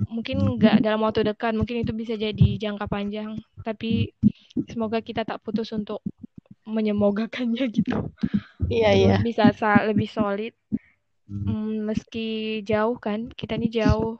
mungkin 0.06 0.54
nggak 0.54 0.86
dalam 0.86 1.02
waktu 1.02 1.26
dekat 1.26 1.58
mungkin 1.58 1.82
itu 1.82 1.90
bisa 1.90 2.14
jadi 2.14 2.48
jangka 2.62 2.86
panjang 2.86 3.42
tapi 3.66 4.14
semoga 4.70 5.02
kita 5.02 5.26
tak 5.26 5.42
putus 5.42 5.74
untuk 5.74 5.98
menyemogakannya 6.72 7.64
gitu. 7.68 8.08
Iya, 8.72 8.90
iya. 8.96 9.14
bisa 9.20 9.52
sa- 9.52 9.84
lebih 9.84 10.08
solid. 10.08 10.56
Mm, 11.28 11.88
meski 11.88 12.60
jauh 12.64 12.96
kan 12.96 13.28
kita 13.32 13.60
ini 13.60 13.68
jauh. 13.68 14.16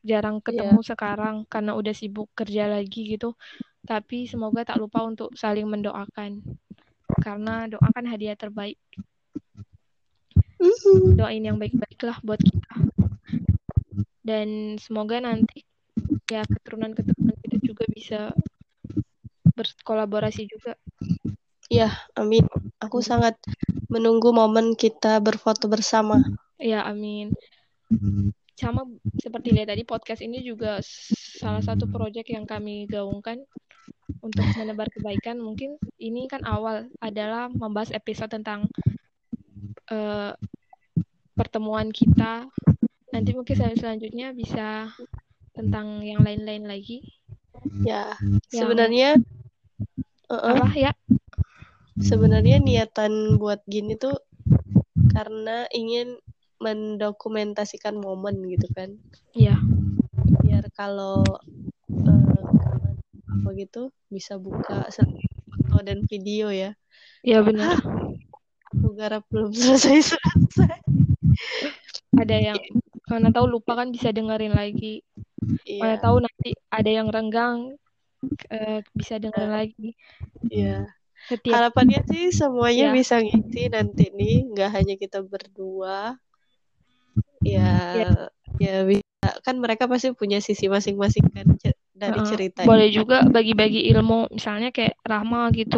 Jarang 0.00 0.40
ketemu 0.40 0.80
sekarang 0.80 1.44
karena 1.44 1.76
udah 1.76 1.92
sibuk 1.92 2.32
kerja 2.32 2.64
lagi 2.64 3.16
gitu. 3.16 3.36
Tapi 3.84 4.24
semoga 4.24 4.64
tak 4.64 4.80
lupa 4.80 5.04
untuk 5.04 5.36
saling 5.36 5.68
mendoakan. 5.68 6.40
Karena 7.20 7.68
doa 7.68 7.88
kan 7.92 8.08
hadiah 8.08 8.36
terbaik. 8.36 8.80
Mhm. 10.60 11.16
doain 11.16 11.40
yang 11.44 11.56
baik-baik 11.56 12.00
lah 12.04 12.16
buat 12.20 12.40
kita. 12.40 12.74
Dan 14.20 14.76
semoga 14.76 15.16
nanti 15.20 15.64
ya 16.28 16.44
keturunan-keturunan 16.44 17.36
kita 17.40 17.56
juga 17.64 17.84
bisa 17.88 18.20
berkolaborasi 19.56 20.46
juga 20.46 20.76
Amin. 22.18 22.44
Aku 22.82 22.98
sangat 22.98 23.38
menunggu 23.86 24.34
momen 24.34 24.74
kita 24.74 25.22
berfoto 25.22 25.70
bersama. 25.70 26.18
ya 26.60 26.82
amin. 26.84 27.30
Sama 28.58 28.84
seperti 29.16 29.54
lihat 29.56 29.72
tadi 29.72 29.86
podcast 29.88 30.20
ini 30.20 30.44
juga 30.44 30.82
salah 31.40 31.64
satu 31.64 31.88
proyek 31.88 32.28
yang 32.34 32.44
kami 32.44 32.84
gaungkan 32.90 33.40
untuk 34.20 34.44
menebar 34.58 34.90
kebaikan. 34.92 35.40
Mungkin 35.40 35.80
ini 35.96 36.28
kan 36.28 36.44
awal 36.44 36.90
adalah 37.00 37.48
membahas 37.48 37.94
episode 37.96 38.28
tentang 38.28 38.68
eh, 39.88 40.32
pertemuan 41.32 41.88
kita. 41.88 42.50
Nanti 43.10 43.30
mungkin 43.32 43.56
sel- 43.56 43.78
selanjutnya 43.80 44.36
bisa 44.36 44.92
tentang 45.56 46.04
yang 46.04 46.20
lain-lain 46.20 46.68
lagi. 46.68 47.00
Ya, 47.80 48.12
Yang- 48.20 48.44
sebenarnya 48.52 49.10
uh-uh, 50.28 50.52
apa 50.56 50.68
ya 50.76 50.92
sebenarnya 52.00 52.58
niatan 52.60 53.36
buat 53.36 53.60
gini 53.68 53.96
tuh 53.96 54.16
karena 55.12 55.66
ingin 55.72 56.16
mendokumentasikan 56.60 57.96
momen 57.96 58.44
gitu 58.48 58.68
kan. 58.76 58.92
ya 59.32 59.56
Biar 60.44 60.68
kalau 60.76 61.24
eh, 61.88 62.42
apa 63.30 63.48
gitu 63.56 63.88
bisa 64.12 64.36
buka 64.36 64.88
foto 64.90 65.76
dan 65.86 66.04
video 66.08 66.52
ya. 66.52 66.76
ya 67.24 67.40
benar 67.40 67.80
Aku 68.70 68.94
garap 68.94 69.24
belum 69.32 69.50
selesai 69.52 70.14
selesai. 70.14 70.78
ada 72.16 72.36
yang 72.36 72.58
mana 73.10 73.34
tahu 73.34 73.46
lupa 73.50 73.74
kan 73.74 73.90
bisa 73.90 74.12
dengerin 74.14 74.54
lagi 74.54 75.02
mana 75.80 75.98
Iya, 75.98 76.02
tahu 76.04 76.16
nanti 76.22 76.50
ada 76.70 76.90
yang 76.90 77.08
renggang 77.10 77.74
eh, 78.52 78.84
bisa 78.94 79.18
dengerin 79.18 79.50
lagi 79.50 79.88
iya. 80.52 80.86
Setiap 81.30 81.54
Harapannya 81.54 82.02
sih 82.10 82.34
semuanya 82.34 82.90
Ya. 82.90 82.92
bisa 82.92 83.14
ngisi 83.22 83.70
nanti 83.70 84.10
nih, 84.10 84.50
nggak 84.50 84.70
hanya 84.74 84.94
kita 84.98 85.22
berdua. 85.22 86.18
Ya, 87.40 87.70
Ya. 87.96 88.10
ya 88.58 88.76
bisa. 88.84 89.06
Kan 89.40 89.62
mereka 89.62 89.86
pasti 89.86 90.10
punya 90.12 90.42
sisi 90.42 90.66
masing-masing 90.66 91.24
kan 91.30 91.46
dari 91.92 92.16
Heeh. 92.16 92.28
cerita. 92.32 92.64
boleh 92.64 92.88
juga 92.88 93.22
bagi-bagi 93.22 93.84
ilmu 93.92 94.32
misalnya 94.32 94.72
kayak 94.72 94.96
Rahma 95.04 95.52
gitu 95.52 95.76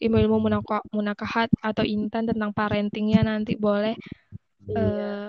ilmu-ilmu 0.00 0.40
munaka 0.40 0.80
munakahat 0.88 1.52
atau 1.60 1.84
Intan 1.84 2.24
tentang 2.24 2.56
parentingnya 2.56 3.20
nanti 3.20 3.60
boleh 3.60 3.92
Iya, 4.64 5.28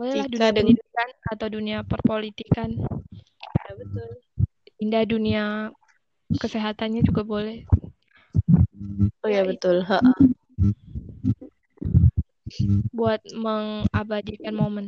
bolehlah 0.00 0.26
dunia 0.26 0.48
dengan- 0.48 0.56
pendidikan 0.56 1.08
atau 1.28 1.46
dunia 1.52 1.78
perpolitikan 1.84 2.68
ya, 2.72 3.68
betul. 3.76 4.10
indah 4.80 5.04
dunia 5.04 5.44
kesehatannya 6.32 7.04
juga 7.04 7.20
boleh 7.22 7.68
Oh 9.24 9.30
ya 9.30 9.42
betul. 9.46 9.86
Ha, 9.86 10.02
buat 12.94 13.20
mengabadikan 13.34 14.54
momen 14.54 14.86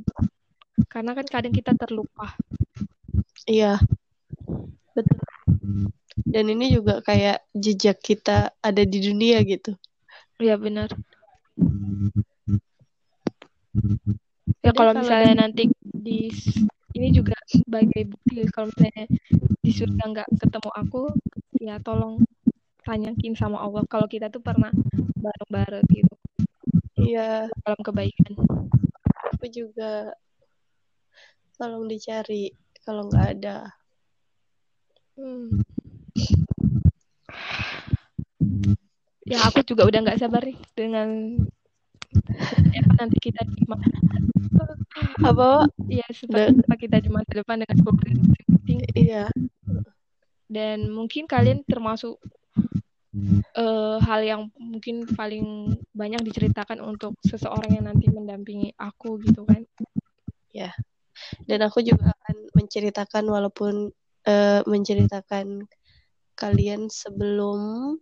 karena 0.92 1.16
kan 1.16 1.26
kadang 1.26 1.54
kita 1.56 1.72
terlupa 1.74 2.36
Iya, 3.46 3.78
betul. 4.92 5.22
Dan 6.26 6.44
ini 6.50 6.74
juga 6.74 6.98
kayak 6.98 7.46
jejak 7.54 8.02
kita 8.02 8.50
ada 8.58 8.82
di 8.82 8.98
dunia 8.98 9.38
gitu. 9.46 9.78
ya 10.36 10.58
benar 10.60 10.92
ya 14.60 14.70
kalau 14.74 14.92
kalau 14.92 14.92
misalnya 15.00 15.46
nanti 15.46 15.72
di 15.80 16.28
ini 16.96 17.08
juga 17.12 17.36
sebagai 17.48 18.02
bukti 18.12 18.44
kalau 18.52 18.68
misalnya 18.68 19.04
di 19.64 19.70
surga 19.72 20.02
nggak 20.12 20.28
ketemu 20.42 20.70
aku 20.76 21.02
ya 21.60 21.76
tolong 21.80 22.20
tanyakin 22.86 23.34
sama 23.34 23.58
Allah 23.58 23.82
kalau 23.90 24.06
kita 24.06 24.30
tuh 24.30 24.38
pernah 24.40 24.70
bareng-bareng 25.18 25.86
gitu 25.90 26.14
Iya, 26.96 27.50
dalam 27.66 27.80
kebaikan 27.82 28.38
aku 29.36 29.46
juga 29.52 30.16
tolong 31.60 31.84
dicari 31.86 32.50
kalau 32.86 33.06
nggak 33.10 33.26
ada. 33.38 33.58
Hmm. 35.16 35.64
ya 39.26 39.40
aku 39.48 39.64
juga 39.64 39.88
udah 39.88 40.00
nggak 40.04 40.20
sabar 40.20 40.44
nih 40.44 40.60
dengan 40.76 41.40
apa 42.76 42.92
nanti 43.00 43.16
kita 43.18 43.42
di 43.48 43.64
Apa? 45.24 45.66
ya 45.88 46.04
seperti 46.12 46.62
apa 46.62 46.74
kita 46.76 46.96
di 47.00 47.08
masa 47.10 47.32
depan 47.32 47.64
dengan 47.64 47.76
Iya, 48.96 49.24
dan 50.52 50.92
mungkin 50.92 51.24
kalian 51.24 51.64
termasuk 51.64 52.20
eh, 53.56 53.96
hal 54.00 54.20
yang 54.22 54.42
mungkin 54.60 55.08
paling 55.08 55.76
banyak 55.96 56.20
diceritakan 56.22 56.84
untuk 56.84 57.16
seseorang 57.24 57.80
yang 57.80 57.88
nanti 57.88 58.06
mendampingi 58.12 58.76
aku 58.76 59.20
gitu 59.24 59.42
kan. 59.48 59.64
Dan 61.46 61.60
aku 61.64 61.82
juga 61.82 62.12
akan 62.12 62.36
menceritakan 62.54 63.24
walaupun 63.28 63.90
eh, 64.26 64.60
menceritakan 64.64 65.64
kalian 66.36 66.92
sebelum 66.92 67.96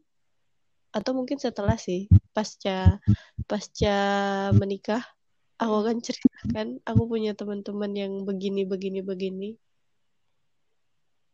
atau 0.94 1.10
mungkin 1.10 1.38
setelah 1.42 1.74
sih 1.74 2.06
pasca 2.30 3.02
pasca 3.50 3.98
menikah 4.54 5.02
aku 5.58 5.74
akan 5.86 5.96
ceritakan. 6.02 6.66
Aku 6.86 7.06
punya 7.06 7.34
teman-teman 7.34 7.92
yang 7.94 8.12
begini 8.26 8.66
begini 8.66 9.00
begini. 9.02 9.50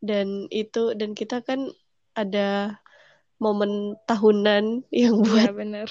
Dan 0.01 0.49
itu 0.49 0.97
dan 0.97 1.13
kita 1.13 1.45
kan 1.45 1.69
ada 2.17 2.81
momen 3.41 3.97
tahunan 4.05 4.85
yang 4.93 5.17
buat 5.25 5.49
ya 5.49 5.51
benar 5.51 5.89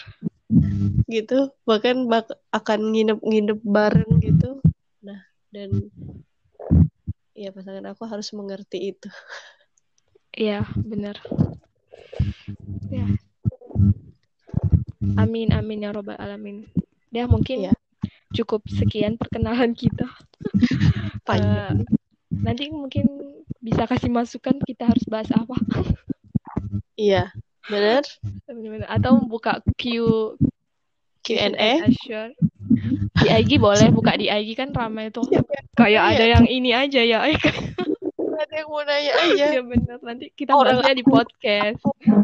gitu. 1.11 1.51
Bahkan 1.67 2.07
bak 2.07 2.31
akan 2.55 2.95
nginep-nginep 2.95 3.59
bareng 3.67 4.23
gitu. 4.23 4.63
Nah 5.03 5.19
dan 5.51 5.91
ya 7.35 7.51
pasangan 7.51 7.91
aku 7.91 8.07
harus 8.07 8.31
mengerti 8.31 8.95
itu. 8.95 9.11
Ya 10.31 10.63
benar 10.79 11.19
ya. 12.87 13.11
Amin 15.19 15.51
amin 15.51 15.85
ya 15.85 15.91
robbal 15.91 16.15
alamin. 16.23 16.71
Dah 17.11 17.27
mungkin 17.27 17.67
Iya. 17.67 17.75
cukup 18.31 18.63
sekian 18.71 19.19
perkenalan 19.19 19.75
kita. 19.75 20.07
Panjang 21.27 21.83
nanti 22.31 22.71
mungkin 22.71 23.07
bisa 23.59 23.85
kasih 23.85 24.09
masukan 24.09 24.63
kita 24.65 24.87
harus 24.89 25.05
bahas 25.11 25.29
apa 25.35 25.59
iya 26.95 27.31
benar 27.67 28.03
Bener-bener. 28.47 28.89
atau 28.89 29.21
buka 29.23 29.61
Q 29.77 29.83
Q&A 31.21 31.85
di 33.21 33.29
IG 33.29 33.61
boleh 33.61 33.93
buka 33.93 34.17
di 34.17 34.33
IG 34.33 34.57
kan 34.57 34.73
ramai 34.73 35.13
tuh. 35.13 35.29
Siapa 35.29 35.53
kayak 35.77 36.03
ada 36.17 36.25
Iya. 36.25 36.33
yang 36.39 36.47
ini 36.49 36.71
aja 36.73 37.01
ya. 37.05 37.19
Ada 38.41 38.65
yang 38.65 38.73
mau 38.73 38.81
nanya 38.81 39.13
aja. 39.21 39.47
Ya 39.53 39.61
benar 39.61 40.01
nanti 40.01 40.33
kita 40.33 40.57
Orang- 40.57 40.81
bahasnya 40.81 40.97
di 40.97 41.05
podcast. 41.05 41.77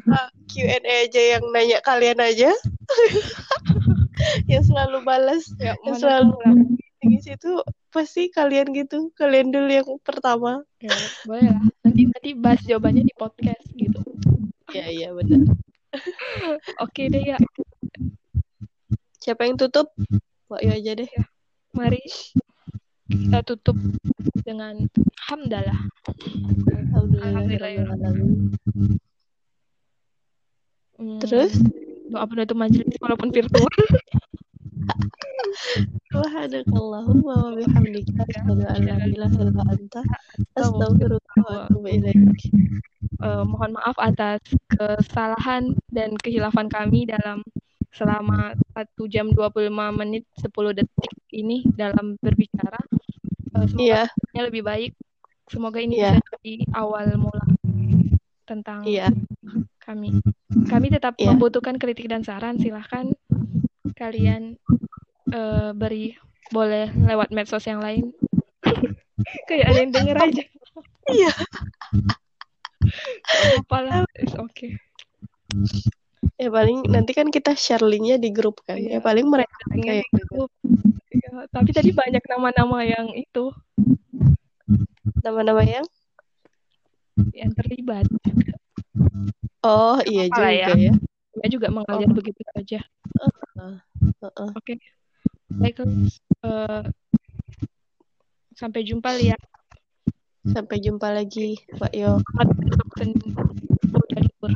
Ah, 0.09 0.33
Q&A 0.49 0.81
aja 1.05 1.23
yang 1.37 1.45
nanya 1.53 1.85
kalian 1.85 2.17
aja. 2.17 2.49
Yang 4.49 4.73
selalu 4.73 5.05
balas. 5.05 5.45
Ya 5.61 5.77
yang 5.77 5.77
mana 5.85 5.99
selalu 6.01 6.37
di 7.05 7.19
situ 7.21 7.61
pasti 7.93 8.33
kalian 8.33 8.73
gitu. 8.73 9.13
Kalian 9.13 9.53
dulu 9.53 9.69
yang 9.69 9.89
pertama. 10.01 10.65
Ya, 10.81 10.97
boleh 11.29 11.53
lah. 11.53 11.61
Nanti 11.85 12.03
nanti 12.09 12.31
bahas 12.33 12.65
jawabannya 12.65 13.05
di 13.05 13.13
podcast 13.13 13.61
gitu 13.77 14.01
ya 14.75 14.87
iya 14.91 15.09
benar 15.15 15.55
oke 16.85 17.03
deh 17.13 17.23
ya 17.23 17.39
siapa 19.23 19.47
yang 19.47 19.59
tutup 19.59 19.91
Wahyu 20.47 20.71
aja 20.71 20.95
deh 20.95 21.11
mari 21.75 22.03
kita 23.07 23.39
tutup 23.47 23.79
dengan 24.43 24.83
hamdalah. 25.31 25.79
Alhamdulillah. 27.23 28.15
Hmm, 30.97 31.21
terus 31.21 31.53
doa 32.11 32.25
penutup 32.25 32.57
majelis 32.57 32.97
walaupun 32.99 33.31
virtual. 33.31 33.67
Subhanakallahumma 36.13 37.35
wa 37.37 37.53
bihamdika 37.57 38.23
asyhadu 38.29 38.65
an 38.69 38.81
la 38.85 38.97
ilaha 39.09 39.37
illa 39.43 39.63
anta 39.73 40.01
astaghfiruka 40.57 41.37
wa 41.45 41.55
atubu 41.67 41.89
ilaik. 41.89 42.19
Eh, 43.17 43.43
mohon 43.49 43.73
maaf 43.77 43.97
atas 43.97 44.45
kesalahan 44.69 45.73
dan 45.89 46.13
kehilafan 46.21 46.69
kami 46.69 47.09
dalam 47.09 47.41
selama 47.97 48.53
1 48.77 49.09
jam 49.09 49.33
25 49.33 49.73
menit 49.97 50.29
10 50.37 50.77
detik 50.77 51.13
ini 51.33 51.65
dalam 51.75 52.21
berbicara. 52.21 52.81
Eh, 53.57 53.67
semoga 53.73 54.05
ke 54.05 54.13
depannya 54.13 54.43
lebih 54.53 54.63
baik. 54.63 54.93
Semoga 55.49 55.79
ini 55.81 55.97
Iya. 56.03 56.19
bisa 56.21 56.37
jadi 56.37 56.55
awal 56.75 57.07
mula 57.17 57.47
tentang 58.47 58.83
iya, 58.87 59.11
kami. 59.83 60.19
Kami 60.67 60.87
tetap 60.91 61.15
Iya. 61.19 61.33
membutuhkan 61.35 61.79
kritik 61.79 62.11
dan 62.11 62.23
saran. 62.27 62.59
Silahkan 62.59 63.11
kalian 63.97 64.61
eh, 65.33 65.71
beri 65.73 66.15
boleh 66.53 66.93
lewat 66.95 67.35
medsos 67.35 67.65
yang 67.67 67.83
lain. 67.83 68.13
Kayak 69.49 69.67
ada 69.73 69.79
yang 69.83 69.93
denger 69.93 70.17
aja. 70.21 70.45
Iya. 71.11 71.33
Apa-apa 73.27 73.79
lah. 73.83 74.01
It's 74.15 74.37
okay. 74.37 74.79
Ya 76.37 76.53
paling 76.53 76.85
nanti 76.93 77.17
kan 77.17 77.33
kita 77.33 77.57
share 77.57 77.83
linknya 77.83 78.21
di 78.21 78.31
grup 78.31 78.63
kan. 78.63 78.79
Iya. 78.79 78.99
Ya 78.99 79.01
paling 79.03 79.27
mereka 79.27 79.57
kayak 79.73 80.07
gitu. 80.13 80.47
grup. 80.47 80.53
Iya, 81.11 81.49
tapi 81.51 81.71
tadi 81.73 81.91
banyak 81.97 82.23
nama-nama 82.29 82.85
yang 82.85 83.11
itu 83.17 83.51
Nama-nama 85.23 85.63
yang 85.63 85.87
yang 87.35 87.51
terlibat. 87.55 88.07
Oh, 89.67 89.99
iya 90.07 90.31
apa-apa 90.31 90.43
lah 90.43 90.53
juga 90.55 90.75
ya. 90.79 90.93
Dia 91.37 91.49
juga 91.51 91.69
mengalir 91.71 92.11
begitu 92.11 92.41
saja. 92.55 92.81
Heeh. 94.27 94.51
Oke. 94.59 94.75
Baiklah. 95.47 95.87
Eh, 96.43 96.83
sampai 98.59 98.81
jumpa 98.83 99.15
lihat. 99.15 99.39
Sampai 100.47 100.79
jumpa 100.83 101.11
lagi, 101.11 101.59
Mbak 101.75 101.93
Yo. 101.95 102.19
Selamat 102.23 102.49
besok 102.63 102.89
Senin. 102.99 103.31
Udah 103.95 104.21
libur. 104.23 104.53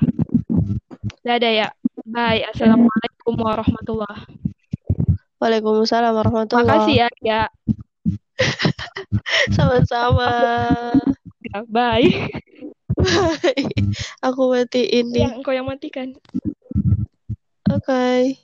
Dadah 1.22 1.52
ya. 1.54 1.68
Bye. 2.10 2.46
Assalamualaikum 2.50 3.34
warahmatullahi 3.38 4.26
Waalaikumsalam 5.40 6.12
warahmatullahi 6.14 6.66
Makasih 6.66 6.94
ya. 6.94 7.08
Ya. 7.22 7.42
Sama-sama. 9.56 10.30
ya. 11.46 11.58
Bye. 11.70 12.30
Aku 14.26 14.52
matiin 14.52 15.10
nih. 15.14 15.26
Yang 15.30 15.34
engkau 15.40 15.54
yang 15.54 15.66
matikan. 15.66 16.14
Oke. 17.70 18.36